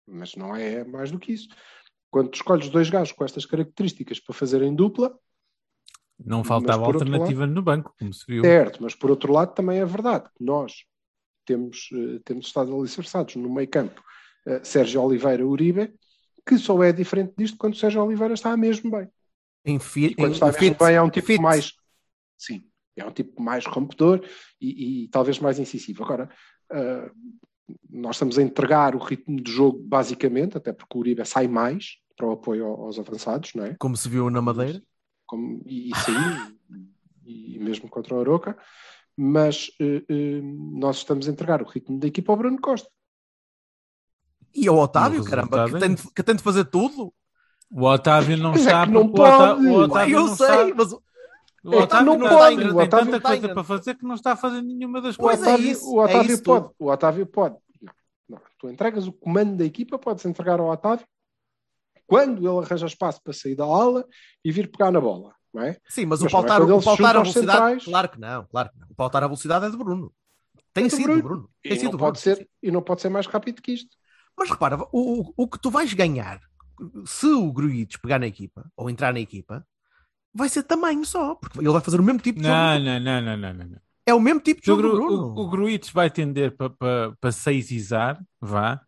Mas 0.07 0.35
não 0.35 0.55
é 0.55 0.83
mais 0.83 1.11
do 1.11 1.19
que 1.19 1.31
isso. 1.33 1.47
Quando 2.11 2.29
tu 2.29 2.35
escolhes 2.35 2.69
dois 2.69 2.89
gajos 2.89 3.13
com 3.13 3.23
estas 3.23 3.45
características 3.45 4.19
para 4.19 4.33
fazerem 4.35 4.73
dupla, 4.75 5.17
Não 6.17 6.43
faltava 6.43 6.85
alternativa 6.85 7.45
no 7.45 7.61
banco, 7.61 7.93
como 7.97 8.13
se 8.13 8.25
viu. 8.27 8.43
Certo, 8.43 8.81
mas 8.81 8.95
por 8.95 9.09
outro 9.09 9.31
lado 9.31 9.53
também 9.53 9.79
é 9.79 9.85
verdade 9.85 10.29
que 10.35 10.43
nós 10.43 10.83
temos, 11.45 11.89
eh, 11.93 12.19
temos 12.25 12.47
estado 12.47 12.75
alicerçados 12.77 13.35
no 13.35 13.51
meio 13.53 13.67
campo 13.69 14.03
eh, 14.45 14.61
Sérgio 14.63 15.01
Oliveira 15.01 15.45
Uribe, 15.45 15.93
que 16.45 16.57
só 16.57 16.81
é 16.83 16.91
diferente 16.91 17.33
disto 17.37 17.57
quando 17.57 17.75
Sérgio 17.77 18.03
Oliveira 18.03 18.33
está 18.33 18.55
mesmo 18.57 18.91
bem. 18.91 19.07
Em 19.65 19.79
fi- 19.79 20.07
E 20.07 20.15
quando 20.15 20.31
em- 20.31 20.33
está 20.33 20.47
em 20.47 20.51
mesmo 20.51 20.59
fit- 20.69 20.77
bem 20.79 20.95
é 20.95 21.01
um 21.01 21.09
tipo 21.09 21.27
fit. 21.27 21.41
mais. 21.41 21.73
Sim, 22.37 22.63
é 22.95 23.05
um 23.05 23.11
tipo 23.11 23.41
mais 23.41 23.65
rompedor 23.65 24.25
e, 24.59 25.03
e 25.03 25.07
talvez 25.09 25.39
mais 25.39 25.59
incisivo. 25.59 26.03
Agora, 26.03 26.29
eh, 26.71 27.11
nós 27.89 28.15
estamos 28.15 28.37
a 28.37 28.41
entregar 28.43 28.95
o 28.95 28.99
ritmo 28.99 29.41
de 29.41 29.51
jogo 29.51 29.79
basicamente, 29.83 30.57
até 30.57 30.71
porque 30.73 30.97
o 30.97 31.01
Uribe 31.01 31.25
sai 31.25 31.47
mais 31.47 31.97
para 32.17 32.27
o 32.27 32.31
apoio 32.31 32.65
ao- 32.65 32.85
aos 32.85 32.99
avançados, 32.99 33.53
não 33.55 33.65
é? 33.65 33.75
Como 33.79 33.95
se 33.97 34.07
viu 34.09 34.29
na 34.29 34.41
Madeira. 34.41 34.81
como, 35.25 35.61
e, 35.65 35.91
e 35.91 35.95
sim, 35.95 36.55
e 37.25 37.59
mesmo 37.59 37.87
contra 37.89 38.15
o 38.15 38.19
Aroca, 38.19 38.57
mas 39.15 39.69
eh, 39.79 40.03
eh, 40.09 40.41
nós 40.43 40.97
estamos 40.97 41.27
a 41.27 41.31
entregar 41.31 41.61
o 41.61 41.65
ritmo 41.65 41.99
da 41.99 42.07
equipa 42.07 42.31
ao 42.31 42.37
Bruno 42.37 42.59
Costa. 42.59 42.89
E 44.55 44.67
ao 44.67 44.77
Otávio, 44.77 45.23
caramba, 45.23 45.65
que 45.69 45.79
tem, 45.79 45.91
é 45.91 45.95
de, 45.95 46.11
que 46.13 46.23
tem 46.23 46.35
de 46.35 46.41
fazer 46.43 46.65
tudo. 46.65 47.13
O 47.71 47.83
Otávio 47.83 48.35
não 48.37 48.51
Mas 48.51 48.61
é 48.61 48.63
está 48.65 48.85
que 48.87 48.91
não 48.91 49.07
porque 49.07 49.21
o 49.21 49.23
Otá- 49.25 49.55
pode. 49.55 49.67
o 49.67 49.73
Otávio 49.75 50.15
eu 50.17 50.25
não 50.25 50.35
sei, 50.35 50.47
está- 50.47 50.75
mas 50.75 50.95
O 51.63 51.73
É 51.73 51.77
Otávio 51.83 52.05
não 52.05 52.17
não 52.17 52.29
pode, 52.29 52.55
está- 52.55 52.69
o 52.73 52.77
tem 52.77 52.83
Otávio 52.87 53.05
tanta 53.11 53.21
coisa 53.21 53.41
tem. 53.45 53.53
para 53.53 53.63
fazer 53.63 53.95
que 53.95 54.05
não 54.05 54.15
está 54.15 54.31
a 54.31 54.35
fazer 54.35 54.61
nenhuma 54.61 55.01
das 55.01 55.15
O 55.15 55.19
Pois 55.19 55.37
coisas. 55.39 55.47
é 55.47 55.53
Otávio, 55.55 55.71
isso, 55.71 55.93
o 55.93 56.01
é 56.01 56.05
Otávio 56.05 56.33
isso 56.33 56.43
pode. 56.43 56.65
tudo. 56.65 56.75
O 56.79 56.91
Otávio 56.91 57.25
pode. 57.27 57.55
Não, 57.81 57.93
não. 58.29 58.41
Tu 58.57 58.69
entregas 58.69 59.07
o 59.07 59.11
comando 59.13 59.57
da 59.57 59.65
equipa, 59.65 59.99
podes 59.99 60.25
entregar 60.25 60.59
ao 60.59 60.67
Otávio 60.69 61.05
quando 62.07 62.39
ele 62.49 62.65
arranja 62.65 62.85
espaço 62.87 63.21
para 63.23 63.33
sair 63.33 63.55
da 63.55 63.63
aula 63.65 64.05
e 64.43 64.51
vir 64.51 64.69
pegar 64.71 64.91
na 64.91 64.99
bola. 65.01 65.33
Não 65.53 65.63
é? 65.63 65.77
Sim, 65.87 66.05
mas, 66.05 66.21
Mas 66.21 66.21
o 66.21 66.27
é 66.27 66.29
pautar, 66.29 66.59
quando 66.59 66.77
o 66.77 66.81
pautar 66.83 67.15
a 67.17 67.21
velocidade. 67.21 67.51
centrais. 67.51 67.85
Claro 67.85 68.09
que 68.09 68.19
não, 68.19 68.45
claro 68.45 68.69
que 68.71 68.79
não. 68.79 68.87
O 68.91 68.95
pautar 68.95 69.23
a 69.23 69.27
velocidade 69.27 69.65
é 69.65 69.69
de 69.69 69.77
Bruno. 69.77 70.13
Tem 70.71 70.85
É 70.85 70.87
do 70.87 70.95
sido 70.95 71.03
Bruno. 71.05 71.23
Bruno. 71.23 71.49
Tem 71.63 71.73
E 71.73 71.75
sido 71.75 71.83
não, 71.85 71.91
Bruno. 71.97 72.05
pode 72.05 72.19
ser, 72.19 72.49
e 72.61 72.71
não 72.71 72.81
pode 72.83 73.01
ser 73.01 73.09
mais 73.09 73.25
rápido 73.25 73.61
que 73.61 73.71
isto. 73.73 73.89
Mas 74.37 74.49
repara, 74.49 74.77
o, 74.91 75.21
o, 75.21 75.33
o 75.35 75.47
que 75.47 75.59
tu 75.59 75.71
vais 75.71 75.91
ganhar 75.93 76.39
se 77.05 77.25
o 77.25 77.51
Gruites 77.51 77.97
pegar 77.99 78.19
na 78.19 78.27
equipa 78.27 78.71
ou 78.77 78.89
entrar 78.89 79.11
na 79.11 79.19
equipa 79.19 79.65
vai 80.33 80.49
ser 80.49 80.63
tamanho 80.63 81.05
só, 81.05 81.35
porque 81.35 81.59
ele 81.59 81.69
vai 81.69 81.81
fazer 81.81 81.99
o 81.99 82.03
mesmo 82.03 82.19
tipo 82.19 82.39
de 82.39 82.45
jogo. 82.45 82.55
Não, 82.57 82.79
não, 82.79 82.99
não, 82.99 83.21
não, 83.21 83.37
não, 83.37 83.53
não. 83.53 83.65
não. 83.65 83.77
É 84.05 84.13
o 84.13 84.19
mesmo 84.19 84.39
tipo 84.39 84.61
de 84.61 84.71
O, 84.71 84.75
jogo 84.75 84.81
do 84.81 84.91
Gru- 84.95 85.07
Bruno. 85.07 85.33
o, 85.35 85.39
o 85.41 85.49
Gruitch 85.49 85.91
vai 85.91 86.09
tender 86.09 86.55
para 86.57 86.69
pa, 86.69 87.13
pa 87.21 87.31
seisizar, 87.31 88.19
vá. 88.41 88.81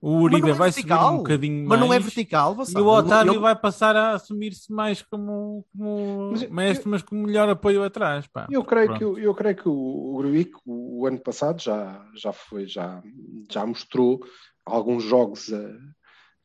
O 0.00 0.14
Mas 0.14 0.22
Uribe 0.22 0.42
não 0.42 0.48
é 0.50 0.52
vai 0.52 0.70
subir 0.70 0.86
vertical. 0.86 1.14
um 1.14 1.16
bocadinho 1.16 1.58
Mas 1.68 1.68
mais. 1.70 1.80
não 1.80 1.92
é 1.92 1.98
vertical, 1.98 2.52
E 2.52 2.56
Vassal. 2.58 2.82
o 2.84 2.86
Otávio 2.86 3.32
Ele- 3.32 3.38
vai 3.40 3.56
passar 3.56 3.96
a 3.96 4.12
assumir-se 4.12 4.72
mais 4.72 5.02
como, 5.02 5.66
como 5.76 6.30
Mas 6.30 6.42
eu- 6.42 6.52
mestre, 6.52 6.88
mas 6.88 7.02
com 7.02 7.16
melhor 7.16 7.48
apoio 7.48 7.82
atrás. 7.82 8.24
Pá. 8.28 8.46
Eu 8.48 8.62
creio, 8.62 8.86
Pronto. 8.86 8.98
que, 9.00 9.04
o- 9.04 9.18
eu 9.18 9.34
creio 9.34 9.56
que 9.56 9.68
o, 9.68 9.72
o 10.14 10.18
Gruic, 10.18 10.52
o, 10.64 11.00
o 11.02 11.06
ano 11.08 11.18
passado, 11.18 11.60
já, 11.60 12.00
já, 12.14 12.32
foi, 12.32 12.68
já, 12.68 13.02
já 13.50 13.66
mostrou 13.66 14.20
alguns 14.64 15.02
jogos 15.02 15.50
eh, 15.50 15.76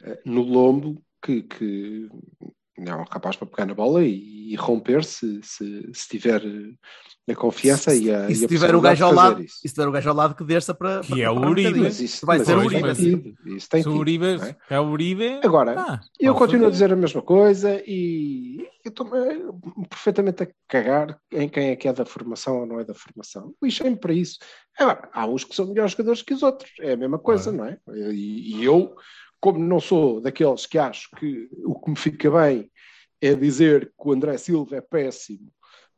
eh, 0.05 0.21
no 0.25 0.41
lombo 0.41 1.03
que, 1.23 1.43
que 1.43 2.09
é 2.87 2.95
um 2.95 3.03
rapaz 3.09 3.35
para 3.35 3.47
pegar 3.47 3.65
na 3.65 3.73
bola 3.73 4.03
e, 4.03 4.51
e 4.53 4.55
romper 4.55 5.03
se, 5.03 5.39
se, 5.43 5.89
se 5.93 6.07
tiver 6.09 6.41
eh, 6.45 7.31
a 7.31 7.35
confiança 7.35 7.95
e 7.95 8.13
a 8.13 8.29
e 8.29 8.35
se 8.35 8.41
e 8.43 8.45
a 8.45 8.47
tiver 8.47 8.75
o 8.75 8.81
possibilidade 8.81 8.99
gajo 8.99 9.05
ao 9.05 9.11
de 9.11 9.15
fazer 9.15 9.29
lado, 9.29 9.43
isso. 9.43 9.55
e 9.63 9.67
se 9.69 9.73
tiver 9.75 9.87
o 9.87 9.91
gajo 9.91 10.09
ao 10.09 10.15
lado 10.15 10.35
que 10.35 10.43
desça 10.43 10.73
para. 10.73 11.01
Que 11.01 11.09
para 11.09 11.19
é 11.21 11.29
o 11.29 11.33
um 11.33 11.47
Uribe. 11.49 11.79
Mas 11.79 11.99
isso, 11.99 12.25
Vai 12.25 12.37
mas 12.39 12.47
ser 12.47 12.57
o 12.57 12.65
Uribe. 12.65 13.35
isso 13.45 13.69
tem 13.69 13.81
Se 13.81 13.87
o 13.87 13.91
tido, 13.91 13.99
Uribe 14.01 14.25
é? 14.25 14.55
é 14.69 14.79
o 14.79 14.83
Uribe. 14.89 15.39
Agora, 15.43 15.73
pá, 15.73 16.01
Eu 16.19 16.33
continuo 16.35 16.67
a 16.67 16.71
fazer. 16.71 16.85
dizer 16.85 16.93
a 16.93 16.95
mesma 16.97 17.21
coisa 17.21 17.81
e 17.87 18.67
eu 18.83 18.89
estou 18.89 19.07
perfeitamente 19.89 20.43
a 20.43 20.47
cagar 20.67 21.17
em 21.31 21.47
quem 21.47 21.69
é 21.69 21.75
que 21.75 21.87
é 21.87 21.93
da 21.93 22.05
formação 22.05 22.59
ou 22.61 22.65
não 22.65 22.79
é 22.79 22.83
da 22.83 22.93
formação. 22.93 23.53
Lixei-me 23.63 23.95
para 23.95 24.13
isso. 24.13 24.37
Agora, 24.77 25.07
há 25.13 25.25
uns 25.25 25.43
que 25.45 25.55
são 25.55 25.67
melhores 25.67 25.91
jogadores 25.91 26.21
que 26.21 26.33
os 26.33 26.43
outros. 26.43 26.71
É 26.81 26.93
a 26.93 26.97
mesma 26.97 27.19
coisa, 27.19 27.51
não 27.51 27.65
é? 27.65 27.77
E, 28.11 28.57
e 28.59 28.65
eu, 28.65 28.95
como 29.43 29.59
não 29.59 29.81
sou 29.81 30.21
daqueles 30.21 30.65
que 30.65 30.77
acho 30.77 31.09
que 31.17 31.49
o 31.65 31.77
que 31.77 31.89
me 31.89 31.97
fica 31.97 32.31
bem 32.31 32.71
é 33.19 33.35
dizer 33.35 33.87
que 33.87 34.07
o 34.07 34.13
André 34.13 34.37
Silva 34.37 34.77
é 34.77 34.81
péssimo, 34.81 35.51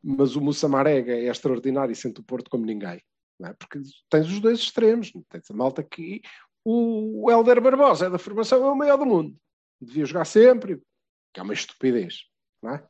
mas 0.03 0.35
o 0.35 0.41
Moussa 0.41 0.67
Marega 0.67 1.13
é 1.13 1.25
extraordinário 1.25 1.91
e 1.91 1.95
sente 1.95 2.21
o 2.21 2.23
Porto 2.23 2.49
como 2.49 2.65
ninguém. 2.65 2.99
É? 3.43 3.53
Porque 3.53 3.79
tens 4.09 4.25
os 4.31 4.39
dois 4.39 4.57
extremos. 4.57 5.11
Tens 5.29 5.51
a 5.51 5.53
malta 5.53 5.83
que 5.83 6.23
o 6.63 7.29
Helder 7.29 7.61
Barbosa 7.61 8.07
é 8.07 8.09
da 8.09 8.17
formação, 8.17 8.65
é 8.65 8.71
o 8.71 8.75
maior 8.75 8.97
do 8.97 9.05
mundo. 9.05 9.37
Devia 9.79 10.07
jogar 10.07 10.25
sempre, 10.25 10.81
que 11.31 11.39
é 11.39 11.43
uma 11.43 11.53
estupidez. 11.53 12.23
É? 12.65 12.81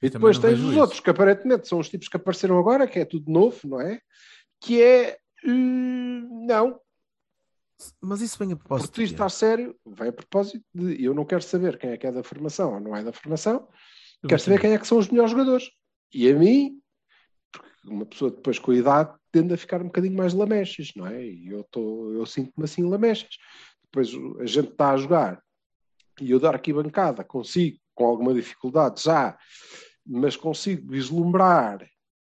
E 0.00 0.10
depois 0.10 0.38
tens 0.38 0.60
os 0.60 0.66
vejo 0.66 0.80
outros, 0.80 1.00
que 1.00 1.10
aparentemente 1.10 1.66
são 1.66 1.80
os 1.80 1.88
tipos 1.88 2.06
que 2.06 2.16
apareceram 2.16 2.56
agora, 2.56 2.86
que 2.86 3.00
é 3.00 3.04
tudo 3.04 3.28
novo, 3.28 3.58
não 3.64 3.80
é? 3.80 4.00
Que 4.60 4.80
é. 4.80 5.18
hum, 5.44 6.46
não, 6.46 6.80
Mas 8.00 8.20
isso 8.20 8.38
vem 8.38 8.52
a 8.52 8.56
porque 8.56 8.68
propósito. 8.68 8.94
tu 8.94 9.02
isto 9.02 9.14
está 9.14 9.28
sério, 9.28 9.76
vai 9.84 10.08
a 10.08 10.12
propósito 10.12 10.64
de 10.74 11.02
eu 11.02 11.14
não 11.14 11.24
quero 11.24 11.42
saber 11.42 11.78
quem 11.78 11.90
é 11.90 11.96
que 11.96 12.06
é 12.06 12.12
da 12.12 12.22
formação 12.22 12.74
ou 12.74 12.80
não 12.80 12.96
é 12.96 13.02
da 13.02 13.12
formação, 13.12 13.68
Eu 14.22 14.28
quero 14.28 14.40
saber 14.40 14.60
quem 14.60 14.72
é 14.72 14.78
que 14.78 14.86
são 14.86 14.98
os 14.98 15.08
melhores 15.08 15.30
jogadores. 15.32 15.70
E 16.12 16.30
a 16.30 16.34
mim, 16.34 16.80
porque 17.50 17.88
uma 17.88 18.06
pessoa 18.06 18.30
depois 18.30 18.58
com 18.58 18.70
a 18.70 18.76
idade 18.76 19.14
tende 19.30 19.54
a 19.54 19.56
ficar 19.56 19.80
um 19.80 19.86
bocadinho 19.86 20.16
mais 20.16 20.34
lamechas, 20.34 20.92
não 20.94 21.06
é? 21.06 21.24
E 21.24 21.48
eu, 21.48 21.64
tô, 21.64 22.12
eu 22.12 22.26
sinto-me 22.26 22.64
assim 22.64 22.82
lamechas. 22.84 23.36
Depois 23.84 24.10
a 24.40 24.46
gente 24.46 24.70
está 24.70 24.92
a 24.92 24.96
jogar 24.96 25.42
e 26.20 26.30
eu 26.30 26.38
dar 26.38 26.54
aqui 26.54 26.72
bancada, 26.72 27.24
consigo, 27.24 27.78
com 27.94 28.04
alguma 28.04 28.34
dificuldade 28.34 29.02
já, 29.02 29.36
mas 30.06 30.36
consigo 30.36 30.90
vislumbrar 30.90 31.86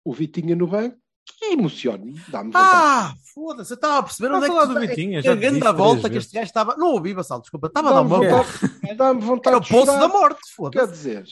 o 0.05 0.13
Vitinha 0.13 0.57
no 0.57 0.67
banco 0.67 0.99
e 1.43 1.53
emociono-me, 1.55 2.21
dá-me. 2.29 2.51
Ah, 2.55 3.15
foda-se, 3.35 3.73
eu 3.73 3.75
estava 3.77 3.99
a 3.99 4.03
perceber 4.03 4.33
onde 4.35 4.47
é 4.47 4.49
que 4.49 4.55
tu 4.55 4.67
do 4.67 4.75
tá- 4.75 4.81
Vitinha, 4.81 5.19
é 5.19 5.23
já 5.23 5.37
que 5.37 5.67
a 5.67 5.73
volta 5.73 6.01
três 6.03 6.13
que 6.13 6.19
este 6.19 6.35
gajo 6.35 6.47
estava. 6.47 6.77
Não 6.77 6.93
ouvi, 6.93 7.13
Vassal, 7.13 7.41
desculpa, 7.41 7.67
estava 7.67 7.89
a 7.91 7.93
dar 7.93 7.99
Dá-me 8.03 8.11
uma 8.15 8.19
volta. 8.31 8.53
vontade, 8.53 8.97
dá-me 8.97 9.21
vontade 9.21 9.49
Era 9.49 9.59
o 9.59 9.61
de 9.61 9.69
poço 9.71 9.87
chorar. 9.87 10.01
da 10.01 10.09
morte, 10.09 10.41
Quer 10.41 10.55
foda-se. 10.55 10.93
dizer, 10.93 11.27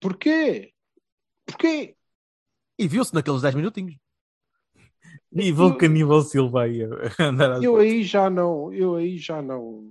porquê? 0.00 0.72
Porquê? 1.46 1.96
E 2.78 2.86
viu-se 2.88 3.14
naqueles 3.14 3.42
10 3.42 3.54
minutinhos. 3.54 3.94
Nível 5.30 5.76
Caníbal 5.76 6.22
Silva 6.22 6.62
aí 6.64 6.82
a 6.82 6.88
andar 7.28 7.52
às 7.52 7.62
Eu 7.62 7.72
voltas. 7.72 7.88
aí 7.90 8.02
já 8.04 8.30
não, 8.30 8.72
eu 8.72 8.96
aí 8.96 9.18
já 9.18 9.42
não, 9.42 9.90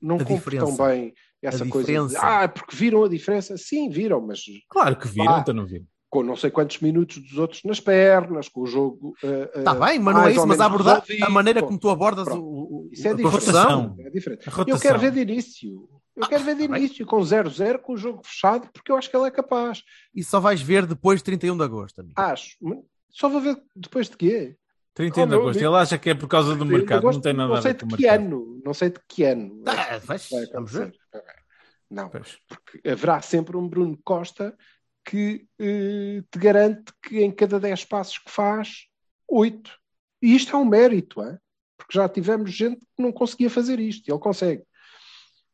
não 0.00 0.16
A 0.16 0.24
compro 0.24 0.56
tão 0.56 0.66
diferença. 0.70 0.86
bem 0.88 1.14
essa 1.42 1.64
A 1.64 1.68
coisa. 1.68 1.86
de, 1.86 1.92
diferença. 2.08 2.18
ah, 2.44 2.48
porque 2.48 2.76
viram 2.76 3.02
a 3.04 3.08
diferença? 3.08 3.56
Sim, 3.56 3.90
viram, 3.90 4.20
mas 4.20 4.40
Claro 4.68 4.96
que 4.96 5.08
viram, 5.08 5.38
então 5.40 5.54
não 5.54 5.66
viram. 5.66 5.86
Com 6.12 6.22
não 6.22 6.36
sei 6.36 6.50
quantos 6.50 6.78
minutos 6.80 7.16
dos 7.16 7.38
outros 7.38 7.62
nas 7.64 7.80
pernas, 7.80 8.46
com 8.46 8.60
o 8.60 8.66
jogo. 8.66 9.14
eh, 9.24 9.50
eh, 9.54 9.58
Está 9.60 9.74
Tá 9.74 9.86
bem, 9.86 9.98
mas 9.98 10.14
não 10.14 10.24
é 10.26 10.30
isso, 10.32 10.46
mas 10.46 10.60
a, 10.60 10.68
menos 10.68 10.74
aborda- 10.86 11.00
resolvido. 11.00 11.24
a 11.24 11.30
maneira 11.30 11.62
como 11.62 11.78
tu 11.78 11.88
abordas 11.88 12.24
Pronto. 12.26 12.44
o, 12.44 12.82
o, 12.86 12.88
Isso 12.92 13.08
é 13.08 13.12
a 13.12 13.14
diferente. 13.14 13.32
construção. 13.34 13.96
É 13.98 14.10
diferente. 14.10 14.46
A 14.46 14.50
Eu 14.50 14.56
rotação. 14.58 14.78
quero 14.80 14.98
ver 14.98 15.10
de 15.12 15.20
início. 15.20 15.88
Eu 16.14 16.26
quero 16.28 16.44
ver 16.44 16.54
de 16.54 16.68
tá 16.68 16.74
bem. 16.74 16.84
início, 16.84 17.06
com 17.06 17.16
0-0, 17.18 17.78
com 17.78 17.94
o 17.94 17.96
jogo 17.96 18.20
fechado, 18.22 18.68
porque 18.74 18.92
eu 18.92 18.96
acho 18.96 19.08
que 19.10 19.16
ele 19.16 19.26
é 19.26 19.30
capaz. 19.30 19.82
E 20.14 20.22
só 20.22 20.38
vais 20.38 20.60
ver 20.60 20.84
depois 20.84 21.20
de 21.20 21.24
31 21.24 21.56
de 21.56 21.64
agosto, 21.64 22.00
amigo. 22.02 22.12
Acho. 22.20 22.58
Só 23.08 23.30
vou 23.30 23.40
ver 23.40 23.56
depois 23.74 24.10
de 24.10 24.16
quê? 24.18 24.54
31 24.92 25.14
de 25.26 25.32
Oh, 25.34 25.38
meu 25.38 25.40
agosto. 25.48 25.58
Ele 25.64 25.76
acha 25.76 25.96
que 25.96 26.10
é 26.10 26.14
por 26.14 26.28
causa 26.28 26.54
do 26.54 26.66
mercado. 26.66 27.04
Não 27.10 27.20
tem 27.22 27.32
nada 27.32 27.56
a 27.56 27.60
ver 27.60 27.72
de 27.72 27.80
com 27.80 27.86
o 27.86 27.96
que 27.96 28.02
mercado. 28.02 28.20
ano, 28.26 28.60
não 28.62 28.74
sei 28.74 28.90
de 28.90 29.00
que 29.08 29.24
ano. 29.24 29.62
Ah, 29.66 29.94
é 29.94 29.98
vais, 29.98 30.28
vai 30.28 30.44
vamos 30.52 30.72
ver. 30.72 30.82
acontecer. 30.82 31.00
Não, 31.90 32.08
Pois. 32.10 32.36
porque 32.46 32.86
haverá 32.86 33.22
sempre 33.22 33.56
um 33.56 33.66
Bruno 33.66 33.98
Costa 34.04 34.54
que 35.04 35.46
eh, 35.58 36.22
te 36.30 36.38
garante 36.38 36.92
que 37.02 37.20
em 37.22 37.30
cada 37.30 37.58
10 37.58 37.84
passos 37.86 38.18
que 38.18 38.30
faz, 38.30 38.86
8. 39.28 39.70
E 40.20 40.34
isto 40.34 40.54
é 40.54 40.58
um 40.58 40.64
mérito, 40.64 41.22
é? 41.22 41.38
porque 41.76 41.98
já 41.98 42.08
tivemos 42.08 42.52
gente 42.52 42.80
que 42.80 43.02
não 43.02 43.12
conseguia 43.12 43.50
fazer 43.50 43.80
isto, 43.80 44.08
e 44.08 44.12
ele 44.12 44.20
consegue. 44.20 44.64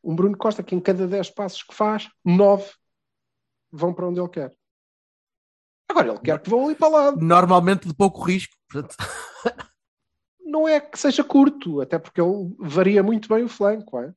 Um 0.05 0.15
Bruno 0.15 0.37
Costa 0.37 0.63
que 0.63 0.75
em 0.75 0.81
cada 0.81 1.07
10 1.07 1.31
passos 1.31 1.63
que 1.63 1.75
faz, 1.75 2.09
9 2.25 2.71
vão 3.71 3.93
para 3.93 4.07
onde 4.07 4.21
ele 4.21 4.29
quer. 4.29 4.55
Agora, 5.89 6.09
ele 6.09 6.21
quer 6.21 6.41
que 6.41 6.51
vão 6.51 6.67
ali 6.67 6.75
para 6.75 6.89
lá. 6.89 7.13
Normalmente 7.13 7.89
de 7.89 7.95
pouco 7.95 8.23
risco. 8.23 8.55
Portanto, 8.71 8.95
Não 10.41 10.67
é 10.67 10.81
que 10.81 10.99
seja 10.99 11.25
curto, 11.25 11.81
até 11.81 11.99
porque 11.99 12.21
ele 12.21 12.55
varia 12.59 13.03
muito 13.03 13.29
bem 13.29 13.45
o 13.45 13.49
flanco. 13.49 13.99
É? 13.99 14.13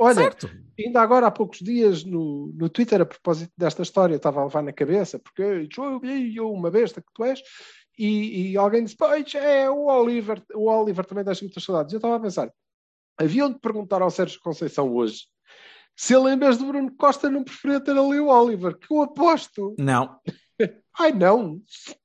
Olha, 0.00 0.14
certo. 0.14 0.50
ainda 0.78 1.00
agora 1.00 1.26
há 1.26 1.30
poucos 1.30 1.58
dias 1.58 2.04
no, 2.04 2.52
no 2.54 2.68
Twitter, 2.68 3.00
a 3.00 3.06
propósito 3.06 3.52
desta 3.56 3.82
história, 3.82 4.14
eu 4.14 4.18
estava 4.18 4.40
a 4.40 4.44
levar 4.44 4.62
na 4.62 4.72
cabeça, 4.72 5.18
porque 5.18 5.42
"Ei, 5.42 5.68
eu, 5.76 6.00
eu, 6.34 6.52
uma 6.52 6.70
besta 6.70 7.00
que 7.00 7.12
tu 7.14 7.24
és, 7.24 7.42
e, 7.98 8.52
e 8.52 8.56
alguém 8.56 8.84
disse: 8.84 8.96
Pois 8.96 9.34
é, 9.34 9.68
o 9.70 9.86
Oliver, 9.86 10.42
o 10.54 10.70
Oliver 10.70 11.04
também 11.04 11.24
deixa 11.24 11.44
muitas 11.44 11.62
saudades. 11.62 11.92
Eu 11.92 11.98
estava 11.98 12.16
a 12.16 12.20
pensar: 12.20 12.50
haviam 13.18 13.52
de 13.52 13.58
perguntar 13.58 14.00
ao 14.00 14.10
Sérgio 14.10 14.40
Conceição 14.40 14.90
hoje 14.94 15.24
se 16.00 16.14
ele, 16.14 16.32
em 16.32 16.38
vez 16.38 16.56
de 16.56 16.64
Bruno 16.64 16.90
Costa, 16.96 17.28
não 17.28 17.44
preferia 17.44 17.78
ter 17.78 17.90
ali 17.90 18.18
o 18.18 18.28
Oliver, 18.28 18.74
que 18.78 18.90
eu 18.90 19.02
aposto. 19.02 19.74
Não. 19.78 20.18
Ai, 20.98 21.12
não, 21.12 21.60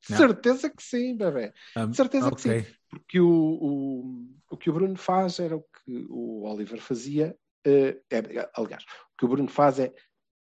Não. 0.10 0.18
certeza 0.18 0.70
que 0.70 0.84
sim, 0.84 1.16
bebê. 1.16 1.54
De 1.90 1.96
certeza 1.96 2.30
que 2.30 2.50
ok. 2.50 2.66
Porque 2.90 3.20
o, 3.22 3.30
o, 3.30 4.26
o 4.52 4.58
que 4.58 4.70
o 4.70 4.74
Bruno 4.74 4.98
faz 4.98 5.40
era 5.40 5.56
o 5.56 5.62
que 5.62 6.06
o 6.10 6.44
Oliver 6.44 6.82
fazia. 6.82 7.38
Eh, 7.66 7.98
é, 8.12 8.50
aliás, 8.56 8.84
o 8.84 9.18
que 9.18 9.26
o 9.26 9.28
Bruno 9.28 9.50
faz 9.50 9.80
é 9.80 9.94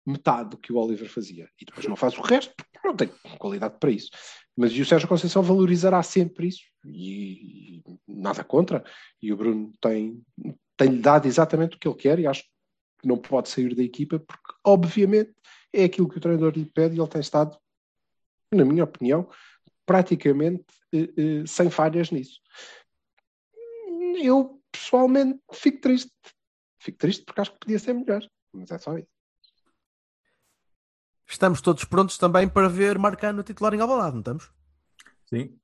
metade 0.05 0.49
do 0.51 0.57
que 0.57 0.73
o 0.73 0.77
Oliver 0.77 1.09
fazia. 1.09 1.49
E 1.59 1.65
depois 1.65 1.85
não 1.85 1.95
faz 1.95 2.17
o 2.17 2.21
resto, 2.21 2.53
não 2.83 2.95
tem 2.95 3.09
qualidade 3.37 3.77
para 3.79 3.91
isso. 3.91 4.09
Mas 4.57 4.73
o 4.73 4.85
Sérgio 4.85 5.07
Conceição 5.07 5.43
valorizará 5.43 6.01
sempre 6.03 6.47
isso. 6.47 6.63
E, 6.85 7.81
nada 8.07 8.43
contra. 8.43 8.83
E 9.21 9.31
o 9.31 9.37
Bruno 9.37 9.71
tem, 9.79 10.21
tem-lhe 10.75 10.99
dado 10.99 11.27
exatamente 11.27 11.75
o 11.75 11.79
que 11.79 11.87
ele 11.87 11.95
quer 11.95 12.19
e 12.19 12.27
acho 12.27 12.43
que 12.43 13.07
não 13.07 13.17
pode 13.17 13.49
sair 13.49 13.75
da 13.75 13.83
equipa, 13.83 14.19
porque 14.19 14.53
obviamente 14.63 15.33
é 15.73 15.83
aquilo 15.83 16.09
que 16.09 16.17
o 16.17 16.21
treinador 16.21 16.53
lhe 16.55 16.65
pede 16.65 16.95
e 16.95 16.99
ele 16.99 17.07
tem 17.07 17.21
estado, 17.21 17.57
na 18.53 18.65
minha 18.65 18.83
opinião, 18.83 19.29
praticamente 19.85 20.65
eh, 20.93 21.09
eh, 21.17 21.43
sem 21.45 21.69
falhas 21.69 22.11
nisso. 22.11 22.39
Eu 24.21 24.61
pessoalmente 24.71 25.39
fico 25.53 25.81
triste. 25.81 26.11
Fico 26.81 26.97
triste 26.97 27.23
porque 27.23 27.39
acho 27.41 27.51
que 27.53 27.59
podia 27.59 27.77
ser 27.77 27.93
melhor. 27.93 28.27
Mas 28.51 28.71
é 28.71 28.77
só 28.79 28.97
isso. 28.97 29.07
Estamos 31.29 31.61
todos 31.61 31.85
prontos 31.85 32.17
também 32.17 32.49
para 32.49 32.67
ver 32.67 32.97
Marcano 32.97 33.43
titular 33.43 33.73
em 33.73 33.79
Alvalade, 33.79 34.13
não 34.13 34.19
estamos? 34.19 34.51
Sim. 35.29 35.57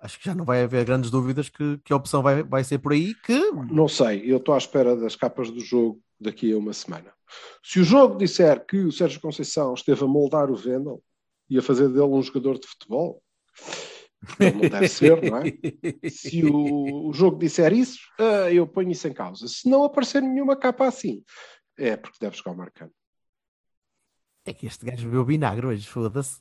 Acho 0.00 0.18
que 0.18 0.24
já 0.24 0.34
não 0.34 0.46
vai 0.46 0.62
haver 0.62 0.84
grandes 0.84 1.10
dúvidas 1.10 1.48
que, 1.48 1.78
que 1.84 1.92
a 1.92 1.96
opção 1.96 2.22
vai, 2.22 2.42
vai 2.42 2.64
ser 2.64 2.78
por 2.78 2.92
aí, 2.92 3.14
que 3.14 3.38
Não 3.70 3.86
sei, 3.86 4.32
eu 4.32 4.38
estou 4.38 4.54
à 4.54 4.58
espera 4.58 4.96
das 4.96 5.14
capas 5.14 5.50
do 5.50 5.60
jogo 5.60 6.02
daqui 6.18 6.52
a 6.52 6.58
uma 6.58 6.72
semana. 6.72 7.12
Se 7.62 7.78
o 7.78 7.84
jogo 7.84 8.16
disser 8.16 8.64
que 8.66 8.78
o 8.78 8.90
Sérgio 8.90 9.20
Conceição 9.20 9.74
esteve 9.74 10.02
a 10.02 10.08
moldar 10.08 10.50
o 10.50 10.56
Vendel 10.56 11.02
e 11.48 11.58
a 11.58 11.62
fazer 11.62 11.88
dele 11.88 12.02
um 12.02 12.22
jogador 12.22 12.58
de 12.58 12.66
futebol, 12.66 13.21
ele 14.38 14.52
não 14.52 14.68
deve 14.68 14.88
ser, 14.88 15.22
não 15.22 15.38
é? 15.38 15.44
Se 16.10 16.44
o, 16.44 17.08
o 17.08 17.12
jogo 17.12 17.38
disser 17.38 17.72
isso, 17.72 18.00
ah, 18.18 18.50
eu 18.52 18.66
ponho 18.66 18.90
isso 18.90 19.08
em 19.08 19.12
causa. 19.12 19.46
Se 19.48 19.68
não 19.68 19.84
aparecer 19.84 20.22
nenhuma 20.22 20.56
capa 20.56 20.86
assim, 20.86 21.22
é 21.78 21.96
porque 21.96 22.18
deve 22.20 22.36
jogar 22.36 22.52
o 22.52 22.56
Marcano. 22.56 22.92
é 24.44 24.52
que 24.52 24.66
este 24.66 24.84
gajo 24.84 25.06
bebeu 25.06 25.24
vinagre 25.24 25.66
hoje, 25.66 25.86
foda-se. 25.86 26.40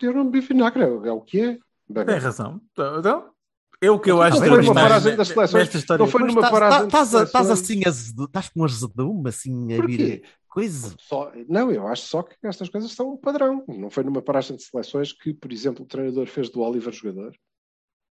Eu 0.00 0.12
não 0.12 0.30
bebi 0.30 0.46
vinagre, 0.46 0.82
é, 0.82 1.12
o 1.12 1.20
que 1.20 1.40
é. 1.40 1.58
Tem 2.04 2.18
razão. 2.18 2.60
Então, 2.72 3.32
eu 3.80 3.94
o 3.94 4.00
que 4.00 4.10
eu 4.10 4.20
acho 4.20 4.40
Não 4.40 4.46
foi 4.46 4.62
numa 4.62 4.74
paragem 4.74 5.16
das 5.16 5.28
seleções. 5.28 5.86
Não 5.98 6.06
foi 6.06 6.20
numa 6.20 6.40
estás- 6.40 6.50
paragem 6.52 6.80
de 6.80 6.86
estás 6.86 7.50
assim, 7.50 7.80
estás 7.80 8.48
com 8.48 8.60
um 8.60 8.64
azedume, 8.64 9.28
assim, 9.28 9.72
a 9.74 9.86
vir 9.86 10.24
coisa. 10.48 10.94
Só- 10.98 11.32
não, 11.48 11.70
eu 11.70 11.86
acho 11.86 12.02
só 12.02 12.22
que 12.22 12.34
estas 12.42 12.68
coisas 12.68 12.90
são 12.92 13.12
um 13.12 13.16
padrão. 13.16 13.64
Não 13.68 13.90
foi 13.90 14.02
numa 14.02 14.20
paragem 14.22 14.56
de 14.56 14.62
seleções 14.64 15.12
que, 15.12 15.32
por 15.32 15.52
exemplo, 15.52 15.84
o 15.84 15.88
treinador 15.88 16.26
fez 16.26 16.48
do 16.50 16.60
Oliver 16.60 16.92
jogador. 16.92 17.36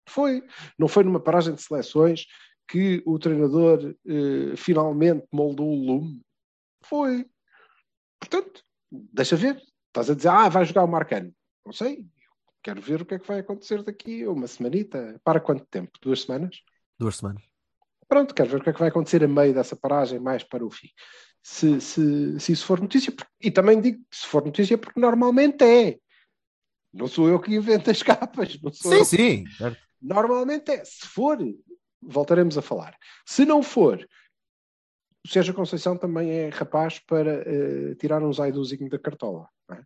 Foi. 0.08 0.42
Não 0.78 0.88
foi 0.88 1.04
numa 1.04 1.20
paragem 1.20 1.54
de 1.54 1.62
seleções 1.62 2.26
que 2.68 3.02
o 3.06 3.18
treinador 3.18 3.94
eh, 4.06 4.56
finalmente 4.56 5.24
moldou 5.32 5.68
o 5.68 5.86
lume. 5.86 6.20
Foi. 6.84 7.26
Portanto, 8.18 8.62
deixa 8.90 9.36
ver. 9.36 9.62
Estás 9.88 10.10
a 10.10 10.14
dizer, 10.14 10.28
ah, 10.28 10.48
vai 10.48 10.64
jogar 10.64 10.84
o 10.84 10.88
Marcano. 10.88 11.32
Não 11.64 11.72
sei. 11.72 12.06
Quero 12.62 12.80
ver 12.80 13.02
o 13.02 13.04
que 13.04 13.14
é 13.14 13.18
que 13.18 13.26
vai 13.26 13.40
acontecer 13.40 13.82
daqui 13.82 14.22
a 14.24 14.30
uma 14.30 14.46
semanita. 14.46 15.20
Para 15.24 15.40
quanto 15.40 15.64
tempo? 15.66 15.98
Duas 16.00 16.22
semanas? 16.22 16.62
Duas 16.98 17.16
semanas. 17.16 17.42
Pronto, 18.08 18.34
quero 18.34 18.50
ver 18.50 18.60
o 18.60 18.62
que 18.62 18.70
é 18.70 18.72
que 18.72 18.78
vai 18.78 18.88
acontecer 18.88 19.24
a 19.24 19.28
meio 19.28 19.54
dessa 19.54 19.74
paragem, 19.74 20.18
mais 20.20 20.44
para 20.44 20.64
o 20.64 20.70
fim. 20.70 20.88
Se, 21.42 21.80
se, 21.80 22.38
se 22.38 22.52
isso 22.52 22.64
for 22.66 22.80
notícia, 22.80 23.12
e 23.40 23.50
também 23.50 23.80
digo 23.80 24.04
se 24.12 24.26
for 24.26 24.44
notícia, 24.44 24.78
porque 24.78 25.00
normalmente 25.00 25.64
é. 25.64 25.98
Não 26.92 27.08
sou 27.08 27.28
eu 27.28 27.40
que 27.40 27.54
invento 27.54 27.90
as 27.90 28.02
capas. 28.02 28.60
Não 28.62 28.72
sou 28.72 28.92
Sim, 28.92 28.98
eu. 28.98 29.04
sim. 29.04 29.44
certo. 29.56 29.78
Normalmente 30.00 30.70
é. 30.70 30.84
Se 30.84 31.06
for, 31.06 31.38
voltaremos 32.00 32.58
a 32.58 32.62
falar. 32.62 32.96
Se 33.26 33.44
não 33.44 33.62
for, 33.62 34.06
o 35.24 35.28
Sérgio 35.28 35.54
Conceição 35.54 35.96
também 35.96 36.30
é 36.30 36.48
rapaz 36.48 36.98
para 36.98 37.42
eh, 37.46 37.94
tirar 37.94 38.22
um 38.22 38.32
Zaiduzinho 38.32 38.88
da 38.90 38.98
cartola. 38.98 39.48
não 39.68 39.76
é? 39.76 39.84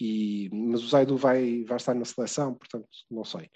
E, 0.00 0.48
mas 0.50 0.82
o 0.82 0.88
Zaidu 0.88 1.16
vai, 1.16 1.62
vai 1.64 1.76
estar 1.76 1.94
na 1.94 2.06
seleção, 2.06 2.54
portanto, 2.54 2.88
não 3.10 3.24
sei. 3.24 3.50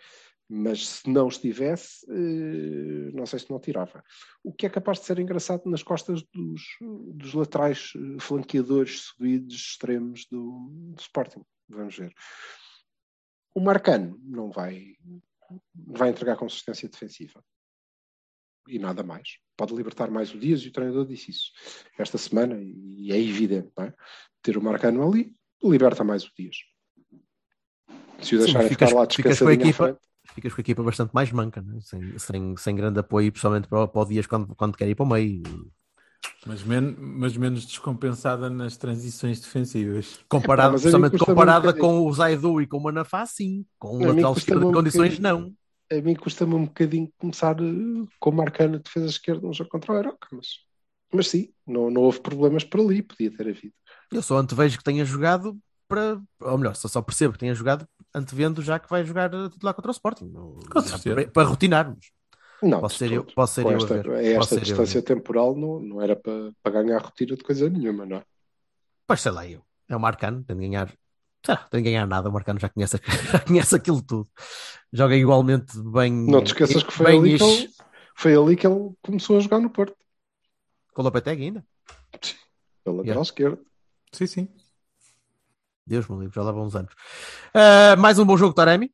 Mas 0.46 0.86
se 0.86 1.08
não 1.08 1.28
estivesse, 1.28 2.04
eh, 2.06 3.10
não 3.14 3.24
sei 3.24 3.38
se 3.38 3.50
não 3.50 3.58
tirava. 3.58 4.04
O 4.42 4.52
que 4.52 4.66
é 4.66 4.68
capaz 4.68 5.00
de 5.00 5.06
ser 5.06 5.18
engraçado 5.18 5.62
nas 5.64 5.82
costas 5.82 6.22
dos, 6.34 6.62
dos 7.14 7.32
laterais 7.32 7.94
eh, 7.96 8.20
flanqueadores 8.20 9.04
subidos 9.06 9.54
extremos 9.54 10.26
do, 10.30 10.68
do 10.94 11.00
Sporting. 11.00 11.42
Vamos 11.66 11.96
ver. 11.96 12.12
O 13.54 13.60
Marcano 13.60 14.20
não 14.22 14.50
vai, 14.50 14.96
vai 15.74 16.10
entregar 16.10 16.36
consistência 16.36 16.90
defensiva. 16.90 17.42
E 18.68 18.78
nada 18.78 19.02
mais. 19.02 19.38
Pode 19.56 19.74
libertar 19.74 20.10
mais 20.10 20.34
o 20.34 20.38
Dias 20.38 20.60
e 20.60 20.68
o 20.68 20.72
treinador 20.72 21.06
disse 21.06 21.30
isso 21.30 21.52
esta 21.98 22.18
semana 22.18 22.58
e 22.60 23.12
é 23.12 23.18
evidente, 23.18 23.72
não 23.76 23.84
é? 23.84 23.94
Ter 24.42 24.58
o 24.58 24.62
Marcano 24.62 25.06
ali 25.06 25.34
liberta 25.62 26.02
mais 26.04 26.24
o 26.24 26.30
Dias. 26.38 26.56
Se 28.20 28.36
o 28.36 28.38
deixarem 28.38 28.68
ficas- 28.68 28.88
ficar 28.90 29.00
lá 29.00 29.06
ficas 29.10 29.38
com 29.38 29.46
a 29.48 29.54
descansadinho 29.54 29.66
à 29.66 29.68
equipa. 29.90 30.00
Ficas 30.34 30.52
com 30.54 30.60
a 30.60 30.62
equipa 30.62 30.82
bastante 30.82 31.12
mais 31.14 31.30
manca, 31.30 31.60
né? 31.62 31.78
sem, 31.80 32.18
sem, 32.18 32.56
sem 32.56 32.74
grande 32.76 32.98
apoio, 32.98 33.30
principalmente 33.30 33.68
para, 33.68 33.82
o- 33.84 33.88
para 33.88 34.00
o 34.02 34.04
Dias 34.04 34.26
quando, 34.26 34.54
quando 34.54 34.76
quer 34.76 34.88
ir 34.88 34.94
para 34.94 35.04
o 35.04 35.08
meio. 35.08 35.42
Mas, 36.46 36.62
men 36.62 36.94
mas 36.98 37.36
menos 37.36 37.66
descompensada 37.66 38.48
nas 38.48 38.76
transições 38.78 39.40
defensivas. 39.40 40.20
Comparado, 40.28 40.76
Epá, 40.76 40.82
mas 40.84 40.94
a 40.94 40.98
mim 40.98 41.02
principalmente 41.08 41.10
custa-me 41.12 41.32
um 41.32 41.34
comparada 41.36 41.66
bocadinho. 41.72 42.00
com 42.02 42.08
o 42.08 42.12
Zaidu 42.12 42.60
e 42.62 42.66
com 42.66 42.78
o 42.78 42.82
Manafá, 42.82 43.26
sim. 43.26 43.66
Com 43.78 43.98
o 43.98 44.06
lateral 44.06 44.32
esquerdo 44.34 44.60
de 44.60 44.66
um 44.66 44.72
condições, 44.72 45.18
não. 45.18 45.54
a 45.92 45.94
mim 46.00 46.14
custa-me 46.14 46.54
um 46.54 46.64
bocadinho 46.64 47.12
começar 47.18 47.56
eh, 47.60 48.06
com 48.18 48.30
o 48.30 48.32
Marcano 48.32 48.78
de 48.78 48.84
defesa 48.84 49.06
esquerda 49.06 49.46
no 49.46 49.52
jogo 49.52 49.68
contra 49.70 49.92
o 49.92 49.96
Aroca, 49.98 50.28
mas, 50.32 50.48
mas 51.14 51.28
sim, 51.28 51.52
não, 51.66 51.90
não 51.90 52.02
houve 52.02 52.20
problemas 52.20 52.64
por 52.64 52.80
ali, 52.80 53.02
podia 53.02 53.30
ter 53.30 53.48
havido. 53.48 53.74
Eu 54.12 54.22
só 54.22 54.36
antevejo 54.38 54.78
que 54.78 54.84
tenha 54.84 55.04
jogado 55.04 55.56
para. 55.88 56.20
Ou 56.40 56.58
melhor, 56.58 56.74
só, 56.76 56.88
só 56.88 57.02
percebo 57.02 57.32
que 57.34 57.38
tenha 57.38 57.54
jogado 57.54 57.86
antevendo 58.14 58.62
já 58.62 58.78
que 58.78 58.88
vai 58.88 59.04
jogar 59.04 59.34
a 59.34 59.50
titular 59.50 59.74
contra 59.74 59.90
o 59.90 59.92
Sporting. 59.92 60.32
Certeza. 60.82 61.14
para, 61.14 61.28
para 61.28 61.48
rotinarmos. 61.48 62.12
Não, 62.62 62.80
Posso 62.80 62.96
ser 62.96 63.12
eu, 63.12 63.24
posso 63.24 63.54
ser 63.54 63.66
eu 63.66 63.72
esta, 63.76 63.94
a 63.94 64.02
ver. 64.02 64.36
a 64.36 64.38
Posso 64.38 64.54
esta 64.54 64.56
a 64.56 64.60
distância 64.60 65.00
ver. 65.00 65.06
temporal 65.06 65.54
não, 65.54 65.80
não 65.80 66.00
era 66.00 66.16
para, 66.16 66.52
para 66.62 66.82
ganhar 66.82 67.02
retiro 67.02 67.36
de 67.36 67.42
coisa 67.42 67.68
nenhuma, 67.68 68.06
não 68.06 68.16
é? 68.18 68.22
Pois 69.06 69.20
sei 69.20 69.32
lá, 69.32 69.46
eu. 69.46 69.62
É 69.88 69.94
o 69.94 70.00
Marcano, 70.00 70.42
tem 70.44 70.56
de 70.56 70.62
ganhar. 70.62 70.88
Sei 71.44 71.54
lá, 71.54 71.60
tem 71.70 71.82
de 71.82 71.90
ganhar 71.90 72.06
nada. 72.06 72.28
O 72.30 72.32
Marcano 72.32 72.58
já 72.58 72.68
conhece, 72.70 72.98
já 73.32 73.40
conhece 73.40 73.74
aquilo 73.76 74.00
tudo. 74.02 74.28
Joga 74.92 75.14
igualmente 75.14 75.78
bem. 75.92 76.12
Não 76.12 76.42
te 76.42 76.48
esqueças 76.48 76.82
que 76.82 76.92
foi 76.92 77.06
bem 77.06 77.18
ali 77.18 77.38
que, 77.38 77.44
ele, 77.44 77.68
foi 78.16 78.34
ali 78.34 78.56
que 78.56 78.66
ele 78.66 78.92
começou 79.02 79.36
a 79.36 79.40
jogar 79.40 79.58
no 79.58 79.68
Porto, 79.68 79.96
Com 80.94 81.02
o 81.02 81.04
Lopetegui 81.04 81.44
ainda. 81.44 81.66
pela 82.84 82.96
lateral 82.96 83.04
Yeah. 83.04 83.22
esquerda. 83.22 83.60
Sim, 84.12 84.26
sim. 84.26 84.48
Deus 85.86 86.08
me 86.08 86.18
livre, 86.18 86.34
já 86.34 86.42
lá 86.42 86.52
vão 86.52 86.64
uns 86.64 86.74
anos. 86.76 86.94
Ah, 87.52 87.96
mais 87.96 88.18
um 88.18 88.24
bom 88.24 88.36
jogo, 88.36 88.54
Taremi. 88.54 88.92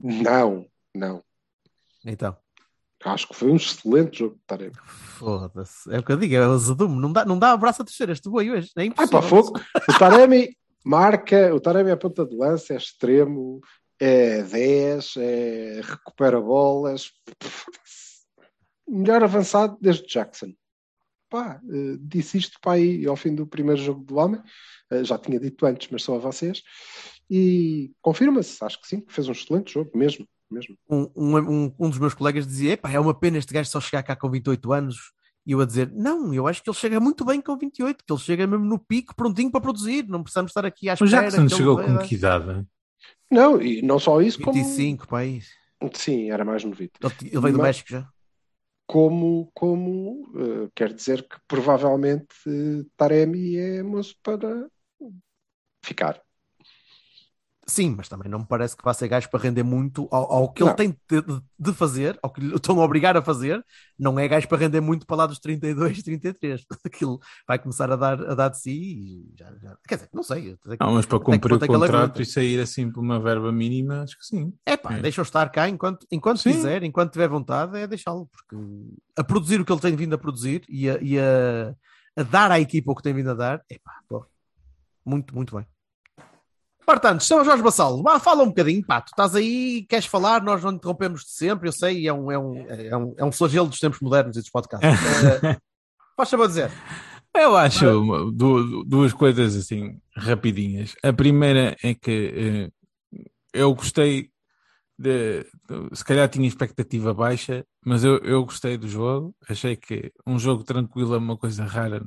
Não, 0.00 0.66
não. 0.94 1.22
Então, 2.04 2.36
Acho 3.04 3.28
que 3.28 3.34
foi 3.36 3.50
um 3.52 3.56
excelente 3.56 4.18
jogo 4.18 4.34
de 4.34 4.40
Taremi. 4.46 4.74
foda-se. 5.18 5.92
É 5.94 5.98
o 5.98 6.02
que 6.02 6.10
eu 6.12 6.16
digo, 6.16 6.34
é 6.34 6.48
o 6.48 6.52
azedume. 6.52 7.00
Não 7.00 7.12
dá, 7.12 7.24
não 7.24 7.38
dá 7.38 7.52
abraço 7.52 7.82
a 7.82 7.84
terceira 7.84 8.12
este 8.12 8.28
boi 8.28 8.50
hoje. 8.50 8.70
É 8.76 8.80
Ai, 8.80 8.86
impossível. 8.86 9.20
para 9.20 9.28
fogo. 9.28 9.60
O 9.88 9.98
Taremi 9.98 10.56
marca, 10.84 11.54
o 11.54 11.60
Taremi 11.60 11.90
é 11.90 11.96
ponta 11.96 12.26
de 12.26 12.34
lança, 12.36 12.74
é 12.74 12.76
extremo, 12.76 13.60
é 14.00 14.42
10, 14.42 15.14
é 15.16 15.80
recupera 15.84 16.40
bolas. 16.40 17.12
Melhor 18.88 19.22
avançado 19.22 19.76
desde 19.80 20.06
Jackson. 20.08 20.52
Pá, 21.28 21.60
eh, 21.68 21.96
disse 22.00 22.38
isto 22.38 22.58
para 22.60 22.72
aí 22.72 23.06
ao 23.06 23.16
fim 23.16 23.34
do 23.34 23.46
primeiro 23.46 23.80
jogo 23.80 24.02
do 24.04 24.16
homem. 24.16 24.40
Eh, 24.90 25.04
já 25.04 25.18
tinha 25.18 25.38
dito 25.38 25.66
antes, 25.66 25.88
mas 25.90 26.02
só 26.02 26.16
a 26.16 26.18
vocês. 26.18 26.62
E 27.30 27.92
confirma-se, 28.00 28.62
acho 28.64 28.80
que 28.80 28.88
sim, 28.88 29.04
fez 29.08 29.28
um 29.28 29.32
excelente 29.32 29.74
jogo, 29.74 29.90
mesmo. 29.94 30.26
mesmo. 30.50 30.76
Um, 30.88 31.10
um, 31.14 31.74
um, 31.78 31.90
dos 31.90 31.98
meus 31.98 32.14
colegas 32.14 32.46
dizia: 32.46 32.72
Epá, 32.72 32.90
é 32.90 32.98
uma 32.98 33.12
pena 33.12 33.38
este 33.38 33.52
gajo 33.52 33.68
só 33.70 33.80
chegar 33.80 34.02
cá 34.02 34.16
com 34.16 34.30
28 34.30 34.72
anos. 34.72 34.96
E 35.46 35.52
eu 35.52 35.60
a 35.60 35.66
dizer: 35.66 35.90
Não, 35.92 36.32
eu 36.32 36.46
acho 36.46 36.62
que 36.62 36.70
ele 36.70 36.76
chega 36.76 36.98
muito 36.98 37.24
bem 37.24 37.40
com 37.40 37.56
28, 37.56 38.04
que 38.04 38.12
ele 38.12 38.20
chega 38.20 38.46
mesmo 38.46 38.64
no 38.64 38.78
pico, 38.78 39.14
prontinho 39.14 39.50
para 39.50 39.60
produzir. 39.60 40.06
Não 40.08 40.22
precisamos 40.22 40.50
estar 40.50 40.64
aqui 40.64 40.88
à 40.88 40.94
espera. 40.94 41.10
Jackson 41.10 41.36
que 41.36 41.42
ele 41.42 41.54
chegou 41.54 41.76
vai 41.76 41.86
com 41.86 41.94
dar." 41.94 42.02
que 42.04 42.14
idade? 42.14 42.66
Não, 43.30 43.60
e 43.60 43.82
não 43.82 43.98
só 43.98 44.22
isso, 44.22 44.40
como. 44.40 44.54
25, 44.54 45.06
pá, 45.06 45.20
aí. 45.20 45.40
Sim, 45.92 46.30
era 46.30 46.44
mais 46.44 46.64
novito. 46.64 46.98
Ele, 47.02 47.30
ele 47.30 47.40
veio 47.40 47.52
do 47.52 47.58
Mas- 47.58 47.66
México 47.66 47.90
já. 47.90 48.08
Como, 48.92 49.50
como 49.60 49.92
eh, 50.42 50.70
quer 50.76 50.90
dizer 50.94 51.20
que 51.28 51.36
provavelmente 51.46 52.34
eh, 52.48 52.84
Taremi 52.96 53.56
é 53.56 53.82
moço 53.82 54.14
para 54.24 54.50
ficar. 55.82 56.22
Sim, 57.70 57.94
mas 57.94 58.08
também 58.08 58.30
não 58.30 58.38
me 58.38 58.46
parece 58.46 58.74
que 58.74 58.82
vá 58.82 58.94
ser 58.94 59.08
gajo 59.08 59.28
para 59.28 59.40
render 59.42 59.62
muito 59.62 60.08
ao, 60.10 60.32
ao 60.32 60.52
que 60.52 60.62
Não. 60.62 60.68
ele 60.68 60.76
tem 60.76 60.90
de, 61.10 61.22
de 61.58 61.72
fazer, 61.74 62.18
ao 62.22 62.32
que 62.32 62.40
lhe 62.40 62.54
estão 62.56 62.80
a 62.80 62.84
obrigar 62.84 63.14
a 63.14 63.20
fazer. 63.22 63.62
Não 63.98 64.18
é 64.18 64.26
gajo 64.26 64.48
para 64.48 64.56
render 64.56 64.80
muito 64.80 65.06
para 65.06 65.16
lá 65.18 65.26
dos 65.26 65.38
32, 65.38 66.02
33. 66.02 66.64
Aquilo 66.86 67.20
vai 67.46 67.58
começar 67.58 67.92
a 67.92 67.96
dar, 67.96 68.20
a 68.22 68.34
dar 68.34 68.48
de 68.48 68.58
si 68.58 68.70
e 68.72 69.32
já, 69.38 69.52
já- 69.60 69.76
Quer 69.86 69.96
dizer, 69.96 70.08
não 70.14 70.22
sei. 70.22 70.52
até 70.52 70.78
que- 70.78 70.84
Não, 70.84 70.94
mas 70.94 71.04
para 71.04 71.20
cumprir 71.20 71.52
o 71.52 71.56
é 71.56 71.58
ele 71.58 71.66
contrato 71.66 72.22
e 72.22 72.24
sair 72.24 72.58
assim 72.58 72.90
por 72.90 73.00
uma 73.00 73.20
verba 73.20 73.52
mínima, 73.52 74.02
acho 74.02 74.16
que 74.18 74.24
sim. 74.24 74.50
É 74.64 74.74
pá, 74.74 74.94
É. 74.94 75.02
deixa-o 75.02 75.22
estar 75.22 75.50
cá 75.50 75.68
enquanto, 75.68 76.06
enquanto 76.10 76.38
Sim. 76.38 76.52
quiser, 76.52 76.82
enquanto 76.82 77.12
tiver 77.12 77.28
vontade, 77.28 77.76
é 77.78 77.86
deixá-lo, 77.86 78.26
porque 78.28 78.56
a 79.14 79.22
produzir 79.22 79.60
o 79.60 79.64
que 79.66 79.72
ele 79.72 79.80
tem 79.80 79.94
vindo 79.94 80.14
a 80.14 80.18
produzir 80.18 80.64
e 80.70 80.88
a, 80.88 80.98
e 81.02 81.18
a- 81.18 81.74
a 82.16 82.22
dar 82.22 82.50
à 82.50 82.58
equipa 82.58 82.90
o 82.92 82.94
que 82.94 83.02
tem 83.02 83.12
vindo 83.12 83.30
a 83.30 83.34
dar, 83.34 83.62
é 83.70 83.78
pá, 83.78 83.92
pô, 84.08 84.24
muito, 85.04 85.34
muito 85.34 85.54
bem. 85.54 85.66
Portanto, 86.88 87.20
estamos 87.20 87.44
Jorge 87.46 87.62
Bassalo, 87.62 88.02
fala 88.18 88.42
um 88.42 88.46
bocadinho, 88.46 88.82
pá, 88.82 88.98
tu 89.02 89.08
estás 89.08 89.34
aí, 89.34 89.84
queres 89.86 90.06
falar, 90.06 90.42
nós 90.42 90.64
não 90.64 90.72
interrompemos 90.72 91.20
de 91.22 91.32
sempre, 91.32 91.68
eu 91.68 91.72
sei, 91.72 92.08
é 92.08 92.12
um, 92.14 92.32
é 92.32 92.38
um, 92.38 92.66
é 92.66 92.96
um, 92.96 93.14
é 93.18 93.24
um 93.26 93.30
flagelo 93.30 93.68
dos 93.68 93.78
tempos 93.78 94.00
modernos 94.00 94.38
e 94.38 94.40
dos 94.40 94.48
podcasts. 94.48 94.88
Eh, 95.44 95.58
Faz 96.16 96.30
saber 96.30 96.46
dizer. 96.48 96.70
Eu 97.36 97.54
acho 97.54 98.30
du- 98.32 98.84
duas 98.84 99.12
coisas 99.12 99.54
assim 99.54 100.00
rapidinhas. 100.16 100.94
A 101.04 101.12
primeira 101.12 101.76
é 101.84 101.92
que 101.94 102.70
eh, 103.12 103.20
eu 103.52 103.74
gostei 103.74 104.30
de, 104.98 105.44
se 105.92 106.02
calhar 106.02 106.26
tinha 106.30 106.48
expectativa 106.48 107.12
baixa, 107.12 107.66
mas 107.84 108.02
eu, 108.02 108.16
eu 108.24 108.44
gostei 108.46 108.78
do 108.78 108.88
jogo. 108.88 109.34
Achei 109.46 109.76
que 109.76 110.10
um 110.26 110.38
jogo 110.38 110.64
tranquilo 110.64 111.14
é 111.14 111.18
uma 111.18 111.36
coisa 111.36 111.64
rara? 111.66 112.02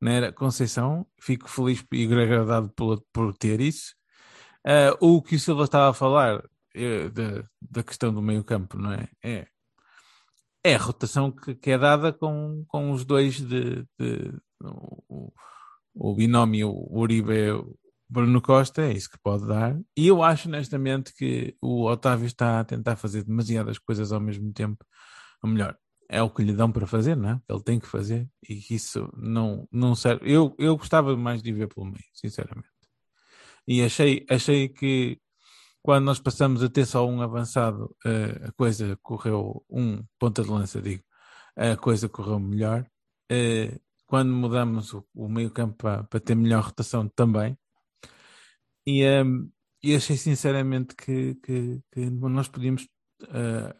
Na 0.00 0.12
era 0.12 0.32
Conceição. 0.32 1.06
Fico 1.20 1.48
feliz 1.48 1.84
e 1.92 2.04
agradado 2.06 2.70
por, 2.76 3.02
por 3.12 3.34
ter 3.36 3.60
isso. 3.60 3.94
Ah, 4.64 4.96
o 5.00 5.22
que 5.22 5.36
o 5.36 5.40
Silva 5.40 5.64
estava 5.64 5.90
a 5.90 5.94
falar 5.94 6.42
eh, 6.74 7.08
da, 7.10 7.44
da 7.62 7.82
questão 7.82 8.12
do 8.14 8.22
meio 8.22 8.44
campo, 8.44 8.78
não 8.78 8.92
é? 8.92 9.08
É, 9.24 9.46
é 10.62 10.74
a 10.74 10.78
rotação 10.78 11.30
que, 11.30 11.54
que 11.54 11.70
é 11.70 11.78
dada 11.78 12.12
com, 12.12 12.64
com 12.68 12.90
os 12.92 13.04
dois 13.04 13.36
de, 13.40 13.82
de- 13.98 14.32
o, 14.62 15.32
o 15.94 16.14
binómio 16.14 16.70
Uribe 16.90 17.34
Bruno 18.08 18.40
Costa, 18.40 18.82
é 18.82 18.92
isso 18.92 19.10
que 19.10 19.18
pode 19.22 19.46
dar. 19.46 19.78
E 19.96 20.06
eu 20.08 20.22
acho 20.22 20.48
honestamente 20.48 21.12
que 21.14 21.56
o 21.60 21.84
Otávio 21.86 22.26
está 22.26 22.60
a 22.60 22.64
tentar 22.64 22.96
fazer 22.96 23.24
demasiadas 23.24 23.78
coisas 23.78 24.12
ao 24.12 24.20
mesmo 24.20 24.52
tempo. 24.52 24.84
Ou 25.42 25.50
melhor, 25.50 25.76
é 26.14 26.22
o 26.22 26.30
que 26.30 26.44
lhe 26.44 26.52
dão 26.52 26.70
para 26.70 26.86
fazer, 26.86 27.16
não 27.16 27.30
é? 27.30 27.40
Ele 27.48 27.62
tem 27.62 27.80
que 27.80 27.88
fazer 27.88 28.28
e 28.48 28.64
isso 28.70 29.10
não, 29.16 29.68
não 29.72 29.96
serve. 29.96 30.32
Eu, 30.32 30.54
eu 30.58 30.76
gostava 30.76 31.16
mais 31.16 31.42
de 31.42 31.52
ver 31.52 31.68
pelo 31.68 31.86
meio, 31.86 32.04
sinceramente. 32.14 32.68
E 33.66 33.82
achei, 33.82 34.24
achei 34.30 34.68
que 34.68 35.18
quando 35.82 36.04
nós 36.04 36.20
passamos 36.20 36.62
a 36.62 36.68
ter 36.68 36.86
só 36.86 37.06
um 37.06 37.20
avançado, 37.20 37.94
eh, 38.06 38.48
a 38.48 38.52
coisa 38.52 38.96
correu, 39.02 39.64
um 39.68 40.04
ponta 40.18 40.42
de 40.42 40.50
lança, 40.50 40.80
digo, 40.80 41.02
a 41.56 41.76
coisa 41.76 42.08
correu 42.08 42.38
melhor. 42.40 42.86
Eh, 43.30 43.78
quando 44.06 44.32
mudamos 44.32 44.94
o, 44.94 45.06
o 45.14 45.28
meio 45.28 45.50
campo 45.50 45.76
para, 45.76 46.04
para 46.04 46.20
ter 46.20 46.36
melhor 46.36 46.64
rotação 46.64 47.08
também. 47.08 47.58
E, 48.86 49.02
ehm, 49.02 49.48
e 49.82 49.94
achei 49.96 50.16
sinceramente 50.16 50.94
que, 50.96 51.34
que, 51.36 51.80
que 51.92 52.10
nós 52.10 52.48
podíamos 52.48 52.88
eh, 53.28 53.74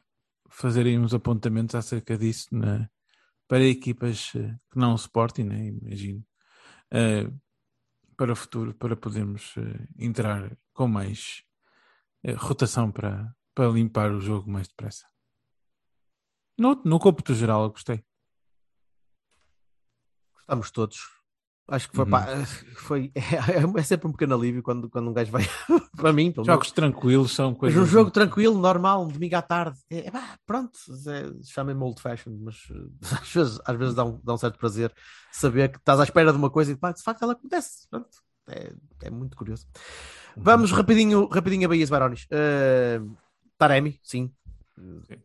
fazer 0.57 0.86
aí 0.86 0.98
uns 0.98 1.14
apontamentos 1.14 1.74
acerca 1.74 2.16
disso 2.16 2.48
na- 2.52 2.88
para 3.48 3.64
equipas 3.64 4.32
eh, 4.36 4.57
que 4.70 4.78
não 4.78 4.92
o 4.92 4.96
Sporting, 4.96 5.44
né, 5.44 5.66
imagino, 5.66 6.24
eh, 6.90 7.28
para 8.16 8.32
o 8.32 8.36
futuro, 8.36 8.74
para 8.74 8.96
podermos 8.96 9.55
eh, 9.59 9.88
entrar 9.98 10.57
com 10.72 10.88
mais 10.88 11.42
eh, 12.24 12.32
rotação 12.34 12.90
para, 12.92 13.34
para 13.55 13.68
limpar 13.70 14.12
o 14.12 14.20
jogo 14.20 14.50
mais 14.50 14.68
depressa. 14.68 15.07
No, 16.59 16.80
no 16.84 16.98
cômputo 17.00 17.34
geral, 17.34 17.64
eu 17.64 17.70
gostei. 17.70 18.05
Gostamos 20.34 20.70
todos. 20.70 21.14
Acho 21.67 21.89
que 21.89 21.97
foi, 21.97 22.05
Uhum. 22.05 22.11
pá, 22.11 22.27
foi 22.77 23.12
é, 23.79 23.83
sempre 23.83 24.07
um 24.09 24.12
pequeno 24.12 24.35
alívio 24.35 24.62
quando, 24.62 24.89
quando 24.91 25.09
um 25.09 25.12
gajo 25.15 25.33
vai 25.33 25.43
para 25.97 26.12
mim, 26.12 26.33
menos. 26.37 26.47
Jogos 26.47 26.71
tranquilos 26.73 27.33
são 27.33 27.51
Mas 27.51 27.59
coisas. 27.59 27.83
um 27.83 27.87
jogo 27.87 28.11
tranquilo, 28.11 28.59
normal, 28.59 29.05
um 29.05 29.09
domingo 29.09 29.37
à 29.37 29.43
tarde. 29.43 29.79
É, 29.91 30.07
é 30.09 30.11
pá, 30.11 30.39
pronto, 30.47 30.79
é, 31.09 31.45
chamem-me 31.45 31.83
old 31.83 32.01
fashioned, 32.03 32.39
mas 32.43 32.57
eh, 32.71 33.17
às 33.23 33.33
vezes, 33.33 33.61
às 33.65 33.77
vezes 33.79 33.95
dá, 33.95 34.05
um, 34.05 34.21
dá 34.23 34.35
um 34.35 34.39
certo 34.39 34.59
prazer 34.59 34.93
saber 35.33 35.71
que 35.71 35.79
estás 35.79 35.99
à 36.01 36.05
espera 36.05 36.33
de 36.33 36.39
uma 36.39 36.51
coisa 36.51 36.73
e 36.73 36.77
pá, 36.77 36.93
de 36.93 37.03
facto 37.03 37.23
ela 37.23 37.33
acontece. 37.33 37.89
Pronto, 37.89 38.09
é, 38.49 38.73
é 39.03 39.11
muito 39.11 39.35
curioso. 39.37 39.67
Vamos 40.37 40.71
rapidinho, 40.71 41.27
rapidinho 41.29 41.65
a 41.65 41.69
Bahias 41.69 41.89
Barones. 41.89 42.25
Uh, 42.25 43.17
Taremi, 43.57 43.99
sim. 44.03 44.31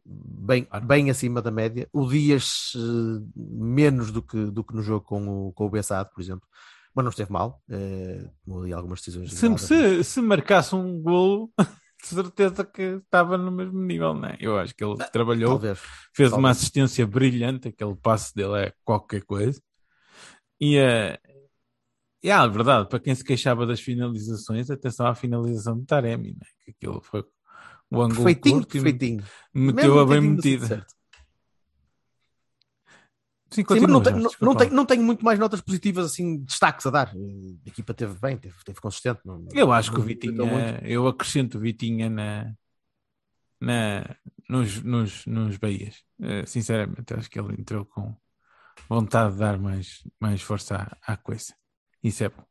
Bem, 0.05 0.67
bem 0.85 1.09
acima 1.09 1.41
da 1.41 1.51
média. 1.51 1.87
O 1.91 2.07
Dias 2.07 2.73
eh, 2.75 3.23
menos 3.35 4.11
do 4.11 4.21
que, 4.21 4.45
do 4.45 4.63
que 4.63 4.75
no 4.75 4.81
jogo 4.81 5.05
com 5.05 5.47
o, 5.47 5.53
com 5.53 5.65
o 5.65 5.69
Bessado, 5.69 6.09
por 6.13 6.21
exemplo. 6.21 6.47
Mas 6.93 7.03
não 7.03 7.09
esteve 7.09 7.31
mal. 7.31 7.61
eh, 7.69 8.29
tomou 8.43 8.63
ali 8.63 8.73
algumas 8.73 8.99
decisões. 8.99 9.33
Se, 9.33 9.45
erradas. 9.45 9.61
se, 9.63 10.03
se 10.03 10.21
marcasse 10.21 10.75
um 10.75 11.01
golo, 11.01 11.51
de 12.01 12.07
certeza 12.07 12.63
que 12.63 12.81
estava 12.81 13.37
no 13.37 13.51
mesmo 13.51 13.79
nível, 13.79 14.13
não 14.13 14.27
é? 14.29 14.37
Eu 14.39 14.57
acho 14.57 14.75
que 14.75 14.83
ele 14.83 14.97
trabalhou, 15.11 15.51
Talvez. 15.51 15.79
fez 16.13 16.29
uma 16.31 16.37
talvez. 16.37 16.57
assistência 16.57 17.05
brilhante, 17.07 17.67
aquele 17.69 17.95
passe 17.95 18.33
dele 18.35 18.65
é 18.65 18.73
qualquer 18.83 19.23
coisa. 19.23 19.61
E 20.59 20.77
é 20.77 21.19
e, 22.21 22.29
ah, 22.29 22.45
verdade, 22.47 22.89
para 22.89 22.99
quem 22.99 23.15
se 23.15 23.23
queixava 23.23 23.65
das 23.65 23.79
finalizações, 23.79 24.69
atenção 24.69 25.07
à 25.07 25.15
finalização 25.15 25.79
de 25.79 25.85
Taremi, 25.85 26.31
né? 26.33 26.45
que 26.65 26.71
aquilo 26.71 27.01
foi 27.01 27.23
o 27.91 28.01
ângulo 28.01 28.23
Perfeitinho, 28.23 28.55
curto 28.57 28.71
perfeitinho. 28.71 29.23
meteu-a 29.53 30.05
bem 30.05 30.21
metida. 30.21 30.85
Sim, 33.51 33.63
Sim, 33.67 33.87
não, 33.87 33.99
tenho- 34.01 34.21
Jorge, 34.21 34.37
não, 34.41 34.47
não 34.49 34.55
tenho, 34.55 34.71
não 34.73 34.85
tenho 34.85 35.03
muito 35.03 35.25
mais 35.25 35.39
notas 35.39 35.59
positivas, 35.59 36.05
assim, 36.05 36.37
destaques 36.43 36.85
a 36.85 36.91
dar. 36.91 37.07
A 37.09 37.69
equipa 37.69 37.95
teve 37.95 38.13
bem, 38.19 38.37
teve, 38.37 38.55
teve 38.63 38.79
consistente. 38.79 39.21
não- 39.25 39.43
Eu 39.51 39.71
acho 39.71 39.91
que 39.91 39.99
o 39.99 40.03
Vitinha, 40.03 40.79
eu 40.83 41.07
acrescento 41.07 41.57
o 41.57 41.59
Vitinha 41.61 42.11
na, 42.11 42.53
na, 43.59 44.15
nos, 44.47 44.83
nos, 44.83 45.25
nos 45.25 45.57
Bahias. 45.57 46.03
Eh, 46.21 46.45
Sinceramente, 46.45 47.11
acho 47.15 47.27
que 47.27 47.39
ele 47.39 47.59
entrou 47.59 47.85
com 47.85 48.15
vontade 48.87 49.33
de 49.33 49.39
dar 49.39 49.57
mais, 49.57 50.03
mais 50.19 50.43
força 50.43 50.97
à, 51.01 51.13
à 51.13 51.17
coisa. 51.17 51.55
Isso 52.03 52.23
é 52.23 52.29
bom. 52.29 52.45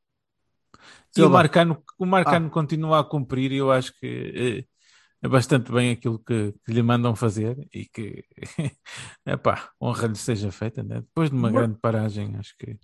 E 1.16 1.22
o. 1.22 1.30
Marcano, 1.30 1.80
o 1.96 2.04
Marcano 2.06 2.48
Ah. 2.48 2.50
continua 2.50 2.98
a 3.00 3.04
cumprir 3.04 3.52
e 3.52 3.56
eu 3.58 3.70
acho 3.70 3.92
que 4.00 4.66
é 4.66 4.77
bastante 5.26 5.72
bem 5.72 5.90
aquilo 5.92 6.18
que, 6.18 6.52
que 6.64 6.72
lhe 6.72 6.82
mandam 6.82 7.16
fazer 7.16 7.56
e 7.74 7.86
que 7.86 8.24
epá, 9.26 9.70
honra 9.80 10.06
lhe 10.08 10.16
seja 10.16 10.52
feita. 10.52 10.82
Né? 10.82 11.00
Depois 11.00 11.30
de 11.30 11.36
uma 11.36 11.50
grande 11.50 11.78
paragem, 11.80 12.36
acho 12.36 12.54
que, 12.58 12.78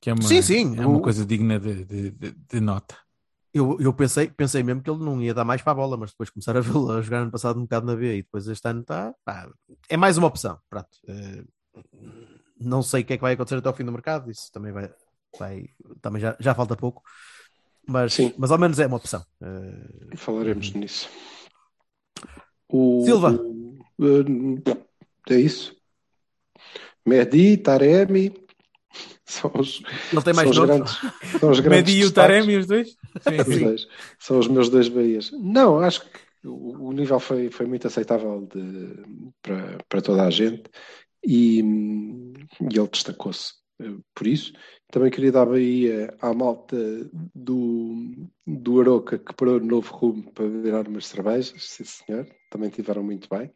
que 0.00 0.10
é, 0.10 0.14
uma, 0.14 0.22
Sim, 0.22 0.42
sim, 0.42 0.76
é 0.78 0.86
uma 0.86 0.98
o- 0.98 1.02
coisa 1.02 1.24
digna 1.26 1.58
de, 1.58 1.84
de, 1.84 2.10
de- 2.10 2.32
de 2.32 2.60
nota. 2.60 2.96
Eu, 3.52 3.78
eu 3.80 3.92
pensei, 3.94 4.28
pensei 4.28 4.62
mesmo 4.64 4.82
que 4.82 4.90
ele 4.90 4.98
não 5.04 5.22
ia 5.22 5.32
dar 5.32 5.44
mais 5.44 5.62
para 5.62 5.72
a 5.72 5.74
bola, 5.76 5.96
mas 5.96 6.10
depois 6.10 6.28
começaram 6.30 6.58
a 6.58 6.62
vê-lo 6.62 6.90
a 6.90 7.00
jogar 7.02 7.20
ano 7.20 7.30
passado 7.30 7.58
um 7.58 7.62
bocado 7.62 7.86
na 7.86 7.94
B 7.94 8.18
e 8.18 8.22
depois 8.22 8.48
este 8.48 8.66
ano 8.68 8.80
está. 8.80 9.14
pá, 9.24 9.48
é 9.88 9.96
mais 9.96 10.18
uma 10.18 10.26
opção. 10.26 10.58
Pronto. 10.68 10.88
Eh, 11.06 11.44
não 12.58 12.82
sei 12.82 13.02
o 13.02 13.04
que 13.04 13.12
é 13.14 13.16
que 13.16 13.22
vai 13.22 13.34
acontecer 13.34 13.56
até 13.56 13.68
ao 13.68 13.74
fim 13.74 13.84
do 13.84 13.92
mercado, 13.92 14.30
isso 14.30 14.50
também 14.52 14.72
vai. 14.72 14.90
vai 15.38 15.64
também 16.00 16.20
já, 16.20 16.36
já 16.40 16.54
falta 16.54 16.76
pouco, 16.76 17.02
mas, 17.88 18.14
Sim. 18.14 18.32
mas 18.38 18.50
ao 18.50 18.58
menos 18.58 18.78
é 18.78 18.86
uma 18.86 18.96
opção. 18.96 19.24
Eh, 19.42 20.16
Falaremos 20.16 20.72
nisso. 20.74 21.08
O, 22.68 23.02
Silva. 23.04 23.30
o- 23.32 23.78
eh, 24.00 25.34
é 25.34 25.40
isso. 25.40 25.76
Merdi, 27.06 27.56
Taremi, 27.58 28.32
São 29.26 29.50
os, 29.58 29.82
Ele 30.12 30.22
tem 30.22 30.34
mais 30.34 30.54
são 30.54 30.66
grandes. 30.66 30.92
São 31.40 31.50
os 31.50 31.60
grandes 31.60 31.92
Medi 31.94 32.02
e 32.02 32.06
o. 32.06 32.12
Taremi, 32.12 32.56
os 32.56 32.66
dois? 32.66 32.96
Sim, 33.20 33.40
Os 33.40 33.46
sim. 33.46 33.64
dois. 33.64 33.86
São 34.18 34.38
os 34.38 34.48
meus 34.48 34.68
dois 34.68 34.88
Bahias. 34.88 35.30
Não, 35.32 35.78
acho 35.80 36.02
que 36.02 36.46
o, 36.46 36.88
o 36.88 36.92
nível 36.92 37.18
foi, 37.18 37.50
foi 37.50 37.66
muito 37.66 37.86
aceitável 37.86 38.46
de- 38.52 39.02
para, 39.42 39.78
para 39.88 40.02
toda 40.02 40.24
a 40.24 40.30
gente 40.30 40.64
e, 41.24 41.60
e 41.60 42.78
ele 42.78 42.88
destacou-se 42.92 43.54
eh, 43.80 43.94
por 44.14 44.26
isso. 44.26 44.52
Também 44.92 45.10
queria 45.10 45.32
dar 45.32 45.46
Bahia 45.46 46.14
à 46.20 46.32
malta 46.34 46.76
do, 47.34 48.28
do 48.46 48.80
Aroca 48.80 49.18
que 49.18 49.34
parou 49.34 49.58
no 49.58 49.66
novo 49.66 49.92
rumo 49.94 50.30
para 50.32 50.46
virar 50.46 50.86
umas 50.86 51.06
cervejas, 51.06 51.54
sim 51.58 51.84
senhor, 51.84 52.26
também 52.54 52.70
tiveram 52.70 53.02
muito 53.02 53.28
bem. 53.28 53.52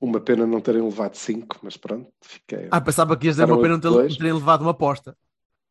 Uma 0.00 0.20
pena 0.20 0.46
não 0.46 0.60
terem 0.60 0.82
levado 0.82 1.16
cinco, 1.16 1.58
mas 1.62 1.76
pronto, 1.76 2.08
fiquei. 2.22 2.68
Ah, 2.70 2.80
pensava 2.80 3.16
que 3.16 3.26
ias 3.26 3.36
dizer 3.36 3.50
uma 3.50 3.60
pena 3.60 3.76
não 3.82 3.90
não 3.90 4.08
terem 4.08 4.32
levado 4.32 4.62
uma 4.62 4.70
aposta. 4.70 5.16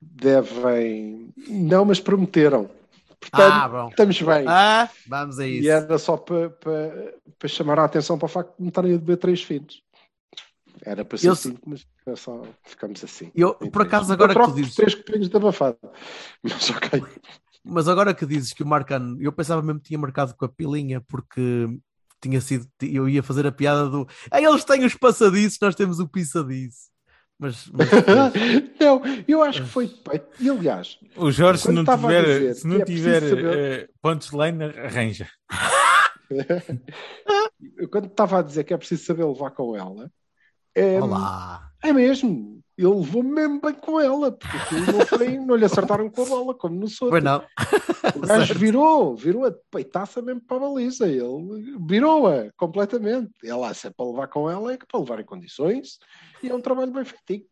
Devem. 0.02 1.34
Não, 1.48 1.86
mas 1.86 2.02
prometeram. 2.02 2.70
Portanto, 3.20 3.54
Ah, 3.54 3.70
bom. 3.70 3.88
estamos 3.88 4.22
bem. 4.22 4.44
Ah, 4.46 4.90
vamos 5.08 5.40
a 5.40 5.48
isso. 5.48 5.64
E 5.64 5.70
era 5.70 5.98
só 5.98 6.18
para, 6.18 6.50
para, 6.50 7.14
para 7.40 7.48
chamar 7.48 7.80
a 7.80 7.86
atenção 7.86 8.18
para 8.18 8.26
o 8.26 8.30
facto 8.30 8.58
de 8.58 8.62
me 8.64 8.68
estarem 8.68 8.94
a 8.94 8.98
beber 8.98 9.16
três 9.18 9.42
finos. 9.42 9.82
Era 10.82 11.06
para 11.06 11.18
ser 11.18 11.28
Eu- 11.30 11.36
cinco, 11.36 11.62
mas 11.70 11.88
é 12.06 12.16
só 12.18 12.42
ficamos 12.66 13.02
assim. 13.02 13.32
Eu, 13.34 13.54
por 13.56 13.84
acaso, 13.84 14.10
Eu 14.12 14.16
agora 14.16 14.30
que 14.34 14.34
troco 14.34 14.52
tu 14.52 14.58
dizes, 14.58 14.76
três 14.76 14.94
copinhos 14.96 15.30
de 15.30 15.38
abafado. 15.38 15.78
Mas 16.42 16.70
ok. 16.70 16.90
mas 17.64 17.88
agora 17.88 18.14
que 18.14 18.26
dizes 18.26 18.54
que 18.54 18.64
o 18.64 18.68
Marcano, 18.68 19.22
eu 19.22 19.32
pensava 19.32 19.62
mesmo 19.62 19.80
que 19.80 19.88
tinha 19.88 20.00
marcado 20.00 20.36
com 20.36 20.46
a 20.46 20.50
pilinha, 20.50 21.02
porque 21.02 21.68
tinha 22.22 22.40
sido, 22.40 22.68
eu 22.82 23.08
ia 23.10 23.22
fazer 23.24 23.46
a 23.46 23.52
piada 23.52 23.90
do 23.90 24.08
ah, 24.32 24.42
eles 24.42 24.64
têm 24.64 24.86
os 24.86 24.96
passadiços, 24.96 25.60
nós 25.62 25.76
temos 25.76 26.00
o 26.00 26.08
pisadiço. 26.08 26.92
Mas, 27.40 27.68
mas 27.74 27.90
não, 28.80 29.02
eu 29.28 29.44
acho 29.44 29.64
que 29.64 29.70
foi. 29.70 29.94
E 30.40 30.50
aliás, 30.50 30.98
O 31.16 31.32
Jorge, 31.32 31.64
se 31.64 31.72
não 31.72 31.84
tiver, 31.84 32.24
dizer 32.24 32.56
se 32.56 32.68
não 32.68 32.78
é 32.78 32.86
tiver 32.86 33.30
saber- 33.30 33.58
eh, 33.58 33.90
punchline, 34.02 34.64
arranja. 34.64 35.28
eu 37.78 37.90
quando 37.90 38.06
estava 38.08 38.40
a 38.40 38.42
dizer 38.42 38.64
que 38.64 38.74
é 38.74 38.78
preciso 38.78 39.04
saber 39.06 39.26
levar 39.26 39.52
com 39.52 39.76
ela, 39.76 40.10
é, 40.76 41.02
olá. 41.02 41.70
é 41.84 41.92
mesmo. 41.92 42.53
Ele 42.78 42.88
levou 42.88 43.22
mesmo 43.22 43.62
bem 43.62 43.74
com 43.76 44.00
ela, 44.00 44.32
porque 44.32 44.58
aquilo 44.58 44.98
não, 44.98 45.06
foi, 45.06 45.38
não 45.38 45.56
lhe 45.56 45.66
acertaram 45.66 46.10
com 46.10 46.24
a 46.24 46.26
bola, 46.26 46.56
como 46.56 46.76
no 46.80 46.88
Soto. 46.88 47.10
Foi 47.12 47.22
não. 47.22 47.46
O 48.16 48.20
gajo 48.22 48.54
virou, 48.56 49.16
virou 49.16 49.46
a 49.46 49.52
peitaça 49.72 50.22
mesmo 50.22 50.42
para 50.42 50.58
a 50.58 50.60
baliza. 50.62 51.08
Ele 51.08 51.78
virou-a 51.88 52.52
completamente. 52.58 53.32
Ela, 53.44 53.74
se 53.76 53.88
é 53.88 53.90
para 53.92 54.06
levar 54.08 54.28
com 54.28 54.50
ela, 54.50 54.74
é 54.74 54.78
que 54.78 54.88
para 54.88 55.00
levar 55.00 55.20
em 55.20 55.26
condições 55.26 56.00
e 56.42 56.50
é 56.50 56.56
um 56.56 56.62
trabalho 56.62 56.92
bem 56.92 57.06
feitinho. 57.06 57.48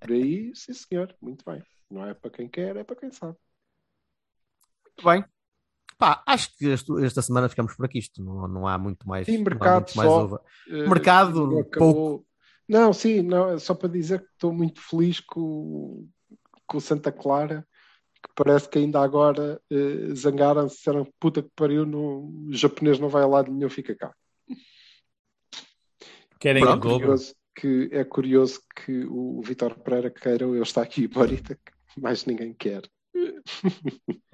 Por 0.00 0.12
aí, 0.12 0.50
sim 0.54 0.72
senhor, 0.72 1.14
muito 1.20 1.44
bem. 1.44 1.62
Não 1.90 2.06
é 2.06 2.14
para 2.14 2.30
quem 2.30 2.48
quer, 2.48 2.74
é 2.76 2.82
para 2.84 2.96
quem 2.96 3.10
sabe. 3.12 3.36
Muito 4.86 5.04
bem. 5.04 5.24
Pá, 5.98 6.22
acho 6.26 6.56
que 6.56 6.66
este- 6.66 7.04
esta 7.04 7.22
semana 7.22 7.48
ficamos 7.48 7.74
por 7.76 7.84
aqui. 7.84 7.98
Isto 7.98 8.22
não, 8.24 8.48
não 8.48 8.66
há 8.66 8.76
muito 8.78 9.06
mais. 9.06 9.26
Sim, 9.26 9.38
mercado 9.38 9.92
mais 9.94 10.08
só. 10.10 10.40
Eh, 10.68 10.88
Mercado, 10.88 11.64
pouco. 11.78 12.26
Não, 12.68 12.92
sim, 12.92 13.22
não, 13.22 13.58
só 13.58 13.74
para 13.74 13.88
dizer 13.88 14.20
que 14.20 14.32
estou 14.32 14.52
muito 14.52 14.80
feliz 14.80 15.20
com, 15.20 16.08
com 16.66 16.78
o 16.78 16.80
Santa 16.80 17.12
Clara, 17.12 17.66
que 18.22 18.30
parece 18.34 18.68
que 18.68 18.78
ainda 18.78 19.00
agora 19.00 19.60
eh, 19.70 20.14
zangaram-se, 20.14 20.76
disseram 20.76 21.06
puta 21.20 21.42
que 21.42 21.50
pariu, 21.54 21.84
no, 21.84 22.48
o 22.48 22.52
japonês 22.52 22.98
não 22.98 23.08
vai 23.08 23.22
a 23.22 23.26
lado 23.26 23.52
nenhum, 23.52 23.68
fica 23.68 23.94
cá. 23.94 24.14
Querem 26.40 26.62
Pronto, 26.62 26.80
Globo. 26.80 27.00
curioso 27.00 27.34
que, 27.54 27.88
é 27.92 28.04
curioso 28.04 28.60
que 28.74 29.04
o 29.06 29.40
Vitor 29.42 29.78
Pereira 29.78 30.10
queira 30.10 30.44
eu 30.44 30.62
estar 30.62 30.82
aqui 30.82 31.06
Borita, 31.08 31.54
que 31.54 32.00
mais 32.00 32.24
ninguém 32.24 32.52
quer. 32.52 32.82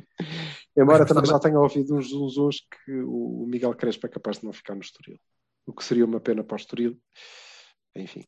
Embora 0.76 1.04
também 1.06 1.26
já 1.26 1.38
tenha 1.38 1.58
ouvido 1.58 1.96
uns 1.96 2.10
zunzuns 2.10 2.60
que 2.60 2.92
o 3.02 3.46
Miguel 3.46 3.74
Crespo 3.74 4.06
é 4.06 4.10
capaz 4.10 4.38
de 4.38 4.44
não 4.44 4.52
ficar 4.52 4.74
no 4.74 4.80
Estoril. 4.80 5.18
O 5.66 5.72
que 5.72 5.84
seria 5.84 6.04
uma 6.04 6.20
pena 6.20 6.42
para 6.42 6.54
o 6.54 6.56
Estoril. 6.56 6.98
Enfim. 7.96 8.24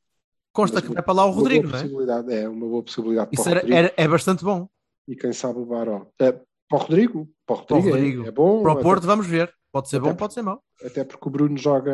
Consta 0.53 0.77
Mas 0.81 0.89
que 0.89 0.95
vai 0.95 1.03
para 1.03 1.15
lá 1.15 1.25
o 1.25 1.31
Rodrigo, 1.31 1.69
não 1.69 1.79
é? 1.79 2.43
é? 2.43 2.49
uma 2.49 2.67
boa 2.67 2.83
possibilidade 2.83 3.31
Isso 3.33 3.49
era, 3.49 3.61
Rodrigo. 3.61 3.79
era- 3.79 3.95
é 3.97 4.09
bastante 4.09 4.45
bom. 4.45 4.69
E 5.09 5.17
quem 5.17 5.33
sabe 5.33 5.59
o 5.59 5.65
Baró. 5.65 6.07
É, 6.19 6.33
para 6.33 6.43
o 6.73 6.77
Rodrigo? 6.79 7.29
Para 7.47 7.57
o 7.57 7.65
Para 7.65 7.77
o 7.77 7.81
Rodrigo, 7.81 7.97
é- 7.97 8.01
Rodrigo. 8.01 8.27
É, 8.27 8.31
bom. 8.31 8.63
Para 8.63 8.71
o 8.71 8.75
até 8.75 8.83
Porto, 8.83 9.07
vamos 9.07 9.27
ver. 9.27 9.53
Pode 9.73 9.89
ser 9.89 9.97
até 9.97 10.03
bom, 10.03 10.09
porque- 10.11 10.19
pode 10.19 10.35
ser 10.35 10.43
mau. 10.43 10.63
Até 10.85 11.05
porque 11.05 11.29
o 11.29 11.31
Bruno 11.31 11.57
joga, 11.57 11.93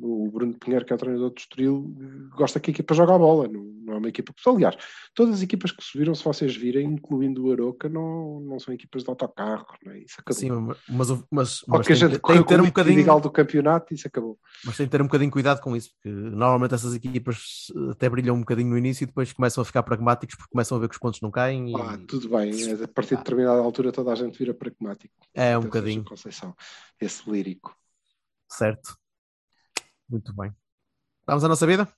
o 0.00 0.30
Bruno 0.30 0.54
Pinheiro, 0.58 0.84
que 0.84 0.92
é 0.92 0.96
o 0.96 0.98
treinador 0.98 1.30
do 1.30 1.38
Estoril, 1.38 1.92
gosta 2.36 2.60
que 2.60 2.70
a 2.70 2.72
equipa 2.72 2.94
joga 2.94 3.14
a 3.14 3.18
bola, 3.18 3.48
não, 3.48 3.62
não 3.62 3.94
é 3.94 3.96
uma 3.96 4.08
equipa. 4.08 4.32
Aliás, 4.46 4.76
todas 5.14 5.36
as 5.36 5.42
equipas 5.42 5.72
que 5.72 5.82
subiram, 5.82 6.14
se 6.14 6.22
vocês 6.22 6.54
virem, 6.54 6.86
incluindo 6.86 7.46
o 7.46 7.52
Aroca, 7.52 7.88
não, 7.88 8.40
não 8.40 8.60
são 8.60 8.72
equipas 8.74 9.02
de 9.02 9.10
autocarro, 9.10 9.66
não 9.84 9.92
é? 9.92 10.00
Isso 10.00 10.16
acabou. 10.18 10.38
Sim, 10.40 10.50
mas, 10.88 11.08
mas, 11.30 11.62
mas, 11.66 11.86
tem, 11.86 11.96
gente 11.96 12.18
tem 12.18 12.42
que 12.42 12.48
ter 12.48 12.60
um 12.60 12.66
bocadinho, 12.66 13.20
do 13.20 13.30
campeonato, 13.30 13.94
isso 13.94 14.06
acabou. 14.06 14.38
mas 14.64 14.76
tem 14.76 14.86
que 14.86 14.92
ter 14.92 15.00
um 15.00 15.06
bocadinho 15.06 15.30
cuidado 15.30 15.60
com 15.62 15.74
isso, 15.74 15.90
porque 15.94 16.10
normalmente 16.10 16.74
essas 16.74 16.94
equipas 16.94 17.66
até 17.90 18.08
brilham 18.08 18.36
um 18.36 18.40
bocadinho 18.40 18.68
no 18.68 18.78
início 18.78 19.04
e 19.04 19.06
depois 19.06 19.32
começam 19.32 19.62
a 19.62 19.64
ficar 19.64 19.82
pragmáticos 19.82 20.36
porque 20.36 20.50
começam 20.52 20.76
a 20.76 20.80
ver 20.80 20.88
que 20.88 20.94
os 20.94 21.00
pontos 21.00 21.20
não 21.22 21.30
caem 21.30 21.70
e 21.70 21.74
Ah, 21.80 21.98
tudo 22.06 22.28
bem, 22.28 22.52
a 22.84 22.88
partir 22.88 23.16
de 23.16 23.22
determinada 23.22 23.60
altura 23.60 23.90
toda 23.90 24.12
a 24.12 24.14
gente 24.14 24.38
vira 24.38 24.52
pragmático. 24.52 25.14
é 25.34 25.56
um 25.56 25.62
bocadinho, 25.62 26.04
Conceição, 26.04 26.54
esse 27.00 27.28
lírico. 27.30 27.74
certo? 28.50 28.96
Muito 30.08 30.34
bem. 30.34 30.52
Vamos 31.26 31.44
à 31.44 31.48
nossa 31.48 31.66
vida? 31.66 31.88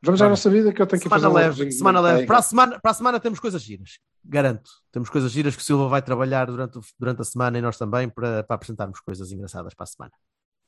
Vamos 0.00 0.22
à 0.22 0.28
nossa 0.28 0.48
vida 0.48 0.72
que 0.72 0.80
eu 0.80 0.86
tenho 0.86 1.02
que 1.02 1.08
Semana 1.08 1.22
fazer 1.22 1.34
um 1.34 1.36
leve, 1.36 1.64
de 1.66 1.72
semana 1.74 2.00
leve. 2.00 2.26
Para 2.26 2.38
a 2.38 2.42
semana, 2.42 2.78
para 2.80 2.90
a 2.92 2.94
semana 2.94 3.18
temos 3.18 3.40
coisas 3.40 3.60
giras, 3.60 3.98
garanto. 4.24 4.70
Temos 4.92 5.10
coisas 5.10 5.32
giras 5.32 5.56
que 5.56 5.62
o 5.62 5.64
Silva 5.64 5.88
vai 5.88 6.00
trabalhar 6.00 6.46
durante, 6.46 6.78
durante 6.96 7.20
a 7.20 7.24
semana 7.24 7.58
e 7.58 7.60
nós 7.60 7.76
também 7.76 8.08
para, 8.08 8.44
para 8.44 8.54
apresentarmos 8.54 9.00
coisas 9.00 9.32
engraçadas 9.32 9.74
para 9.74 9.84
a 9.84 9.86
semana. 9.86 10.12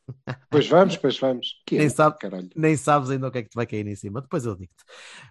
Pois 0.50 0.66
vamos, 0.66 0.96
pois 0.96 1.16
vamos. 1.20 1.62
Que 1.64 1.76
Nem 1.78 1.86
é, 1.86 1.90
sabe. 1.90 2.18
caralho. 2.18 2.48
Nem 2.56 2.76
sabes 2.76 3.10
ainda 3.10 3.28
o 3.28 3.30
que 3.30 3.38
é 3.38 3.42
que 3.44 3.50
te 3.50 3.54
vai 3.54 3.64
cair 3.66 3.86
em 3.86 3.94
cima, 3.94 4.20
depois 4.20 4.44
eu 4.44 4.56
digo-te. 4.56 4.82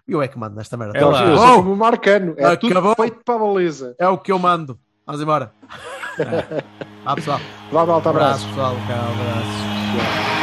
E 0.08 0.12
eu 0.12 0.22
é 0.22 0.28
que 0.28 0.38
mando 0.38 0.56
nesta 0.56 0.74
merda. 0.78 0.96
É 0.98 1.04
lá. 1.04 1.22
Eu 1.26 1.36
sou 1.36 1.46
Bom, 1.46 1.56
como 1.56 1.72
o 1.74 1.76
Marcano, 1.76 2.34
é 2.38 2.56
tudo 2.56 2.72
Acabou. 2.72 2.94
feito 2.96 3.22
para 3.22 3.34
a 3.34 3.38
beleza. 3.46 3.94
é 3.98 4.08
o 4.08 4.16
que 4.16 4.32
eu 4.32 4.38
mando. 4.38 4.80
Vamos 5.04 5.20
embora. 5.20 5.52
Vá 7.04 7.14
pessoal. 7.14 7.40
Malta, 7.72 7.92
Um 7.92 7.96
abraço, 7.96 8.08
abraço. 8.10 8.46
pessoal. 8.48 8.74
Um 8.74 8.82
abraço. 8.82 10.39